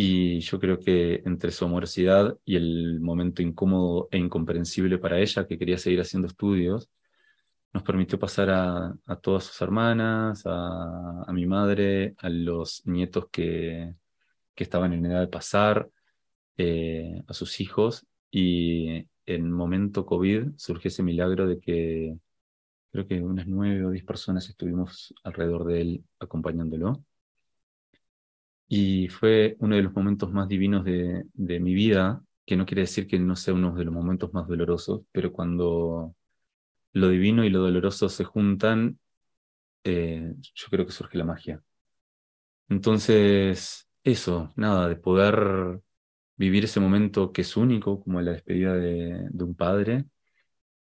y 0.00 0.38
yo 0.40 0.60
creo 0.60 0.78
que 0.78 1.22
entre 1.26 1.50
su 1.50 1.64
amorosidad 1.64 2.38
y 2.44 2.54
el 2.54 3.00
momento 3.00 3.42
incómodo 3.42 4.08
e 4.12 4.18
incomprensible 4.18 4.98
para 4.98 5.18
ella, 5.18 5.44
que 5.44 5.58
quería 5.58 5.76
seguir 5.76 6.00
haciendo 6.00 6.28
estudios, 6.28 6.88
nos 7.72 7.82
permitió 7.82 8.16
pasar 8.18 8.50
a, 8.50 8.94
todas 9.20 9.44
sus 9.44 9.60
hermanas, 9.60 10.44
a, 10.46 11.24
a, 11.26 11.32
mi 11.32 11.46
madre, 11.46 12.14
a 12.18 12.28
los 12.30 12.86
nietos 12.86 13.26
que, 13.32 13.94
que 14.54 14.64
estaban 14.64 14.92
en 14.92 15.04
edad 15.06 15.20
de 15.22 15.28
pasar, 15.28 15.90
eh, 16.58 17.22
a 17.26 17.34
sus 17.34 17.60
hijos. 17.60 18.06
Y 18.30 19.08
en 19.26 19.50
momento 19.52 20.06
COVID 20.06 20.52
surgió 20.58 20.88
ese 20.90 21.02
milagro 21.02 21.48
de 21.48 21.58
que 21.60 22.16
creo 22.92 23.06
que 23.08 23.20
unas 23.20 23.48
nueve 23.48 23.84
o 23.86 23.90
diez 23.90 24.04
personas 24.04 24.48
estuvimos 24.48 25.12
alrededor 25.24 25.64
de 25.64 25.80
él 25.80 26.04
acompañándolo. 26.20 27.04
Y 28.68 29.08
fue 29.08 29.56
uno 29.60 29.76
de 29.76 29.82
los 29.82 29.94
momentos 29.94 30.32
más 30.32 30.48
divinos 30.48 30.84
de, 30.84 31.24
de, 31.34 31.60
mi 31.60 31.74
vida, 31.74 32.22
que 32.46 32.56
no 32.56 32.66
quiere 32.66 32.82
decir 32.82 33.06
que 33.06 33.18
no 33.18 33.36
sea 33.36 33.54
uno 33.54 33.74
de 33.74 33.84
los 33.84 33.94
momentos 33.94 34.32
más 34.34 34.46
dolorosos, 34.46 35.02
pero 35.12 35.32
cuando 35.32 36.14
lo 36.92 37.08
divino 37.08 37.44
y 37.44 37.50
lo 37.50 37.60
doloroso 37.60 38.08
se 38.08 38.24
juntan, 38.24 38.98
eh, 39.84 40.34
yo 40.54 40.66
creo 40.70 40.86
que 40.86 40.92
surge 40.92 41.18
la 41.18 41.24
magia. 41.24 41.62
Entonces, 42.68 43.88
eso, 44.04 44.52
nada, 44.56 44.88
de 44.88 44.96
poder 44.96 45.80
vivir 46.36 46.64
ese 46.64 46.80
momento 46.80 47.32
que 47.32 47.42
es 47.42 47.56
único, 47.56 48.00
como 48.02 48.20
la 48.20 48.32
despedida 48.32 48.74
de, 48.74 49.28
un 49.44 49.54
padre, 49.54 50.04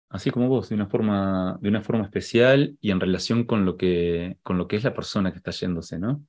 así 0.10 0.32
como 0.32 0.50
vos, 0.50 0.70
de 0.70 0.76
una 0.76 0.88
forma, 0.88 1.58
de 1.62 1.70
una 1.70 1.82
forma 1.82 2.06
especial 2.06 2.78
y 2.82 2.92
en 2.92 3.00
relación 3.00 3.46
con 3.46 3.66
lo 3.66 3.78
que, 3.78 4.38
con 4.44 4.58
lo 4.58 4.68
que 4.68 4.78
es 4.78 4.84
la 4.84 4.94
persona 4.94 5.32
que 5.32 5.38
está 5.38 5.52
yéndose, 5.52 6.00
¿no? 6.00 6.26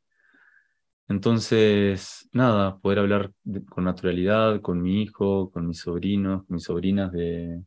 Entonces, 1.13 2.29
nada, 2.33 2.79
poder 2.79 3.01
hablar 3.01 3.33
con 3.69 3.85
naturalidad 3.85 4.63
con 4.63 4.81
mi 4.83 5.03
hijo, 5.03 5.51
con 5.51 5.67
mis 5.69 5.81
sobrinos, 5.81 6.45
con 6.47 6.55
mis 6.57 6.65
sobrinas 6.65 7.13
de, 7.13 7.63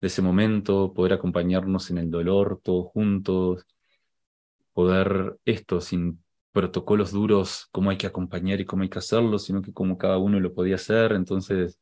ese 0.00 0.22
momento, 0.22 0.94
poder 0.94 1.12
acompañarnos 1.14 1.90
en 1.90 1.98
el 1.98 2.10
dolor 2.10 2.60
todos 2.64 2.86
juntos, 2.92 3.66
poder 4.72 5.38
esto 5.44 5.80
sin 5.80 6.24
protocolos 6.52 7.12
duros, 7.12 7.68
cómo 7.70 7.90
hay 7.90 7.98
que 7.98 8.06
acompañar 8.06 8.60
y 8.60 8.64
cómo 8.66 8.82
hay 8.82 8.88
que 8.88 8.98
hacerlo, 8.98 9.38
sino 9.38 9.62
que 9.62 9.72
como 9.72 9.98
cada 9.98 10.18
uno 10.18 10.40
lo 10.40 10.54
podía 10.54 10.76
hacer, 10.76 11.12
entonces 11.12 11.78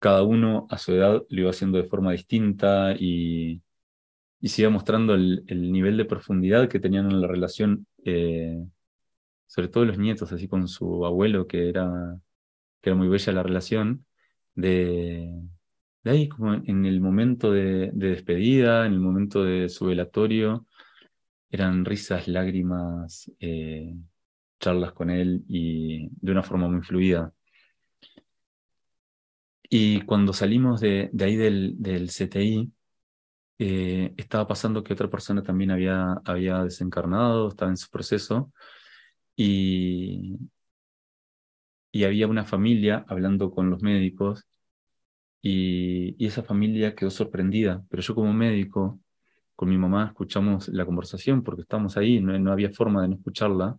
cada 0.00 0.22
uno 0.24 0.66
a 0.70 0.78
su 0.78 0.92
edad 0.92 1.22
lo 1.28 1.40
iba 1.40 1.50
haciendo 1.50 1.78
de 1.78 1.88
forma 1.88 2.12
distinta 2.12 2.94
y, 2.98 3.62
y 4.40 4.48
se 4.48 4.62
iba 4.62 4.70
mostrando 4.70 5.14
el, 5.14 5.44
nivel 5.72 5.96
de 5.96 6.04
profundidad 6.06 6.68
que 6.68 6.80
tenían 6.80 7.10
en 7.10 7.20
la 7.20 7.28
relación, 7.28 7.86
eh, 8.04 8.64
sobre 9.48 9.68
todo 9.68 9.84
los 9.86 9.98
nietos, 9.98 10.32
así 10.32 10.48
con 10.48 10.68
su 10.68 11.04
abuelo, 11.06 11.48
que 11.48 11.68
era, 11.68 12.18
que 12.80 12.90
era 12.90 12.96
muy 12.96 13.08
bella 13.08 13.32
la 13.32 13.42
relación, 13.42 14.06
de, 14.54 15.32
de 16.04 16.10
ahí 16.10 16.28
como 16.28 16.54
en 16.54 16.86
el 16.86 17.00
momento 17.00 17.52
de, 17.52 17.90
de 17.94 18.10
despedida, 18.10 18.86
en 18.86 18.92
el 18.94 19.00
momento 19.00 19.44
de 19.44 19.68
su 19.68 19.86
velatorio, 19.86 20.66
eran 21.50 21.84
risas, 21.84 22.28
lágrimas, 22.28 23.30
eh, 23.40 23.94
charlas 24.60 24.92
con 24.92 25.10
él 25.10 25.44
y 25.48 26.08
de 26.20 26.32
una 26.32 26.42
forma 26.42 26.68
muy 26.68 26.82
fluida. 26.82 27.32
Y 29.70 30.00
cuando 30.02 30.32
salimos 30.32 30.80
de, 30.80 31.10
ahí 31.20 31.36
del, 31.36 31.74
del 31.78 32.08
CTI, 32.10 32.72
eh, 33.58 34.14
estaba 34.16 34.46
pasando 34.46 34.82
que 34.84 34.92
otra 34.92 35.10
persona 35.10 35.42
también 35.42 35.70
había, 35.70 36.14
había 36.24 36.64
desencarnado, 36.64 37.48
estaba 37.48 37.70
en 37.70 37.76
su 37.76 37.90
proceso, 37.90 38.52
y, 39.38 40.36
había 42.04 42.28
una 42.28 42.44
familia 42.44 43.04
hablando 43.08 43.50
con 43.50 43.70
los 43.70 43.82
médicos, 43.82 44.46
y, 45.42 46.24
esa 46.26 46.42
familia 46.42 46.94
quedó 46.94 47.10
sorprendida, 47.10 47.84
pero 47.90 48.02
yo 48.02 48.14
como 48.14 48.32
médico 48.32 49.00
con 49.56 49.68
mi 49.70 49.78
mamá 49.78 50.06
escuchamos 50.08 50.68
la 50.68 50.86
conversación 50.86 51.42
porque 51.42 51.62
estábamos 51.62 51.96
ahí, 51.96 52.20
no, 52.20 52.52
había 52.52 52.70
forma 52.72 53.02
de 53.02 53.08
no 53.08 53.16
escucharla, 53.16 53.78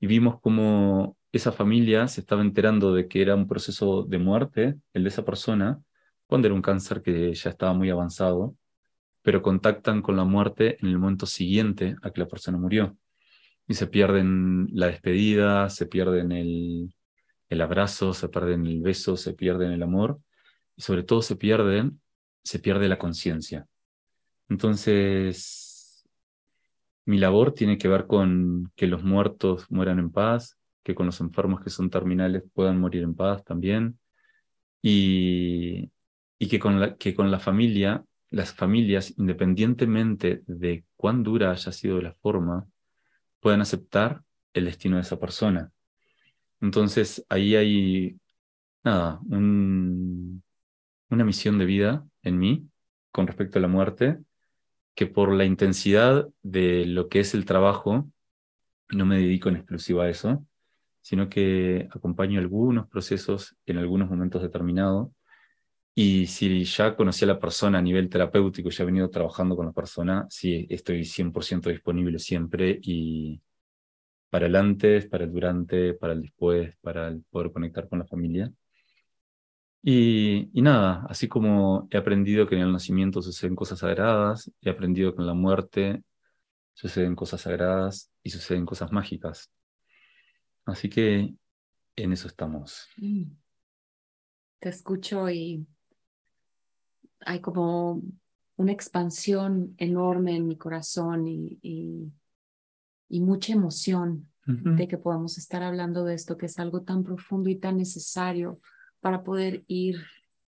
y 0.00 0.06
vimos 0.06 0.40
cómo 0.40 1.16
esa 1.32 1.52
familia 1.52 2.08
se 2.08 2.20
estaba 2.22 2.42
enterando 2.42 2.94
de 2.94 3.08
que 3.08 3.22
era 3.22 3.34
un 3.34 3.48
proceso 3.48 4.04
de 4.04 4.18
muerte, 4.18 4.76
el 4.94 5.04
de 5.04 5.08
esa 5.10 5.24
persona, 5.24 5.82
cuando 6.26 6.48
era 6.48 6.54
un 6.54 6.62
cáncer 6.62 7.02
que 7.02 7.34
ya 7.34 7.50
estaba 7.50 7.74
muy 7.74 7.90
avanzado, 7.90 8.56
pero 9.22 9.42
contactan 9.42 10.02
con 10.02 10.16
la 10.16 10.24
muerte 10.24 10.78
en 10.80 10.88
el 10.88 10.98
momento 10.98 11.26
siguiente 11.26 11.96
a 12.02 12.10
que 12.12 12.20
la 12.20 12.28
persona 12.28 12.58
murió. 12.58 12.96
Y 13.68 13.74
se 13.74 13.86
pierden 13.86 14.68
la 14.72 14.86
despedida, 14.86 15.68
se 15.68 15.86
pierden 15.86 16.32
el, 16.32 16.94
el 17.48 17.60
abrazo, 17.60 18.14
se 18.14 18.28
pierden 18.28 18.66
el 18.66 18.80
beso, 18.80 19.16
se 19.16 19.34
pierden 19.34 19.72
el 19.72 19.82
amor, 19.82 20.20
y 20.76 20.82
sobre 20.82 21.02
todo 21.02 21.22
se 21.22 21.36
pierden, 21.36 22.00
se 22.42 22.58
pierde 22.58 22.88
la 22.88 22.98
conciencia. 22.98 23.66
Entonces, 24.48 26.08
mi 27.04 27.18
labor 27.18 27.52
tiene 27.52 27.78
que 27.78 27.88
ver 27.88 28.06
con 28.06 28.72
que 28.74 28.86
los 28.86 29.02
muertos 29.02 29.70
mueran 29.70 29.98
en 29.98 30.10
paz, 30.10 30.58
que 30.82 30.94
con 30.94 31.06
los 31.06 31.20
enfermos 31.20 31.62
que 31.62 31.70
son 31.70 31.90
terminales 31.90 32.44
puedan 32.54 32.80
morir 32.80 33.02
en 33.02 33.14
paz 33.14 33.44
también, 33.44 33.98
y, 34.80 35.90
y 36.38 36.48
que, 36.48 36.58
con 36.58 36.80
la, 36.80 36.96
que 36.96 37.14
con 37.14 37.30
la 37.30 37.38
familia, 37.38 38.04
las 38.30 38.52
familias, 38.52 39.14
independientemente 39.18 40.42
de 40.46 40.84
cuán 40.96 41.22
dura 41.22 41.50
haya 41.50 41.72
sido 41.72 42.00
la 42.00 42.14
forma, 42.14 42.66
puedan 43.40 43.60
aceptar 43.60 44.22
el 44.52 44.66
destino 44.66 44.96
de 44.96 45.02
esa 45.02 45.18
persona. 45.18 45.70
Entonces, 46.60 47.24
ahí 47.28 47.54
hay, 47.56 48.20
nada, 48.84 49.20
un, 49.28 50.42
una 51.10 51.24
misión 51.24 51.58
de 51.58 51.64
vida 51.64 52.06
en 52.22 52.38
mí 52.38 52.68
con 53.12 53.26
respecto 53.26 53.58
a 53.58 53.62
la 53.62 53.68
muerte 53.68 54.18
que 54.94 55.06
por 55.06 55.32
la 55.32 55.44
intensidad 55.44 56.28
de 56.42 56.84
lo 56.84 57.08
que 57.08 57.20
es 57.20 57.32
el 57.34 57.44
trabajo, 57.44 58.10
no 58.88 59.06
me 59.06 59.18
dedico 59.18 59.48
en 59.48 59.56
exclusiva 59.56 60.04
a 60.04 60.08
eso, 60.08 60.44
sino 61.00 61.28
que 61.28 61.88
acompaño 61.92 62.40
algunos 62.40 62.88
procesos 62.88 63.56
en 63.66 63.78
algunos 63.78 64.10
momentos 64.10 64.42
determinados. 64.42 65.10
Y 66.00 66.28
si 66.28 66.62
ya 66.62 66.94
conocí 66.94 67.24
a 67.24 67.28
la 67.28 67.40
persona 67.40 67.78
a 67.80 67.82
nivel 67.82 68.08
terapéutico, 68.08 68.70
ya 68.70 68.84
he 68.84 68.86
venido 68.86 69.10
trabajando 69.10 69.56
con 69.56 69.66
la 69.66 69.72
persona, 69.72 70.28
sí, 70.30 70.64
estoy 70.70 71.04
100% 71.04 71.70
disponible 71.70 72.20
siempre 72.20 72.78
y 72.80 73.42
para 74.30 74.46
el 74.46 74.54
antes, 74.54 75.08
para 75.08 75.24
el 75.24 75.32
durante, 75.32 75.94
para 75.94 76.12
el 76.12 76.22
después, 76.22 76.72
para 76.82 77.08
el 77.08 77.24
poder 77.24 77.50
conectar 77.50 77.88
con 77.88 77.98
la 77.98 78.06
familia. 78.06 78.52
Y, 79.82 80.48
nada, 80.54 81.04
así 81.08 81.26
como 81.26 81.88
he 81.90 81.96
aprendido 81.96 82.46
que 82.46 82.54
en 82.54 82.60
el 82.60 82.70
nacimiento 82.72 83.20
suceden 83.20 83.56
cosas 83.56 83.80
sagradas, 83.80 84.52
he 84.62 84.70
aprendido 84.70 85.16
que 85.16 85.22
en 85.22 85.26
la 85.26 85.34
muerte 85.34 86.04
suceden 86.74 87.16
cosas 87.16 87.40
sagradas 87.40 88.12
y 88.22 88.30
suceden 88.30 88.66
cosas 88.66 88.92
mágicas. 88.92 89.50
Así 90.64 90.88
que 90.88 91.34
en 91.96 92.12
eso 92.12 92.28
estamos. 92.28 92.86
Mm. 92.98 93.32
Te 94.60 94.68
escucho 94.68 95.28
y 95.28 95.66
hay 97.20 97.40
como 97.40 98.02
una 98.56 98.72
expansión 98.72 99.74
enorme 99.78 100.36
en 100.36 100.46
mi 100.46 100.56
corazón 100.56 101.26
y, 101.26 101.58
y, 101.62 103.20
mucha 103.20 103.52
emoción 103.52 104.28
de 104.46 104.88
que 104.88 104.96
podamos 104.96 105.36
estar 105.36 105.62
hablando 105.62 106.04
de 106.04 106.14
esto, 106.14 106.38
que 106.38 106.46
es 106.46 106.58
algo 106.58 106.80
tan 106.82 107.04
profundo 107.04 107.50
y 107.50 107.56
tan 107.56 107.76
necesario 107.76 108.60
para 109.00 109.22
poder 109.22 109.62
ir 109.66 109.96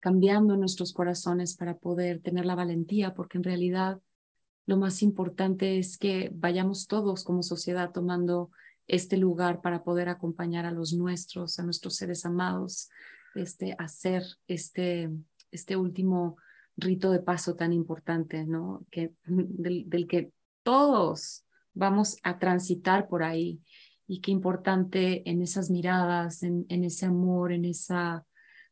cambiando 0.00 0.56
nuestros 0.56 0.92
corazones, 0.92 1.56
para 1.56 1.78
poder 1.78 2.20
tener 2.20 2.44
la 2.44 2.54
valentía, 2.54 3.14
porque 3.14 3.38
en 3.38 3.44
realidad 3.44 4.00
lo 4.66 4.76
más 4.76 5.02
importante 5.02 5.78
es 5.78 5.96
que 5.96 6.30
vayamos 6.34 6.88
todos 6.88 7.24
como 7.24 7.42
sociedad 7.42 7.92
tomando 7.92 8.50
este 8.86 9.16
lugar 9.16 9.62
para 9.62 9.82
poder 9.82 10.08
acompañar 10.08 10.66
a 10.66 10.70
los 10.72 10.92
nuestros, 10.92 11.58
a 11.58 11.62
nuestros 11.62 11.96
seres 11.96 12.26
amados, 12.26 12.90
este, 13.34 13.74
hacer 13.78 14.24
este, 14.46 15.10
este 15.50 15.76
último 15.76 16.36
rito 16.76 17.10
de 17.10 17.20
paso 17.20 17.54
tan 17.54 17.72
importante, 17.72 18.44
¿no? 18.44 18.84
Que, 18.90 19.12
del, 19.24 20.06
que 20.06 20.32
todos 20.62 21.44
vamos 21.74 22.18
a 22.22 22.38
transitar 22.38 23.08
por 23.08 23.22
ahí 23.22 23.60
y 24.06 24.20
qué 24.20 24.30
importante 24.30 25.28
en 25.28 25.42
esas 25.42 25.70
miradas, 25.70 26.42
en 26.42 26.66
ese 26.68 27.06
amor, 27.06 27.52
en 27.52 27.64
esa 27.64 28.24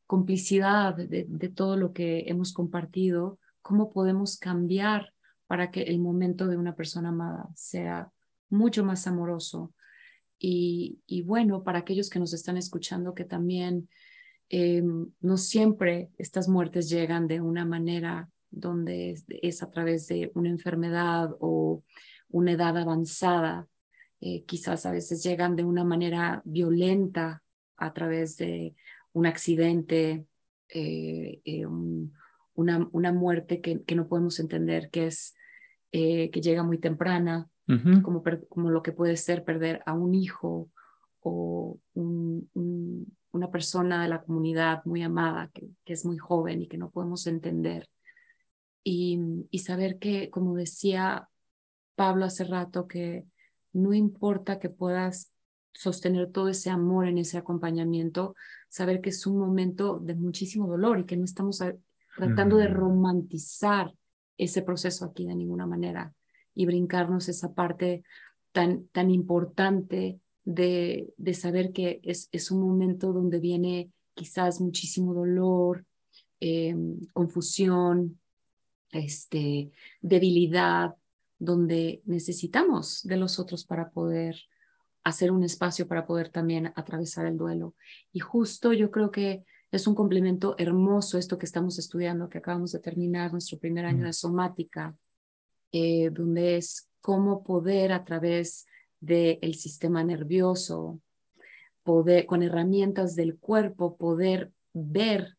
complicidad 0.06 0.94
de, 0.94 1.48
todo 1.54 1.76
lo 1.76 1.92
que 1.92 2.24
hemos 2.26 2.52
compartido, 2.52 3.38
cómo 3.62 3.92
podemos 3.92 4.38
cambiar 4.38 5.12
para 5.46 5.70
que 5.70 5.82
el 5.82 5.98
momento 5.98 6.46
de 6.46 6.56
una 6.56 6.74
persona 6.74 7.08
amada 7.08 7.48
sea 7.54 8.10
mucho 8.50 8.84
más 8.84 9.06
amoroso. 9.06 9.72
Y, 10.38 11.22
bueno, 11.24 11.62
para 11.62 11.78
aquellos 11.78 12.10
que 12.10 12.18
nos 12.18 12.34
están 12.34 12.58
escuchando, 12.58 13.14
que 13.14 13.24
también 13.24 13.88
eh, 14.50 14.82
no 15.20 15.36
siempre 15.36 16.10
estas 16.18 16.48
muertes 16.48 16.88
llegan 16.88 17.26
de 17.26 17.40
una 17.40 17.64
manera 17.64 18.30
donde 18.50 19.16
es, 19.28 19.62
a 19.62 19.70
través 19.70 20.06
de 20.06 20.30
una 20.34 20.48
enfermedad 20.48 21.34
o 21.40 21.82
una 22.28 22.52
edad 22.52 22.76
avanzada. 22.78 23.66
Eh, 24.20 24.44
quizás 24.44 24.86
a 24.86 24.92
veces 24.92 25.22
llegan 25.22 25.56
de 25.56 25.64
una 25.64 25.84
manera 25.84 26.40
violenta 26.44 27.42
a 27.76 27.92
través 27.92 28.36
de 28.36 28.74
un 29.12 29.26
accidente, 29.26 30.26
eh, 30.68 31.40
eh, 31.44 31.66
una, 31.66 32.88
una, 32.92 33.12
muerte 33.12 33.60
que, 33.60 33.82
que, 33.82 33.94
no 33.94 34.08
podemos 34.08 34.38
entender, 34.40 34.90
que 34.90 35.06
es 35.06 35.34
eh, 35.92 36.30
que 36.30 36.40
llega 36.40 36.62
muy 36.62 36.78
temprana, 36.78 37.48
como, 38.02 38.22
como 38.48 38.70
lo 38.70 38.82
que 38.82 38.92
puede 38.92 39.16
ser 39.16 39.42
perder 39.42 39.82
a 39.86 39.94
un 39.94 40.14
hijo 40.14 40.68
o 41.20 41.78
una 43.34 43.50
persona 43.50 44.02
de 44.02 44.08
la 44.08 44.22
comunidad 44.22 44.82
muy 44.84 45.02
amada 45.02 45.50
que, 45.52 45.68
que, 45.84 45.92
es 45.92 46.04
muy 46.04 46.18
joven 46.18 46.62
y 46.62 46.68
que 46.68 46.78
no 46.78 46.90
podemos 46.90 47.26
entender. 47.26 47.88
Y, 48.84 49.18
y 49.50 49.58
saber 49.58 49.98
que, 49.98 50.30
como 50.30 50.54
decía 50.54 51.28
Pablo 51.96 52.26
hace 52.26 52.44
rato, 52.44 52.86
que 52.86 53.24
no 53.72 53.92
importa 53.92 54.60
que 54.60 54.70
puedas 54.70 55.32
sostener 55.72 56.30
todo 56.30 56.48
ese 56.48 56.70
amor 56.70 57.08
en 57.08 57.18
ese 57.18 57.36
acompañamiento, 57.36 58.36
saber 58.68 59.00
que 59.00 59.10
es 59.10 59.26
un 59.26 59.38
momento 59.38 59.98
de 59.98 60.14
muchísimo 60.14 60.68
dolor 60.68 61.00
y 61.00 61.04
que 61.04 61.16
no 61.16 61.24
estamos 61.24 61.60
tratando 62.16 62.56
de 62.56 62.68
romantizar 62.68 63.92
ese 64.38 64.62
proceso 64.62 65.04
aquí 65.04 65.26
de 65.26 65.34
ninguna 65.34 65.66
manera 65.66 66.14
y 66.54 66.66
brincarnos 66.66 67.28
esa 67.28 67.52
parte 67.52 68.04
tan, 68.52 68.86
tan 68.88 69.10
importante 69.10 70.20
de, 70.44 71.12
de 71.16 71.34
saber 71.34 71.72
que 71.72 72.00
es, 72.02 72.28
es, 72.32 72.50
un 72.50 72.60
momento 72.60 73.12
donde 73.12 73.38
viene 73.38 73.90
quizás 74.14 74.60
muchísimo 74.60 75.14
dolor, 75.14 75.84
em, 76.40 77.00
confusión, 77.12 78.20
este, 78.90 79.70
debilidad, 80.00 80.94
donde 81.38 82.02
necesitamos 82.04 83.02
de 83.02 83.16
los 83.16 83.38
otros 83.38 83.64
para 83.64 83.90
poder 83.90 84.36
hacer 85.02 85.30
un 85.30 85.44
espacio 85.44 85.86
para 85.86 86.06
poder 86.06 86.30
también 86.30 86.72
atravesar 86.76 87.26
el 87.26 87.36
duelo. 87.36 87.74
Y 88.12 88.20
justo 88.20 88.72
yo 88.72 88.90
creo 88.90 89.10
que 89.10 89.44
es 89.70 89.86
un 89.86 89.94
complemento 89.94 90.54
hermoso 90.56 91.18
esto 91.18 91.38
que 91.38 91.46
estamos 91.46 91.78
estudiando, 91.78 92.28
que 92.28 92.38
acabamos 92.38 92.72
de 92.72 92.78
terminar 92.78 93.32
nuestro 93.32 93.58
primer 93.58 93.84
año 93.84 94.04
mm. 94.04 94.06
de 94.06 94.12
somática, 94.12 94.96
eh, 95.72 96.10
donde 96.10 96.56
es 96.56 96.88
cómo 97.00 97.44
poder 97.44 97.92
a 97.92 98.04
través 98.04 98.66
del 99.04 99.54
sistema 99.54 100.02
nervioso, 100.02 101.00
poder, 101.82 102.26
con 102.26 102.42
herramientas 102.42 103.14
del 103.14 103.38
cuerpo, 103.38 103.96
poder 103.96 104.52
ver 104.72 105.36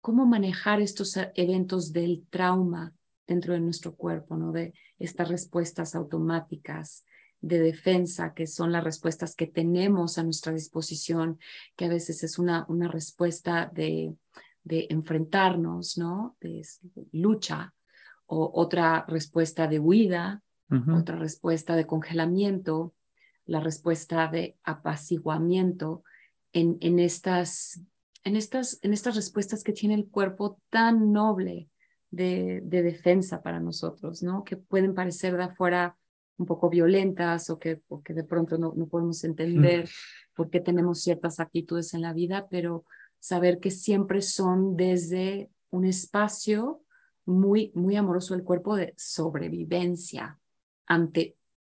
cómo 0.00 0.26
manejar 0.26 0.80
estos 0.80 1.16
eventos 1.34 1.92
del 1.92 2.26
trauma 2.28 2.92
dentro 3.26 3.54
de 3.54 3.60
nuestro 3.60 3.94
cuerpo, 3.94 4.36
¿no? 4.36 4.52
De 4.52 4.74
estas 4.98 5.28
respuestas 5.28 5.94
automáticas 5.94 7.04
de 7.40 7.58
defensa, 7.58 8.34
que 8.34 8.46
son 8.46 8.72
las 8.72 8.84
respuestas 8.84 9.34
que 9.34 9.46
tenemos 9.46 10.18
a 10.18 10.24
nuestra 10.24 10.52
disposición, 10.52 11.38
que 11.76 11.86
a 11.86 11.88
veces 11.88 12.22
es 12.22 12.38
una, 12.38 12.66
una 12.68 12.88
respuesta 12.88 13.70
de, 13.72 14.14
de 14.64 14.86
enfrentarnos, 14.90 15.98
¿no? 15.98 16.36
De 16.40 16.62
lucha, 17.12 17.74
o 18.26 18.50
otra 18.54 19.04
respuesta 19.08 19.66
de 19.66 19.78
huida, 19.78 20.42
otra 20.94 21.16
respuesta 21.16 21.76
de 21.76 21.86
congelamiento, 21.86 22.94
la 23.44 23.60
respuesta 23.60 24.28
de 24.28 24.56
apaciguamiento 24.64 26.02
en, 26.52 26.78
en, 26.80 26.98
estas, 26.98 27.82
en, 28.24 28.36
estas, 28.36 28.78
en 28.82 28.92
estas 28.92 29.16
respuestas 29.16 29.62
que 29.62 29.72
tiene 29.72 29.94
el 29.94 30.08
cuerpo 30.08 30.60
tan 30.70 31.12
noble 31.12 31.68
de, 32.10 32.60
de, 32.64 32.82
defensa 32.82 33.42
para 33.42 33.60
nosotros, 33.60 34.22
¿no? 34.22 34.44
Que 34.44 34.56
pueden 34.56 34.94
parecer 34.94 35.36
de 35.36 35.44
afuera 35.44 35.96
un 36.36 36.46
poco 36.46 36.68
violentas 36.68 37.50
o 37.50 37.58
que, 37.58 37.82
de 38.08 38.24
pronto 38.24 38.58
no, 38.58 38.72
no 38.76 38.86
podemos 38.86 39.22
entender 39.24 39.88
por 40.34 40.50
qué 40.50 40.60
tenemos 40.60 41.00
ciertas 41.00 41.40
actitudes 41.40 41.94
en 41.94 42.02
la 42.02 42.12
vida, 42.12 42.48
pero 42.50 42.84
saber 43.18 43.60
que 43.60 43.70
siempre 43.70 44.22
son 44.22 44.76
desde 44.76 45.50
un 45.70 45.84
espacio 45.84 46.82
muy, 47.24 47.72
muy 47.74 47.96
amoroso 47.96 48.34
del 48.34 48.44
cuerpo 48.44 48.76
de 48.76 48.94
sobrevivencia 48.96 50.38
ante 50.86 51.36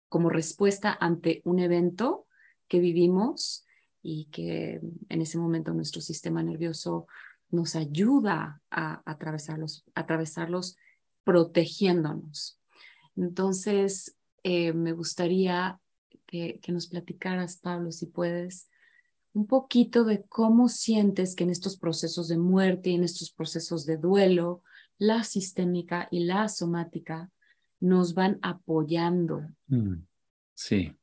como 0.10 0.30
respuesta 0.30 0.98
ante 1.00 1.42
un 1.46 1.60
evento 1.60 2.28
que 2.68 2.80
vivimos 2.80 3.66
y 4.02 4.26
que 4.26 4.80
en 5.10 5.22
ese 5.22 5.38
momento 5.38 5.74
nuestro 5.74 6.02
sistema 6.02 6.44
nervioso 6.44 7.08
nos 7.50 7.76
ayuda 7.76 8.62
a 8.70 9.02
atravesarlos, 9.06 9.84
atravesarlos 9.96 10.78
protegiéndonos. 11.24 12.60
Entonces, 13.16 14.16
eh, 14.44 14.74
me 14.74 14.92
gustaría 14.94 15.80
que, 16.26 16.60
que 16.62 16.72
nos 16.72 16.88
platicaras, 16.88 17.58
Pablo, 17.58 17.92
si 17.92 18.06
puedes, 18.06 18.70
un 19.34 19.48
poquito 19.48 20.06
de 20.06 20.24
cómo 20.24 20.70
sientes 20.70 21.36
que 21.36 21.44
en 21.44 21.50
estos 21.50 21.78
procesos 21.78 22.28
de 22.28 22.38
muerte 22.38 22.92
y 22.92 22.96
en 22.96 23.04
estos 23.04 23.32
procesos 23.32 23.86
de 23.86 23.98
duelo, 23.98 24.64
la 24.98 25.24
sistémica 25.24 26.08
y 26.10 26.24
la 26.26 26.48
somática 26.48 27.32
nos 27.86 28.14
van 28.16 28.40
apoyando. 28.42 29.44
Mm, 29.68 29.96
sí. 30.54 30.96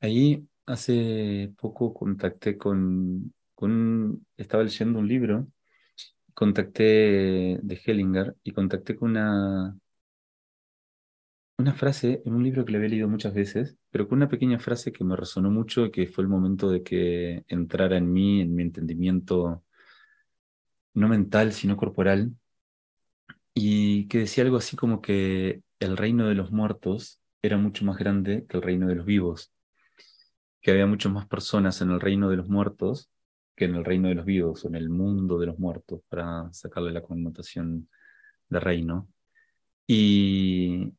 Ahí 0.00 0.46
hace 0.66 1.52
poco 1.58 1.92
contacté 1.94 2.56
con, 2.56 3.34
con, 3.54 4.26
estaba 4.36 4.62
leyendo 4.64 4.98
un 4.98 5.08
libro, 5.08 5.48
contacté 6.34 7.58
de 7.62 7.80
Hellinger 7.84 8.36
y 8.42 8.52
contacté 8.52 8.96
con 8.96 9.10
una, 9.10 9.76
una 11.58 11.74
frase 11.74 12.22
en 12.24 12.34
un 12.34 12.42
libro 12.42 12.64
que 12.64 12.72
le 12.72 12.78
había 12.78 12.90
leído 12.90 13.08
muchas 13.08 13.34
veces, 13.34 13.76
pero 13.90 14.08
con 14.08 14.18
una 14.18 14.28
pequeña 14.28 14.58
frase 14.58 14.92
que 14.92 15.04
me 15.04 15.16
resonó 15.16 15.50
mucho 15.50 15.86
y 15.86 15.90
que 15.90 16.06
fue 16.06 16.22
el 16.24 16.28
momento 16.28 16.70
de 16.70 16.82
que 16.82 17.44
entrara 17.48 17.96
en 17.96 18.12
mí, 18.12 18.40
en 18.40 18.54
mi 18.54 18.62
entendimiento, 18.62 19.62
no 20.94 21.08
mental, 21.08 21.52
sino 21.52 21.76
corporal, 21.76 22.32
y 23.54 24.06
que 24.08 24.18
decía 24.18 24.44
algo 24.44 24.58
así 24.58 24.76
como 24.76 25.00
que 25.00 25.62
el 25.80 25.96
reino 25.96 26.28
de 26.28 26.34
los 26.34 26.52
muertos 26.52 27.20
era 27.42 27.56
mucho 27.56 27.84
más 27.84 27.98
grande 27.98 28.46
que 28.48 28.56
el 28.56 28.62
reino 28.62 28.86
de 28.88 28.96
los 28.96 29.06
vivos, 29.06 29.52
que 30.60 30.70
había 30.70 30.86
muchas 30.86 31.12
más 31.12 31.26
personas 31.26 31.80
en 31.80 31.90
el 31.90 32.00
reino 32.00 32.28
de 32.28 32.36
los 32.36 32.48
muertos 32.48 33.10
que 33.56 33.64
en 33.64 33.74
el 33.74 33.84
reino 33.84 34.08
de 34.08 34.14
los 34.14 34.26
vivos, 34.26 34.64
o 34.64 34.68
en 34.68 34.74
el 34.76 34.90
mundo 34.90 35.38
de 35.38 35.46
los 35.46 35.58
muertos, 35.58 36.02
para 36.08 36.52
sacarle 36.52 36.92
la 36.92 37.02
connotación 37.02 37.88
de 38.50 38.60
reino, 38.60 39.08
y, 39.86 40.92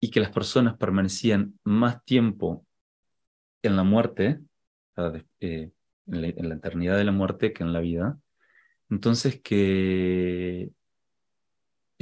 y 0.00 0.10
que 0.10 0.20
las 0.20 0.30
personas 0.30 0.76
permanecían 0.78 1.58
más 1.62 2.02
tiempo 2.04 2.66
en 3.62 3.76
la 3.76 3.84
muerte, 3.84 4.40
eh, 5.40 5.70
en, 6.06 6.22
la, 6.22 6.28
en 6.28 6.48
la 6.48 6.54
eternidad 6.54 6.96
de 6.96 7.04
la 7.04 7.12
muerte 7.12 7.52
que 7.52 7.62
en 7.62 7.72
la 7.72 7.80
vida, 7.80 8.18
entonces 8.88 9.40
que 9.42 10.72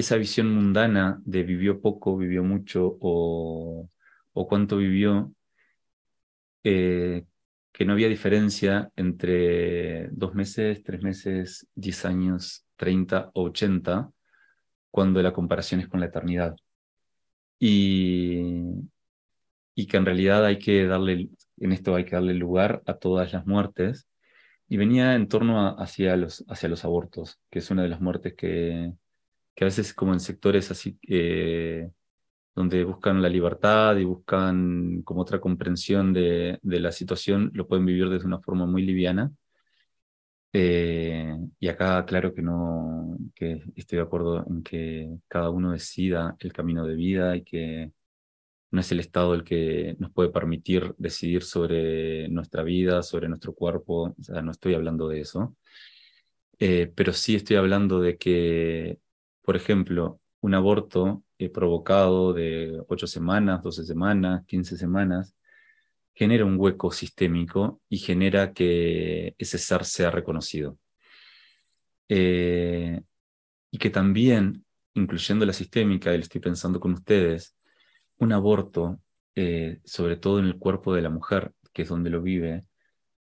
esa 0.00 0.16
visión 0.16 0.52
mundana 0.54 1.20
de 1.24 1.42
vivió 1.42 1.80
poco, 1.80 2.16
vivió 2.16 2.42
mucho 2.42 2.98
o, 3.00 3.88
o 4.32 4.48
cuánto 4.48 4.76
vivió, 4.78 5.32
eh, 6.64 7.24
que 7.72 7.84
no 7.84 7.92
había 7.92 8.08
diferencia 8.08 8.90
entre 8.96 10.08
dos 10.08 10.34
meses, 10.34 10.82
tres 10.82 11.02
meses, 11.02 11.66
diez 11.74 12.04
años, 12.04 12.66
treinta 12.76 13.30
o 13.34 13.44
ochenta, 13.44 14.10
cuando 14.90 15.22
la 15.22 15.32
comparación 15.32 15.80
es 15.80 15.88
con 15.88 16.00
la 16.00 16.06
eternidad. 16.06 16.56
Y, 17.58 18.42
y 19.74 19.86
que 19.86 19.96
en 19.96 20.06
realidad 20.06 20.44
hay 20.44 20.58
que 20.58 20.86
darle, 20.86 21.30
en 21.58 21.72
esto 21.72 21.94
hay 21.94 22.04
que 22.04 22.16
darle 22.16 22.34
lugar 22.34 22.82
a 22.86 22.94
todas 22.94 23.32
las 23.32 23.46
muertes. 23.46 24.08
Y 24.68 24.76
venía 24.76 25.14
en 25.14 25.26
torno 25.28 25.76
hacia, 25.80 26.16
los, 26.16 26.44
hacia 26.48 26.68
los 26.68 26.84
abortos, 26.84 27.40
que 27.50 27.58
es 27.58 27.70
una 27.70 27.82
de 27.82 27.88
las 27.88 28.00
muertes 28.00 28.34
que, 28.34 28.92
que 29.60 29.64
a 29.64 29.66
veces 29.66 29.92
como 29.92 30.14
en 30.14 30.20
sectores 30.20 30.70
así 30.70 30.98
eh, 31.06 31.90
donde 32.54 32.84
buscan 32.84 33.20
la 33.20 33.28
libertad 33.28 33.96
y 33.98 34.04
buscan 34.04 35.02
como 35.02 35.20
otra 35.20 35.38
comprensión 35.40 36.14
de, 36.14 36.58
de, 36.62 36.80
la 36.80 36.92
situación, 36.92 37.50
lo 37.54 37.68
pueden 37.68 37.84
vivir 37.84 38.08
desde 38.08 38.26
una 38.26 38.40
forma 38.40 38.64
muy 38.66 38.82
liviana. 38.82 39.30
Eh, 40.54 41.36
y 41.58 41.68
acá 41.68 42.04
claro 42.06 42.32
que 42.34 42.40
no, 42.42 43.18
que 43.34 43.62
estoy 43.76 43.98
de 43.98 44.02
acuerdo 44.02 44.46
en 44.48 44.62
que 44.62 45.10
cada 45.28 45.50
uno 45.50 45.72
decida 45.72 46.36
el 46.40 46.52
camino 46.54 46.86
de 46.86 46.96
vida 46.96 47.36
y 47.36 47.44
que 47.44 47.92
no 48.70 48.80
es 48.80 48.92
el 48.92 49.00
Estado 49.00 49.34
el 49.34 49.44
que 49.44 49.96
nos 49.98 50.12
puede 50.12 50.30
permitir 50.30 50.94
decidir 50.98 51.42
sobre 51.44 52.28
nuestra 52.28 52.62
vida, 52.62 53.02
sobre 53.02 53.28
nuestro 53.28 53.54
cuerpo, 53.54 54.14
o 54.18 54.22
sea, 54.22 54.42
no 54.42 54.52
estoy 54.52 54.74
hablando 54.74 55.08
de 55.08 55.20
eso, 55.20 55.56
eh, 56.58 56.92
pero 56.94 57.12
sí 57.12 57.36
estoy 57.36 57.56
hablando 57.56 58.00
de 58.00 58.18
que 58.18 58.98
por 59.42 59.56
ejemplo, 59.56 60.20
un 60.40 60.54
aborto 60.54 61.22
eh, 61.38 61.48
provocado 61.50 62.32
de 62.32 62.82
8 62.88 63.06
semanas, 63.06 63.62
12 63.62 63.84
semanas, 63.84 64.44
15 64.46 64.76
semanas, 64.76 65.34
genera 66.14 66.44
un 66.44 66.56
hueco 66.58 66.92
sistémico 66.92 67.80
y 67.88 67.98
genera 67.98 68.52
que 68.52 69.34
ese 69.38 69.58
ser 69.58 69.84
sea 69.84 70.10
reconocido. 70.10 70.78
Eh, 72.08 73.00
y 73.70 73.78
que 73.78 73.90
también, 73.90 74.64
incluyendo 74.94 75.46
la 75.46 75.52
sistémica, 75.52 76.12
y 76.12 76.18
lo 76.18 76.22
estoy 76.22 76.40
pensando 76.40 76.80
con 76.80 76.92
ustedes, 76.92 77.56
un 78.18 78.32
aborto, 78.32 79.00
eh, 79.34 79.80
sobre 79.84 80.16
todo 80.16 80.40
en 80.40 80.46
el 80.46 80.58
cuerpo 80.58 80.94
de 80.94 81.02
la 81.02 81.10
mujer, 81.10 81.52
que 81.72 81.82
es 81.82 81.88
donde 81.88 82.10
lo 82.10 82.20
vive, 82.22 82.64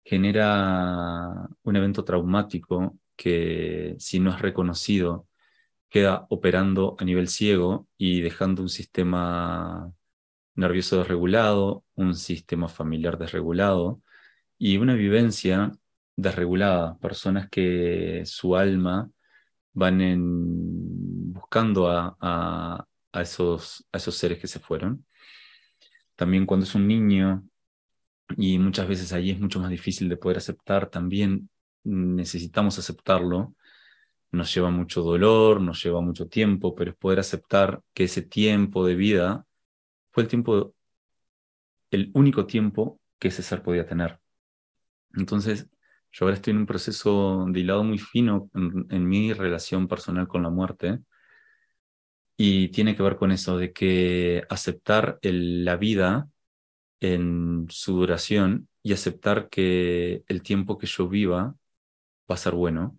genera 0.03 1.47
un 1.63 1.75
evento 1.75 2.03
traumático 2.03 2.97
que 3.15 3.95
si 3.99 4.19
no 4.19 4.31
es 4.31 4.41
reconocido, 4.41 5.27
queda 5.91 6.25
operando 6.29 6.95
a 6.99 7.03
nivel 7.03 7.27
ciego 7.27 7.87
y 7.97 8.21
dejando 8.21 8.61
un 8.63 8.69
sistema 8.69 9.91
nervioso 10.55 10.97
desregulado, 10.99 11.83
un 11.95 12.15
sistema 12.15 12.69
familiar 12.69 13.17
desregulado 13.17 14.01
y 14.57 14.77
una 14.77 14.93
vivencia 14.95 15.71
desregulada, 16.15 16.97
personas 16.99 17.49
que 17.49 18.23
su 18.25 18.55
alma 18.55 19.11
van 19.73 19.99
buscando 21.33 21.89
a, 21.89 22.15
a, 22.21 23.21
esos, 23.21 23.85
a 23.91 23.97
esos 23.97 24.15
seres 24.15 24.39
que 24.39 24.47
se 24.47 24.59
fueron. 24.59 25.05
También 26.15 26.45
cuando 26.45 26.65
es 26.65 26.73
un 26.73 26.87
niño, 26.87 27.43
y 28.37 28.59
muchas 28.59 28.87
veces 28.87 29.11
ahí 29.11 29.31
es 29.31 29.39
mucho 29.41 29.59
más 29.59 29.69
difícil 29.69 30.07
de 30.07 30.17
poder 30.17 30.37
aceptar, 30.37 30.89
también 30.89 31.49
necesitamos 31.83 32.79
aceptarlo 32.79 33.55
nos 34.31 34.53
lleva 34.53 34.69
mucho 34.71 35.01
dolor, 35.03 35.61
nos 35.61 35.83
lleva 35.83 36.01
mucho 36.01 36.27
tiempo, 36.27 36.75
pero 36.75 36.91
es 36.91 36.97
poder 36.97 37.19
aceptar 37.19 37.81
que 37.93 38.05
ese 38.05 38.21
tiempo 38.21 38.85
de 38.85 38.95
vida 38.95 39.45
fue 40.11 40.23
el 40.23 40.29
tiempo, 40.29 40.75
el 41.91 42.11
único 42.13 42.45
tiempo 42.45 42.99
que 43.19 43.29
ese 43.29 43.43
ser 43.43 43.63
podía 43.63 43.85
tener. 43.85 44.19
Entonces, 45.15 45.69
yo 46.11 46.25
ahora 46.25 46.35
estoy 46.35 46.51
en 46.51 46.59
un 46.59 46.65
proceso 46.65 47.45
de 47.49 47.59
hilado 47.59 47.83
muy 47.83 47.97
fino 47.97 48.49
en, 48.53 49.07
mi 49.07 49.33
relación 49.33 49.87
personal 49.87 50.27
con 50.27 50.43
la 50.43 50.49
muerte 50.49 50.99
y 52.37 52.69
tiene 52.69 52.95
que 52.95 53.03
ver 53.03 53.17
con 53.17 53.31
eso, 53.31 53.57
de 53.57 53.71
que 53.73 54.43
aceptar 54.49 55.19
la 55.21 55.75
vida 55.77 56.29
en 56.99 57.67
su 57.69 57.93
duración 57.95 58.69
y 58.83 58.93
aceptar 58.93 59.49
que 59.49 60.23
el 60.27 60.41
tiempo 60.43 60.77
que 60.77 60.87
yo 60.87 61.07
viva 61.07 61.55
va 62.29 62.35
a 62.35 62.37
ser 62.37 62.53
bueno. 62.55 62.97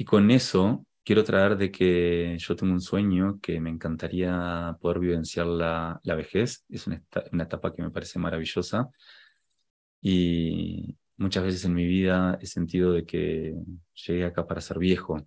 Y 0.00 0.06
con 0.06 0.30
eso 0.30 0.86
quiero 1.04 1.24
traer 1.24 1.58
de 1.58 1.70
que 1.70 2.34
yo 2.38 2.56
tengo 2.56 2.72
un 2.72 2.80
sueño 2.80 3.38
que 3.42 3.60
me 3.60 3.68
encantaría 3.68 4.74
poder 4.80 4.98
vivenciar 4.98 5.46
la, 5.46 6.00
vejez. 6.02 6.64
Es 6.70 6.86
una, 6.86 7.04
etapa 7.44 7.74
que 7.74 7.82
me 7.82 7.90
parece 7.90 8.18
maravillosa. 8.18 8.88
Y 10.00 10.96
muchas 11.18 11.44
veces 11.44 11.66
en 11.66 11.74
mi 11.74 11.84
vida 11.84 12.38
he 12.40 12.46
sentido 12.46 12.92
de 12.92 13.04
que 13.04 13.54
llegué 14.06 14.24
acá 14.24 14.46
para 14.46 14.62
ser 14.62 14.78
viejo, 14.78 15.20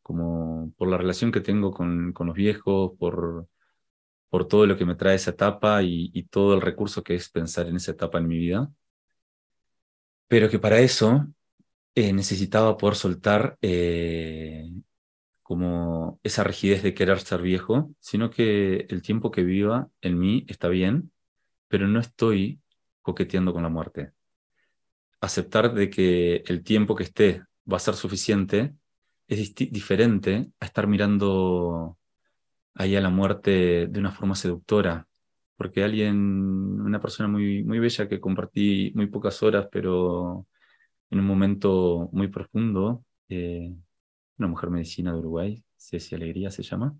como 0.00 0.72
por 0.78 0.88
la 0.88 0.96
relación 0.96 1.30
que 1.30 1.42
tengo 1.42 1.70
con, 1.70 2.14
los 2.18 2.34
viejos, 2.34 2.92
por, 2.98 3.48
por 4.30 4.48
todo 4.48 4.64
lo 4.64 4.78
que 4.78 4.86
me 4.86 4.94
trae 4.94 5.16
esa 5.16 5.32
etapa 5.32 5.82
y, 5.82 6.22
todo 6.30 6.54
el 6.54 6.62
recurso 6.62 7.02
que 7.02 7.16
es 7.16 7.28
pensar 7.28 7.66
en 7.66 7.76
esa 7.76 7.90
etapa 7.90 8.16
en 8.16 8.28
mi 8.28 8.38
vida. 8.38 8.72
Pero 10.26 10.48
que 10.48 10.58
para 10.58 10.78
eso 10.78 11.26
eh, 11.94 12.12
necesitaba 12.12 12.76
poder 12.76 12.96
soltar 12.96 13.58
eh, 13.62 14.70
como 15.42 16.20
esa 16.22 16.44
rigidez 16.44 16.82
de 16.82 16.94
querer 16.94 17.20
ser 17.20 17.42
viejo, 17.42 17.90
sino 18.00 18.30
que 18.30 18.86
el 18.88 19.02
tiempo 19.02 19.30
que 19.30 19.42
viva 19.42 19.88
en 20.00 20.18
mí 20.18 20.44
está 20.48 20.68
bien, 20.68 21.12
pero 21.68 21.88
no 21.88 22.00
estoy 22.00 22.60
coqueteando 23.02 23.52
con 23.52 23.62
la 23.62 23.68
muerte. 23.68 24.12
Aceptar 25.20 25.74
de 25.74 25.90
que 25.90 26.44
el 26.46 26.62
tiempo 26.62 26.94
que 26.94 27.04
esté 27.04 27.42
va 27.70 27.76
a 27.78 27.80
ser 27.80 27.94
suficiente 27.94 28.74
es 29.28 29.54
diferente 29.54 30.50
a 30.60 30.66
estar 30.66 30.86
mirando 30.86 31.98
ahí 32.74 32.96
a 32.96 33.00
la 33.00 33.10
muerte 33.10 33.86
de 33.88 34.00
una 34.00 34.12
forma 34.12 34.34
seductora, 34.34 35.06
porque 35.56 35.84
alguien, 35.84 36.16
una 36.80 37.00
persona 37.00 37.28
muy, 37.28 37.62
muy 37.64 37.78
bella 37.78 38.08
que 38.08 38.20
compartí 38.20 38.92
muy 38.94 39.06
pocas 39.08 39.42
horas, 39.42 39.68
pero 39.70 40.46
en 41.10 41.20
un 41.20 41.26
momento 41.26 42.08
muy 42.12 42.28
profundo, 42.28 43.04
eh, 43.28 43.74
una 44.38 44.48
mujer 44.48 44.70
medicina 44.70 45.12
de 45.12 45.18
Uruguay, 45.18 45.64
Ceci 45.76 46.14
Alegría 46.14 46.50
se 46.50 46.62
llama, 46.62 46.96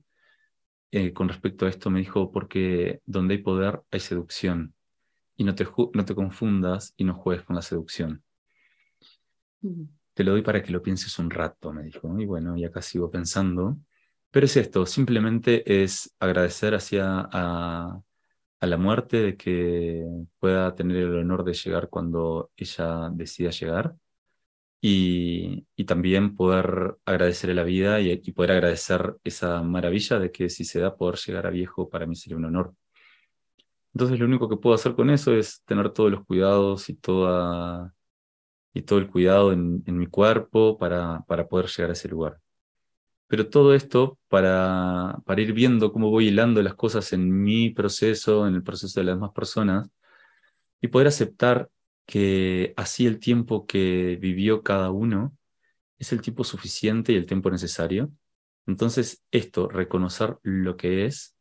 eh, 0.91 1.13
con 1.13 1.29
respecto 1.29 1.67
a 1.67 1.69
esto 1.69 1.91
me 1.91 2.01
dijo, 2.01 2.33
porque 2.33 3.01
donde 3.07 3.35
hay 3.35 3.43
poder 3.43 3.83
hay 3.91 4.01
seducción, 4.01 4.75
y 5.37 5.45
no 5.45 5.55
te, 5.55 5.67
no 5.95 6.05
te 6.05 6.15
confundas 6.15 6.93
y 6.97 7.05
no 7.05 7.15
juegues 7.15 7.45
con 7.45 7.57
la 7.57 7.63
seducción. 7.63 8.23
Te 10.13 10.25
lo 10.25 10.33
doy 10.33 10.43
para 10.43 10.63
que 10.63 10.73
lo 10.73 10.83
pienses 10.83 11.19
un 11.19 11.31
rato, 11.31 11.73
me 11.73 11.83
dijo, 11.83 12.19
y 12.21 12.27
bueno, 12.27 12.57
y 12.57 12.65
acá 12.65 12.83
sigo 12.83 13.11
pensando. 13.11 13.79
Pero 14.31 14.47
es 14.47 14.57
esto, 14.57 14.85
simplemente 14.87 15.83
es 15.83 16.15
agradecer 16.21 16.75
hacia 16.75 17.29
a, 17.33 18.01
a 18.61 18.67
la 18.67 18.77
muerte 18.77 19.19
de 19.19 19.37
que 19.37 20.07
pueda 20.39 20.75
tener 20.75 20.99
el 20.99 21.17
honor 21.17 21.45
de 21.45 21.55
llegar 21.55 21.89
cuando 21.89 22.51
ella 22.57 23.11
decida 23.13 23.51
llegar 23.51 23.97
y, 24.81 25.67
también 25.87 26.37
poder 26.37 26.97
agradecer 27.05 27.55
la 27.55 27.65
vida 27.65 28.01
y, 28.01 28.17
poder 28.33 28.53
agradecer 28.53 29.17
esa 29.25 29.63
maravilla 29.63 30.19
de 30.19 30.31
que 30.33 30.49
si 30.51 30.65
se 30.65 30.81
da 30.81 30.97
poder 30.97 31.17
llegar 31.19 31.47
a 31.47 31.51
viejo, 31.51 31.89
para 31.91 32.07
mí 32.07 32.17
sería 32.17 32.37
un 32.39 32.47
honor. 32.47 32.75
Entonces 33.95 34.19
lo 34.19 34.27
único 34.27 34.49
que 34.49 34.57
puedo 34.57 34.75
hacer 34.75 34.95
con 34.95 35.11
eso 35.11 35.35
es 35.35 35.63
tener 35.65 35.91
todos 35.93 36.11
los 36.11 36.25
cuidados 36.25 36.89
y, 36.89 36.95
toda, 36.95 37.93
y 38.75 38.83
todo 38.83 38.99
el 39.01 39.11
cuidado 39.11 39.53
en, 39.53 39.83
mi 39.87 40.07
cuerpo 40.07 40.79
para, 40.79 41.25
para 41.27 41.49
poder 41.49 41.67
llegar 41.69 41.91
a 41.91 41.95
ese 41.95 42.09
lugar. 42.09 42.41
Pero 43.31 43.49
todo 43.49 43.75
esto 43.75 44.19
para, 44.29 45.23
ir 45.37 45.53
viendo 45.53 45.93
cómo 45.93 46.11
voy 46.11 46.29
hilando 46.29 46.61
las 46.63 46.75
cosas 46.75 47.13
en 47.13 47.31
mi 47.45 47.71
proceso, 47.71 48.49
en 48.49 48.57
el 48.57 48.65
proceso 48.65 48.99
de 48.99 49.05
las 49.07 49.17
demás 49.17 49.31
personas, 49.33 49.89
y 50.81 50.89
poder 50.89 51.09
aceptar 51.09 51.71
que 52.07 52.75
así 52.77 53.07
el 53.07 53.21
tiempo 53.21 53.67
que 53.67 54.19
vivió 54.21 54.63
cada 54.65 54.91
uno 54.91 55.37
es 55.99 56.13
el 56.13 56.23
tiempo 56.23 56.45
suficiente 56.45 57.13
y 57.13 57.17
el 57.17 57.27
tiempo 57.27 57.51
necesario. 57.51 58.13
Entonces, 58.67 59.23
esto, 59.31 59.69
reconocer 59.69 60.39
lo 60.43 60.77
que 60.77 61.07
es, 61.07 61.37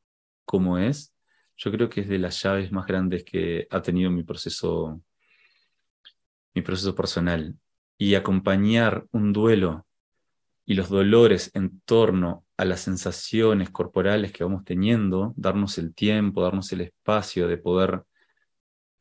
cómo 0.45 0.77
es, 0.77 1.15
yo 1.57 1.71
creo 1.71 1.89
que 1.89 2.01
es 2.01 2.09
de 2.09 2.19
las 2.19 2.41
llaves 2.43 2.71
más 2.71 2.85
grandes 2.87 3.23
que 3.23 3.67
ha 3.71 3.81
tenido 3.81 4.11
mi 4.11 4.23
proceso, 4.23 5.01
mi 6.53 6.61
proceso 6.61 6.95
personal. 6.95 7.55
Y 7.97 8.15
acompañar 8.15 9.07
un 9.11 9.33
duelo 9.33 9.87
y 10.69 10.75
los 10.75 10.89
dolores 10.89 11.49
en 11.55 11.81
torno 11.81 12.45
a 12.55 12.63
las 12.63 12.81
sensaciones 12.81 13.71
corporales 13.71 14.31
que 14.31 14.43
vamos 14.43 14.63
teniendo, 14.63 15.33
darnos 15.35 15.79
el 15.79 15.95
tiempo, 15.95 16.43
darnos 16.43 16.71
el 16.71 16.81
espacio 16.81 17.47
de 17.47 17.57
poder 17.57 18.03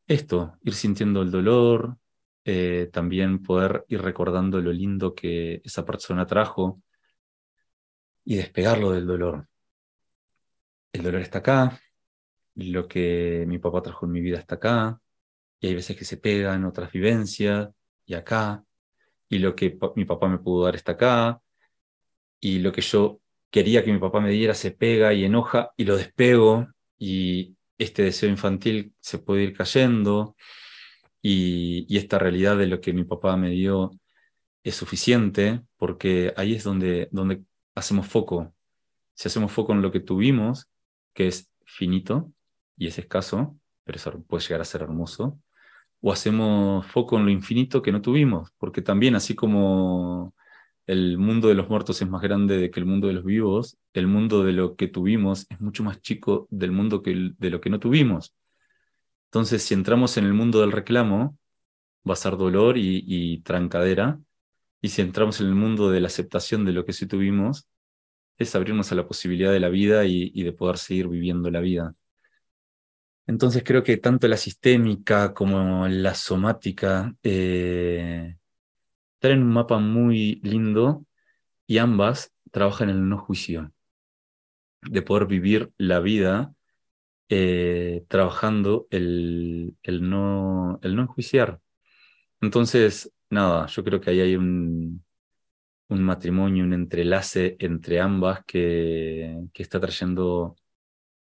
esto, 0.06 0.56
ir 0.62 0.72
sintiendo 0.72 1.20
el 1.20 1.30
dolor, 1.30 1.98
eh, 2.46 2.88
también 2.90 3.42
poder 3.42 3.84
ir 3.88 4.00
recordando 4.00 4.62
lo 4.62 4.72
lindo 4.72 5.14
que 5.14 5.60
esa 5.62 5.84
persona 5.84 6.26
trajo 6.26 6.80
y 8.24 8.36
despegarlo 8.36 8.92
del 8.92 9.06
dolor. 9.06 9.46
El 10.90 11.02
dolor 11.02 11.20
está 11.20 11.40
acá, 11.40 11.78
lo 12.54 12.88
que 12.88 13.44
mi 13.46 13.58
papá 13.58 13.82
trajo 13.82 14.06
en 14.06 14.12
mi 14.12 14.22
vida 14.22 14.38
está 14.38 14.54
acá, 14.54 14.98
y 15.60 15.66
hay 15.66 15.74
veces 15.74 15.98
que 15.98 16.06
se 16.06 16.16
pegan 16.16 16.64
otras 16.64 16.90
vivencias, 16.90 17.68
y 18.06 18.14
acá, 18.14 18.64
y 19.28 19.38
lo 19.38 19.54
que 19.54 19.78
mi 19.96 20.06
papá 20.06 20.28
me 20.28 20.38
pudo 20.38 20.64
dar 20.64 20.74
está 20.74 20.92
acá, 20.92 21.42
y 22.40 22.58
lo 22.60 22.72
que 22.72 22.80
yo 22.80 23.20
quería 23.50 23.84
que 23.84 23.92
mi 23.92 23.98
papá 23.98 24.20
me 24.20 24.30
diera 24.30 24.54
se 24.54 24.70
pega 24.70 25.12
y 25.14 25.24
enoja, 25.24 25.72
y 25.76 25.84
lo 25.84 25.96
despego, 25.96 26.68
y 26.98 27.56
este 27.78 28.02
deseo 28.02 28.28
infantil 28.28 28.94
se 29.00 29.18
puede 29.18 29.44
ir 29.44 29.56
cayendo 29.56 30.36
y, 31.22 31.96
esta 31.96 32.18
realidad 32.18 32.56
de 32.56 32.66
lo 32.66 32.80
que 32.80 32.92
mi 32.92 33.04
papá 33.04 33.36
me 33.36 33.50
dio 33.50 33.90
es 34.64 34.74
suficiente, 34.76 35.62
porque 35.76 36.32
ahí 36.36 36.54
es 36.54 36.64
donde, 36.64 37.08
donde 37.12 37.42
hacemos 37.74 38.06
foco. 38.08 38.54
Si 39.14 39.28
hacemos 39.28 39.52
foco 39.52 39.72
en 39.72 39.82
lo 39.82 39.92
que 39.92 40.00
tuvimos, 40.00 40.68
que 41.14 41.28
es 41.28 41.50
finito 41.64 42.32
y 42.76 42.88
es 42.88 42.98
escaso, 42.98 43.58
pero 43.84 43.96
eso 43.96 44.22
puede 44.24 44.42
llegar 44.44 44.60
a 44.60 44.64
ser 44.64 44.82
hermoso, 44.82 45.40
o 46.00 46.12
hacemos 46.12 46.86
foco 46.86 47.18
en 47.18 47.24
lo 47.24 47.30
infinito 47.30 47.82
que 47.82 47.92
no 47.92 48.02
tuvimos, 48.02 48.50
porque 48.58 48.82
también 48.82 49.14
así 49.16 49.34
como 49.34 50.34
el 50.88 51.18
mundo 51.18 51.48
de 51.48 51.54
los 51.54 51.68
muertos 51.68 52.00
es 52.02 52.08
más 52.08 52.22
grande 52.22 52.70
que 52.70 52.80
el 52.80 52.86
mundo 52.86 53.08
de 53.08 53.12
los 53.12 53.24
vivos, 53.24 53.76
el 53.92 54.06
mundo 54.06 54.42
de 54.42 54.52
lo 54.52 54.74
que 54.74 54.88
tuvimos 54.88 55.46
es 55.50 55.60
mucho 55.60 55.84
más 55.84 56.00
chico 56.00 56.48
del 56.50 56.72
mundo 56.72 57.02
que 57.02 57.32
de 57.38 57.50
lo 57.50 57.60
que 57.60 57.70
no 57.70 57.78
tuvimos. 57.78 58.34
Entonces, 59.26 59.62
si 59.62 59.74
entramos 59.74 60.16
en 60.16 60.24
el 60.24 60.32
mundo 60.32 60.62
del 60.62 60.72
reclamo, 60.72 61.36
va 62.08 62.14
a 62.14 62.16
ser 62.16 62.38
dolor 62.38 62.78
y, 62.78 63.40
trancadera. 63.42 64.18
Y 64.80 64.88
si 64.88 65.02
entramos 65.02 65.40
en 65.40 65.48
el 65.48 65.54
mundo 65.54 65.90
de 65.90 66.00
la 66.00 66.06
aceptación 66.08 66.64
de 66.64 66.72
lo 66.72 66.86
que 66.86 66.94
sí 66.94 67.06
tuvimos, 67.06 67.68
es 68.38 68.54
abrirnos 68.54 68.90
a 68.92 68.94
la 68.94 69.06
posibilidad 69.06 69.52
de 69.52 69.60
la 69.60 69.68
vida 69.68 70.06
y, 70.06 70.42
de 70.42 70.52
poder 70.52 70.78
seguir 70.78 71.08
viviendo 71.08 71.50
la 71.50 71.60
vida. 71.60 71.94
Entonces 73.26 73.62
creo 73.62 73.82
que 73.82 73.98
tanto 73.98 74.26
la 74.26 74.38
sistémica 74.38 75.34
como 75.34 75.86
la 75.86 76.14
somática 76.14 77.14
eh, 77.22 78.37
traen 79.20 79.42
un 79.42 79.52
mapa 79.52 79.78
muy 79.78 80.40
lindo 80.42 81.06
y 81.66 81.78
ambas 81.78 82.32
trabajan 82.52 82.90
en 82.90 82.96
el 82.96 83.08
no 83.08 83.18
juicio, 83.18 83.72
de 84.82 85.02
poder 85.02 85.26
vivir 85.26 85.72
la 85.78 86.00
vida 86.00 86.54
eh, 87.28 88.04
trabajando 88.08 88.86
el, 88.90 89.76
el, 89.82 90.08
no, 90.08 90.80
el 90.82 90.96
no 90.96 91.02
enjuiciar. 91.02 91.60
Entonces, 92.40 93.12
nada, 93.30 93.66
yo 93.66 93.84
creo 93.84 94.00
que 94.00 94.10
ahí 94.10 94.20
hay 94.20 94.36
un, 94.36 95.04
un 95.88 96.02
matrimonio, 96.02 96.64
un 96.64 96.74
entrelace 96.74 97.56
entre 97.60 98.00
ambas 98.00 98.44
que, 98.46 99.38
que 99.52 99.62
está 99.62 99.80
trayendo 99.80 100.56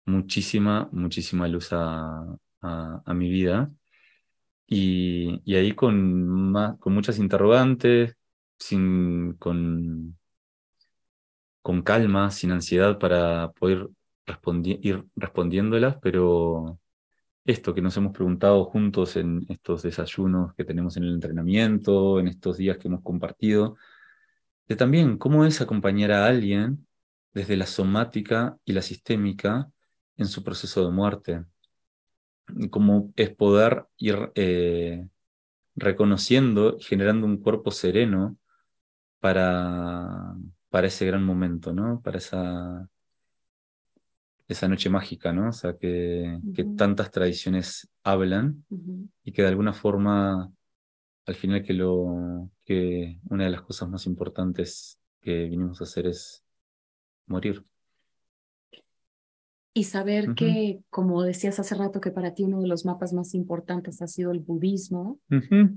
muchísima, 0.06 0.88
muchísima 0.92 1.48
luz 1.48 1.70
a, 1.72 2.36
a 2.62 3.14
mi 3.14 3.30
vida 3.30 3.70
y, 4.74 5.54
ahí 5.54 5.72
con, 5.74 6.50
muchas 6.86 7.18
interrogantes, 7.18 8.16
sin, 8.58 9.34
con, 9.34 10.18
con 11.60 11.82
calma, 11.82 12.30
sin 12.30 12.52
ansiedad 12.52 12.98
para 12.98 13.52
poder 13.52 13.88
ir 14.82 15.04
respondiéndolas, 15.16 15.96
pero 16.00 16.78
esto 17.44 17.74
que 17.74 17.82
nos 17.82 17.96
hemos 17.96 18.12
preguntado 18.12 18.64
juntos 18.64 19.16
en 19.16 19.44
estos 19.48 19.82
desayunos 19.82 20.54
que 20.54 20.64
tenemos 20.64 20.96
en 20.96 21.04
el 21.04 21.14
entrenamiento, 21.14 22.20
en 22.20 22.28
estos 22.28 22.56
días 22.56 22.78
que 22.78 22.88
hemos 22.88 23.02
compartido, 23.02 23.76
de 24.68 24.76
también 24.76 25.18
cómo 25.18 25.44
es 25.46 25.60
acompañar 25.60 26.12
a 26.12 26.26
alguien 26.26 26.86
desde 27.34 27.56
la 27.56 27.66
somática 27.66 28.58
y 28.64 28.72
la 28.72 28.82
sistémica 28.82 29.70
en 30.16 30.26
su 30.26 30.44
proceso 30.44 30.84
de 30.86 30.92
muerte 30.92 31.44
como 32.70 33.12
es 33.16 33.30
poder 33.30 33.86
ir 33.96 34.32
eh, 34.34 35.06
reconociendo 35.74 36.76
y 36.78 36.82
generando 36.82 37.26
un 37.26 37.38
cuerpo 37.38 37.70
sereno 37.70 38.36
para, 39.20 40.34
para 40.68 40.86
ese 40.88 41.06
gran 41.06 41.24
momento, 41.24 41.72
¿no? 41.72 42.00
Para 42.02 42.18
esa, 42.18 42.88
esa 44.48 44.68
noche 44.68 44.90
mágica, 44.90 45.32
¿no? 45.32 45.48
O 45.48 45.52
sea, 45.52 45.76
que, 45.76 46.38
que 46.54 46.64
tantas 46.64 47.10
tradiciones 47.10 47.88
hablan 48.02 48.64
y 49.24 49.32
que 49.32 49.42
de 49.42 49.48
alguna 49.48 49.72
forma, 49.72 50.52
al 51.26 51.34
final, 51.34 51.62
que, 51.62 51.72
lo, 51.72 52.50
que 52.64 53.20
una 53.28 53.44
de 53.44 53.50
las 53.50 53.62
cosas 53.62 53.88
más 53.88 54.06
importantes 54.06 54.98
que 55.20 55.44
vinimos 55.44 55.80
a 55.80 55.84
hacer 55.84 56.06
es 56.06 56.44
morir. 57.26 57.64
Y 59.74 59.84
saber 59.84 60.34
que, 60.34 60.82
como 60.90 61.22
decías 61.22 61.58
hace 61.58 61.74
rato, 61.74 62.00
que 62.00 62.10
para 62.10 62.34
ti 62.34 62.44
uno 62.44 62.60
de 62.60 62.68
los 62.68 62.84
mapas 62.84 63.14
más 63.14 63.32
importantes 63.32 64.02
ha 64.02 64.06
sido 64.06 64.30
el 64.30 64.40
budismo, 64.40 65.18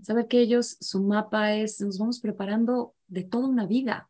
saber 0.02 0.28
que 0.28 0.40
ellos, 0.40 0.78
su 0.82 1.02
mapa 1.02 1.54
es, 1.54 1.80
nos 1.80 1.98
vamos 1.98 2.20
preparando 2.20 2.94
de 3.08 3.24
toda 3.24 3.48
una 3.48 3.66
vida. 3.66 4.10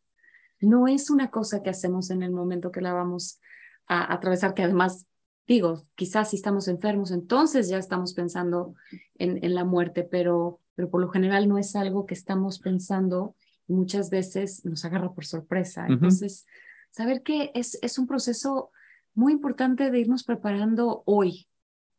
No 0.60 0.88
es 0.88 1.12
una 1.12 1.30
cosa 1.30 1.62
que 1.62 1.70
hacemos 1.70 2.10
en 2.10 2.24
el 2.24 2.32
momento 2.32 2.72
que 2.72 2.82
la 2.82 2.94
vamos 2.94 3.40
a 3.88 4.12
atravesar, 4.12 4.56
que 4.56 4.64
además, 4.64 5.06
digo, 5.48 5.84
quizás 5.94 6.32
si 6.32 6.38
estamos 6.38 6.68
enfermos, 6.68 7.12
entonces 7.12 7.70
ya 7.70 7.78
estamos 7.78 8.16
pensando 8.16 8.74
en, 9.16 9.44
en 9.44 9.54
la 9.54 9.66
muerte, 9.66 10.04
pero, 10.04 10.62
pero 10.74 10.90
por 10.90 11.00
lo 11.00 11.10
general 11.10 11.48
no 11.48 11.60
es 11.60 11.76
algo 11.76 12.08
que 12.08 12.16
estamos 12.16 12.58
pensando 12.58 13.36
y 13.68 13.74
muchas 13.74 14.10
veces 14.10 14.66
nos 14.66 14.84
agarra 14.86 15.14
por 15.14 15.26
sorpresa. 15.26 15.86
Entonces, 15.88 16.46
saber 16.90 17.24
que 17.24 17.52
es, 17.54 17.78
es 17.82 18.00
un 18.00 18.08
proceso 18.08 18.72
muy 19.16 19.34
importante 19.34 19.90
de 19.90 20.00
irnos 20.00 20.24
preparando 20.24 21.04
hoy, 21.06 21.48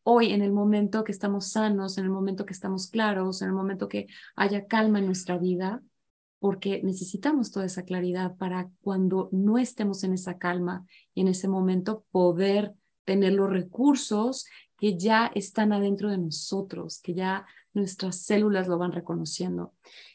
hoy 0.03 0.33
en 0.33 0.43
el 0.43 0.53
momento 0.53 1.03
que 1.03 1.13
estamos 1.13 1.49
sanos, 1.49 1.99
en 1.99 2.05
el 2.05 2.11
momento 2.11 2.47
que 2.47 2.53
estamos 2.53 2.89
claros, 2.89 3.43
en 3.43 3.49
el 3.49 3.55
momento 3.55 3.89
que 3.89 4.07
haya 4.37 4.67
calma 4.67 5.01
en 5.01 5.07
nuestra 5.07 5.39
vida, 5.39 5.83
porque 6.39 6.83
necesitamos 6.85 7.51
toda 7.51 7.67
esa 7.67 7.83
claridad 7.83 8.37
para 8.37 8.71
cuando 8.83 9.31
no 9.33 9.59
estemos 9.59 10.05
en 10.05 10.13
esa 10.13 10.39
calma 10.39 10.85
y 11.15 11.23
en 11.23 11.29
ese 11.29 11.49
momento 11.49 12.05
poder 12.13 12.75
tener 13.05 13.33
los 13.33 13.51
recursos 13.51 14.47
que 14.79 14.97
ya 14.97 15.31
están 15.35 15.73
adentro 15.73 16.11
de 16.11 16.19
nosotros, 16.19 17.01
que 17.01 17.15
ya 17.15 17.47
nuestras 17.73 18.21
células 18.23 18.69
lo 18.69 18.79
van 18.79 18.93
reconociendo. 18.93 19.73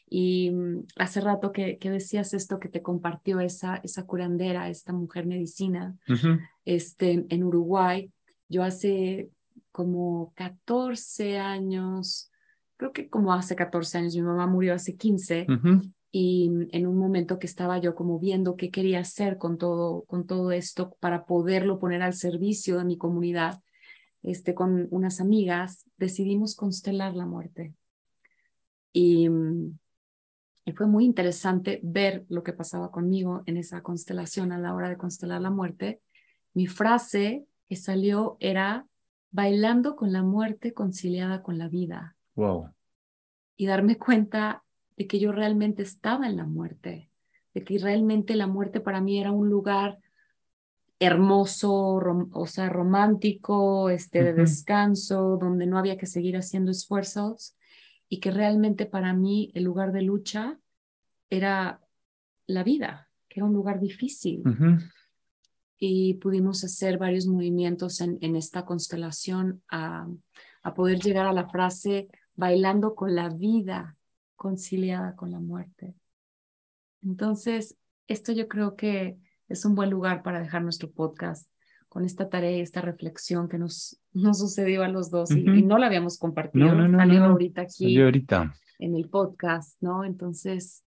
Y 0.08 0.50
mm, 0.50 0.86
hace 0.96 1.20
rato 1.20 1.52
que, 1.52 1.78
que, 1.78 1.90
decías 1.90 2.34
esto 2.34 2.58
que 2.58 2.68
te 2.68 2.82
compartió 2.82 3.40
esa, 3.40 3.76
esa 3.76 4.04
curandera, 4.04 4.68
esta 4.68 4.92
mujer 4.92 5.26
medicina, 5.26 5.96
este, 6.64 7.24
en 7.28 7.44
Uruguay, 7.44 8.10
yo 8.48 8.62
hace 8.62 9.30
como 9.70 10.32
14 10.36 11.38
años, 11.38 12.30
creo 12.76 12.92
que 12.92 13.08
como 13.08 13.32
hace 13.32 13.56
14 13.56 13.98
años, 13.98 14.14
mi 14.14 14.22
mamá 14.22 14.46
murió 14.46 14.74
hace 14.74 14.96
15, 14.96 15.46
y 16.12 16.50
mm, 16.50 16.68
en 16.72 16.86
un 16.86 16.98
momento 16.98 17.38
que 17.38 17.46
estaba 17.46 17.78
yo 17.78 17.94
como 17.94 18.18
viendo 18.18 18.56
qué 18.56 18.70
quería 18.70 19.00
hacer 19.00 19.38
con 19.38 19.56
todo, 19.56 20.02
con 20.02 20.26
todo 20.26 20.52
esto 20.52 20.94
para 21.00 21.24
poderlo 21.24 21.78
poner 21.78 22.02
al 22.02 22.12
servicio 22.12 22.78
de 22.78 22.84
mi 22.84 22.98
comunidad, 22.98 23.62
este, 24.22 24.54
con 24.54 24.88
unas 24.90 25.20
amigas, 25.20 25.88
decidimos 25.96 26.54
constelar 26.54 27.14
la 27.14 27.26
muerte. 27.26 27.74
Y, 28.92 29.28
mm, 29.28 29.78
y, 30.64 30.72
fue 30.72 30.86
muy 30.86 31.04
interesante 31.04 31.80
ver 31.82 32.24
lo 32.28 32.42
que 32.42 32.52
pasaba 32.52 32.90
conmigo 32.90 33.42
en 33.46 33.56
esa 33.56 33.82
constelación 33.82 34.52
a 34.52 34.58
la 34.58 34.74
hora 34.74 34.88
de 34.88 34.96
constelar 34.96 35.40
la 35.40 35.50
muerte. 35.50 36.00
Mi 36.54 36.66
frase 36.66 37.46
que 37.68 37.76
salió 37.76 38.36
era 38.38 38.86
bailando 39.30 39.96
con 39.96 40.12
la 40.12 40.22
muerte 40.22 40.72
conciliada 40.72 41.42
con 41.42 41.58
la 41.58 41.68
vida. 41.68 42.16
Wow. 42.34 42.68
Y 43.56 43.66
darme 43.66 43.96
cuenta 43.96 44.62
de 44.96 45.06
que 45.06 45.18
yo 45.18 45.32
realmente 45.32 45.82
estaba 45.82 46.26
en 46.26 46.36
la 46.36 46.44
muerte, 46.44 47.10
de 47.54 47.64
que 47.64 47.78
realmente 47.78 48.36
la 48.36 48.46
muerte 48.46 48.80
para 48.80 49.00
mí 49.00 49.18
era 49.18 49.32
un 49.32 49.48
lugar 49.48 49.98
hermoso, 51.04 52.00
o 52.32 52.46
sea, 52.46 52.68
romántico, 52.68 53.90
este, 53.90 54.22
de 54.22 54.34
descanso, 54.34 55.36
donde 55.36 55.66
no 55.66 55.76
había 55.76 55.98
que 55.98 56.06
seguir 56.06 56.36
haciendo 56.36 56.70
esfuerzos 56.70 57.56
y 58.08 58.20
que 58.20 58.30
realmente 58.30 58.86
para 58.86 59.12
mí 59.12 59.50
el 59.54 59.64
lugar 59.64 59.90
de 59.90 60.02
lucha 60.02 60.60
era 61.28 61.80
la 62.46 62.62
vida, 62.62 63.10
que 63.28 63.40
era 63.40 63.46
un 63.46 63.52
lugar 63.52 63.80
difícil. 63.80 64.44
Y 65.76 66.14
pudimos 66.14 66.62
hacer 66.62 66.98
varios 66.98 67.26
movimientos 67.26 68.00
en, 68.00 68.18
en 68.20 68.36
esta 68.36 68.64
constelación 68.64 69.60
a, 69.68 70.06
a 70.62 70.74
poder 70.74 71.00
llegar 71.00 71.26
a 71.26 71.32
la 71.32 71.48
frase 71.48 72.10
bailando 72.36 72.94
con 72.94 73.16
la 73.16 73.28
vida 73.28 73.96
conciliada 74.36 75.16
con 75.16 75.32
la 75.32 75.40
muerte. 75.40 75.96
Entonces, 77.02 77.76
esto 78.06 78.30
yo 78.30 78.46
creo 78.46 78.76
que 78.76 79.18
es 79.52 79.64
un 79.64 79.74
buen 79.74 79.90
lugar 79.90 80.22
para 80.22 80.40
dejar 80.40 80.62
nuestro 80.62 80.90
podcast 80.90 81.48
con 81.88 82.06
esta 82.06 82.30
tarea 82.30 82.56
y 82.56 82.60
esta 82.60 82.80
reflexión 82.80 83.48
que 83.48 83.58
nos, 83.58 84.00
nos 84.12 84.38
sucedió 84.38 84.82
a 84.82 84.88
los 84.88 85.10
dos 85.10 85.30
y, 85.30 85.42
no 85.62 85.78
la 85.78 85.86
habíamos 85.86 86.18
compartido, 86.18 86.74
no, 86.74 86.88
no, 86.88 86.98
salió 86.98 87.24
ahorita 87.24 87.62
aquí 87.62 87.84
salió 87.84 88.04
ahorita. 88.04 88.54
en 88.78 88.96
el 88.96 89.08
podcast, 89.10 89.80
¿no? 89.82 90.04
Entonces, 90.04 90.84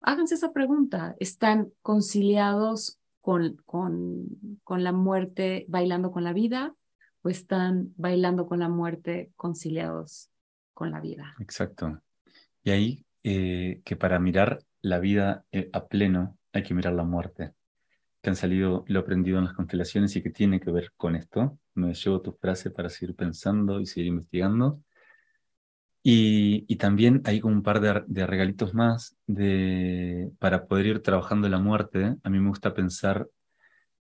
háganse 0.00 0.36
esa 0.36 0.52
pregunta, 0.52 1.16
¿están 1.18 1.72
conciliados 1.82 3.00
con, 3.20 3.56
con, 3.64 4.28
con 4.62 4.84
la 4.84 4.92
muerte 4.92 5.66
bailando 5.68 6.12
con 6.12 6.22
la 6.22 6.32
vida 6.32 6.74
o 7.22 7.28
están 7.28 7.92
bailando 7.96 8.46
con 8.46 8.60
la 8.60 8.68
muerte 8.68 9.32
conciliados 9.34 10.30
con 10.74 10.92
la 10.92 11.00
vida? 11.00 11.34
Exacto. 11.40 12.00
Y 12.62 12.70
ahí 12.70 13.04
eh, 13.24 13.80
que 13.84 13.96
para 13.96 14.20
mirar 14.20 14.60
la 14.80 15.00
vida 15.00 15.44
eh, 15.50 15.68
a 15.72 15.86
pleno 15.86 16.38
hay 16.52 16.62
que 16.62 16.74
mirar 16.74 16.92
la 16.92 17.02
muerte 17.02 17.55
que 18.26 18.30
han 18.30 18.34
salido, 18.34 18.84
lo 18.88 18.98
aprendido 18.98 19.38
en 19.38 19.44
las 19.44 19.54
constelaciones 19.54 20.16
y 20.16 20.20
que 20.20 20.30
tiene 20.30 20.58
que 20.58 20.72
ver 20.72 20.90
con 20.96 21.14
esto. 21.14 21.60
Me 21.74 21.94
llevo 21.94 22.20
tu 22.20 22.32
frase 22.32 22.72
para 22.72 22.88
seguir 22.88 23.14
pensando 23.14 23.80
y 23.80 23.86
seguir 23.86 24.08
investigando. 24.08 24.82
Y, 26.02 26.64
y 26.66 26.74
también 26.74 27.22
hay 27.24 27.40
un 27.44 27.62
par 27.62 27.80
de, 27.80 28.26
regalitos 28.26 28.74
más 28.74 29.16
de, 29.28 30.32
para 30.40 30.66
poder 30.66 30.86
ir 30.86 31.02
trabajando 31.02 31.48
la 31.48 31.60
muerte. 31.60 32.16
A 32.20 32.28
mí 32.28 32.40
me 32.40 32.48
gusta 32.48 32.74
pensar 32.74 33.28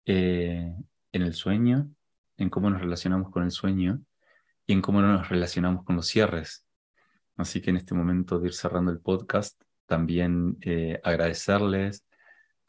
eh, 0.05 0.76
en 1.13 1.22
el 1.22 1.34
sueño, 1.34 1.89
en 2.36 2.49
cómo 2.49 2.70
nos 2.70 2.82
relacionamos 2.82 3.32
con 3.32 3.43
el 3.43 3.51
sueño 3.51 4.01
y 4.67 4.74
en 4.74 4.82
cómo 4.82 5.01
nos 5.01 5.30
relacionamos 5.30 5.86
con 5.86 5.95
los 5.95 6.07
cierres. 6.07 6.65
Así 7.38 7.61
que 7.61 7.70
en 7.70 7.78
este 7.78 7.95
momento 7.95 8.38
de 8.38 8.47
ir 8.47 8.53
cerrando 8.53 8.91
el 8.91 8.99
podcast, 8.99 9.61
también 9.86 10.57
eh, 10.59 10.99
agradecerles 11.05 12.03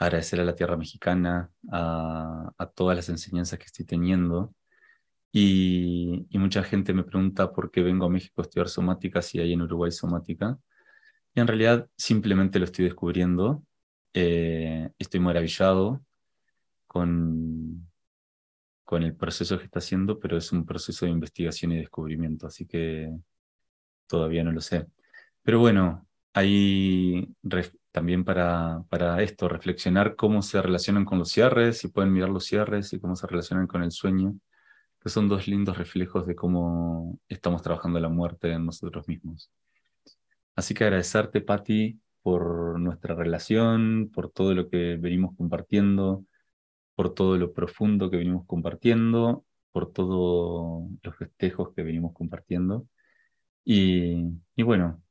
agradecer 0.01 0.41
a 0.41 0.45
la 0.45 0.57
tierra 0.57 0.77
mexicana, 0.77 1.51
a, 1.71 2.73
todas 2.75 2.97
las 2.97 3.09
enseñanzas 3.11 3.59
que 3.59 3.67
estoy 3.67 3.85
teniendo. 3.85 4.55
Y, 5.33 6.27
mucha 6.33 6.63
gente 6.65 6.95
me 6.95 7.05
pregunta 7.05 7.53
por 7.53 7.71
qué 7.71 7.83
vengo 7.83 8.07
a 8.07 8.11
México 8.11 8.41
a 8.41 8.43
estudiar 8.43 8.69
somática 8.69 9.23
si 9.23 9.39
hay 9.41 9.53
en 9.53 9.63
Uruguay 9.63 9.93
somática. 9.93 10.59
Y 11.35 11.41
en 11.41 11.47
realidad 11.47 11.89
simplemente 11.97 12.59
lo 12.59 12.65
estoy 12.65 12.87
descubriendo. 12.87 13.63
Eh, 14.15 14.91
estoy 14.99 15.21
maravillado 15.21 16.03
con, 16.87 17.89
con 18.85 19.03
el 19.03 19.15
proceso 19.15 19.59
que 19.59 19.65
está 19.67 19.81
haciendo, 19.81 20.19
pero 20.19 20.39
es 20.39 20.51
un 20.53 20.67
proceso 20.67 21.05
de 21.07 21.13
investigación 21.13 21.73
y 21.73 21.79
descubrimiento, 21.79 22.47
así 22.47 22.67
que 22.67 23.13
todavía 24.07 24.45
no 24.45 24.53
lo 24.53 24.61
sé. 24.63 24.87
Pero 25.43 25.61
bueno, 25.61 26.09
hay 26.33 27.29
también 27.93 28.25
para, 28.25 28.85
para 28.89 29.23
esto, 29.23 29.49
reflexionar 29.49 30.17
cómo 30.17 30.43
se 30.43 30.63
relacionan 30.63 31.05
con 31.05 31.19
los 31.19 31.31
cierres, 31.31 31.79
si 31.79 31.89
pueden 31.89 32.13
mirar 32.13 32.29
los 32.29 32.45
cierres 32.45 32.93
y 32.93 33.01
cómo 33.01 33.17
se 33.17 33.27
relacionan 33.27 33.67
con 33.67 33.83
el 33.83 33.91
sueño, 33.93 34.35
que 35.01 35.09
son 35.09 35.29
dos 35.29 35.49
lindos 35.49 35.79
reflejos 35.79 36.27
de 36.27 36.37
cómo 36.37 37.19
estamos 37.29 37.63
trabajando 37.63 38.01
la 38.01 38.09
muerte 38.09 38.53
en 38.53 38.67
nosotros 38.67 39.09
mismos. 39.09 39.51
Así 40.57 40.75
que 40.75 40.85
agradecerte, 40.85 41.41
Patti, 41.41 42.01
por 42.23 42.79
nuestra 42.81 43.15
relación, 43.15 44.11
por 44.13 44.31
todo 44.31 44.55
lo 44.55 44.69
que 44.69 44.97
venimos 44.97 45.37
compartiendo, 45.37 46.25
por 46.95 47.15
todo 47.15 47.39
lo 47.39 47.53
profundo 47.53 48.11
que 48.11 48.19
venimos 48.19 48.47
compartiendo, 48.47 49.45
por 49.73 49.93
todos 49.93 50.89
los 51.03 51.17
festejos 51.17 51.73
que 51.75 51.83
venimos 51.83 52.13
compartiendo. 52.13 52.87
Y, 53.65 54.25
y 54.57 54.63
bueno, 54.63 55.03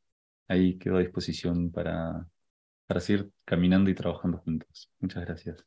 ahí 0.47 0.77
quedo 0.77 0.97
a 0.97 0.99
disposición 0.99 1.71
para, 1.71 2.27
para 2.89 3.01
seguir 3.01 3.29
caminando 3.45 3.91
y 3.91 3.93
trabajando 3.93 4.39
juntos. 4.39 4.91
Muchas 4.99 5.23
gracias. 5.23 5.63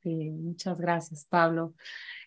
Sí, 0.00 0.30
muchas 0.30 0.78
gracias, 0.80 1.24
Pablo. 1.24 1.74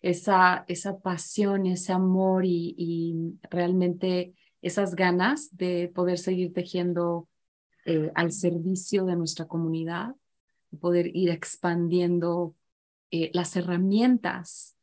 Esa, 0.01 0.65
esa 0.67 0.99
pasión, 0.99 1.65
ese 1.65 1.93
amor 1.93 2.43
y, 2.43 3.39
realmente 3.49 4.33
esas 4.61 4.93
ganas 4.93 5.55
de 5.55 5.89
poder 5.95 6.17
seguir 6.17 6.51
tejiendo 6.51 7.29
eh, 7.85 8.11
al 8.13 8.33
servicio 8.33 9.05
de 9.05 9.15
nuestra 9.15 9.45
comunidad, 9.45 10.15
poder 10.81 11.15
ir 11.15 11.29
expandiendo 11.29 12.55
eh, 13.11 13.31
las 13.33 13.55
herramientas 13.55 14.75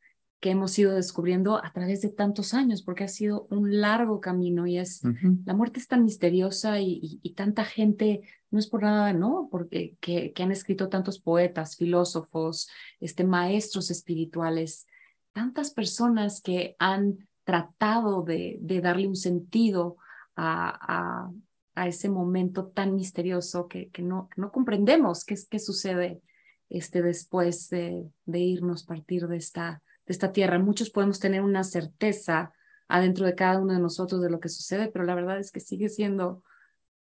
que 0.43 0.51
hemos 0.51 0.77
ido 0.77 0.93
descubriendo 0.93 1.63
a 1.63 1.71
través 1.71 2.01
de 2.01 2.09
tantos 2.09 2.53
años, 2.53 2.81
porque 2.81 3.05
ha 3.05 3.07
sido 3.07 3.47
un 3.49 3.79
largo 3.79 4.19
camino 4.19 4.67
y 4.67 4.77
es, 4.77 5.01
la 5.45 5.53
muerte 5.53 5.79
es 5.79 5.87
tan 5.87 6.03
misteriosa 6.03 6.81
y, 6.81 7.33
tanta 7.37 7.63
gente, 7.63 8.23
no 8.51 8.59
es 8.59 8.67
por 8.67 8.81
nada, 8.81 9.13
¿no? 9.13 9.47
Porque 9.49 9.95
que, 10.01 10.33
han 10.37 10.51
escrito 10.51 10.89
tantos 10.89 11.17
poetas, 11.17 11.77
filósofos, 11.77 12.67
este, 12.99 13.23
maestros 13.23 13.89
espirituales, 13.89 14.85
tantas 15.31 15.71
personas 15.71 16.41
que 16.41 16.75
han 16.77 17.25
tratado 17.45 18.21
de, 18.23 18.59
darle 18.83 19.07
un 19.07 19.15
sentido 19.15 19.95
a, 20.35 21.31
a, 21.73 21.87
ese 21.87 22.09
momento 22.09 22.65
tan 22.65 22.95
misterioso 22.95 23.69
que, 23.69 23.87
que 23.91 24.01
no, 24.01 24.27
no 24.35 24.51
comprendemos 24.51 25.23
qué, 25.23 25.35
qué 25.49 25.59
sucede 25.59 26.21
este, 26.67 27.01
después 27.01 27.69
de, 27.69 28.11
de 28.25 28.39
irnos, 28.39 28.83
partir 28.83 29.29
de 29.29 29.37
esta 29.37 29.81
de 30.05 30.11
esta 30.11 30.31
tierra. 30.31 30.59
Muchos 30.59 30.89
podemos 30.89 31.19
tener 31.19 31.41
una 31.41 31.63
certeza 31.63 32.53
adentro 32.87 33.25
de 33.25 33.35
cada 33.35 33.59
uno 33.59 33.73
de 33.73 33.79
nosotros 33.79 34.21
de 34.21 34.29
lo 34.29 34.39
que 34.39 34.49
sucede, 34.49 34.89
pero 34.91 35.05
la 35.05 35.15
verdad 35.15 35.39
es 35.39 35.51
que 35.51 35.59
sigue 35.59 35.89
siendo 35.89 36.43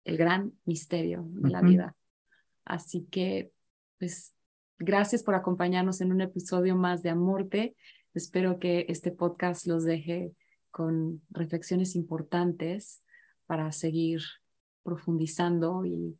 el 0.03 0.17
gran 0.17 0.53
misterio 0.65 1.25
de 1.27 1.49
la 1.49 1.61
vida. 1.61 1.95
Así 2.65 3.07
que, 3.11 3.51
pues, 3.99 4.35
gracias 4.79 5.23
por 5.23 5.35
acompañarnos 5.35 6.01
en 6.01 6.11
un 6.11 6.21
episodio 6.21 6.75
más 6.75 7.01
de 7.03 7.09
Amorte. 7.09 7.75
Espero 8.13 8.59
que 8.59 8.85
este 8.89 9.11
podcast 9.11 9.65
los 9.67 9.83
deje 9.83 10.33
con 10.69 11.21
reflexiones 11.29 11.95
importantes 11.95 13.03
para 13.45 13.71
seguir 13.71 14.21
profundizando 14.83 15.85
y, 15.85 16.17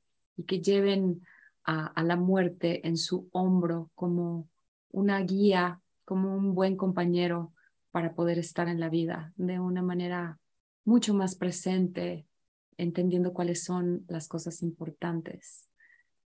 que 0.47 0.59
lleven 0.59 1.21
a 1.63 2.01
la 2.01 2.15
muerte 2.15 2.87
en 2.87 2.97
su 2.97 3.29
hombro 3.31 3.91
como 3.93 4.49
una 4.89 5.19
guía 5.19 5.79
como 6.11 6.35
un 6.35 6.53
buen 6.53 6.75
compañero 6.75 7.53
para 7.91 8.15
poder 8.15 8.37
estar 8.37 8.67
en 8.67 8.81
la 8.81 8.89
vida 8.89 9.31
de 9.37 9.61
una 9.61 9.81
manera 9.81 10.39
mucho 10.83 11.13
más 11.13 11.35
presente, 11.35 12.27
entendiendo 12.75 13.31
cuáles 13.31 13.63
son 13.63 14.03
las 14.09 14.27
cosas 14.27 14.61
importantes 14.61 15.69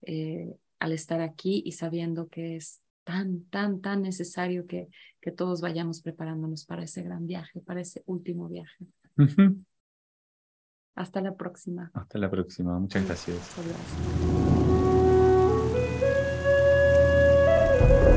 eh, 0.04 0.56
al 0.78 0.92
estar 0.92 1.20
aquí 1.20 1.64
y 1.66 1.72
sabiendo 1.72 2.28
que 2.28 2.58
es 2.58 2.84
tan, 3.04 3.46
tan, 3.46 3.82
tan 3.82 4.04
necesario 4.04 4.68
que, 4.68 4.88
que 5.20 5.32
todos 5.32 5.62
vayamos 5.62 6.04
preparándonos 6.04 6.64
para 6.68 6.84
ese 6.84 7.02
gran 7.02 7.26
viaje, 7.26 7.60
para 7.62 7.82
ese 7.82 8.04
último 8.06 8.50
viaje. 8.50 8.86
Hasta 10.94 11.22
la 11.22 11.34
próxima. 11.34 11.90
Hasta 11.96 12.20
la 12.20 12.30
próxima. 12.30 12.78
Muchas 12.78 13.04
gracias. 13.04 13.56
Muchas 13.58 13.74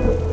gracias. 0.02 0.23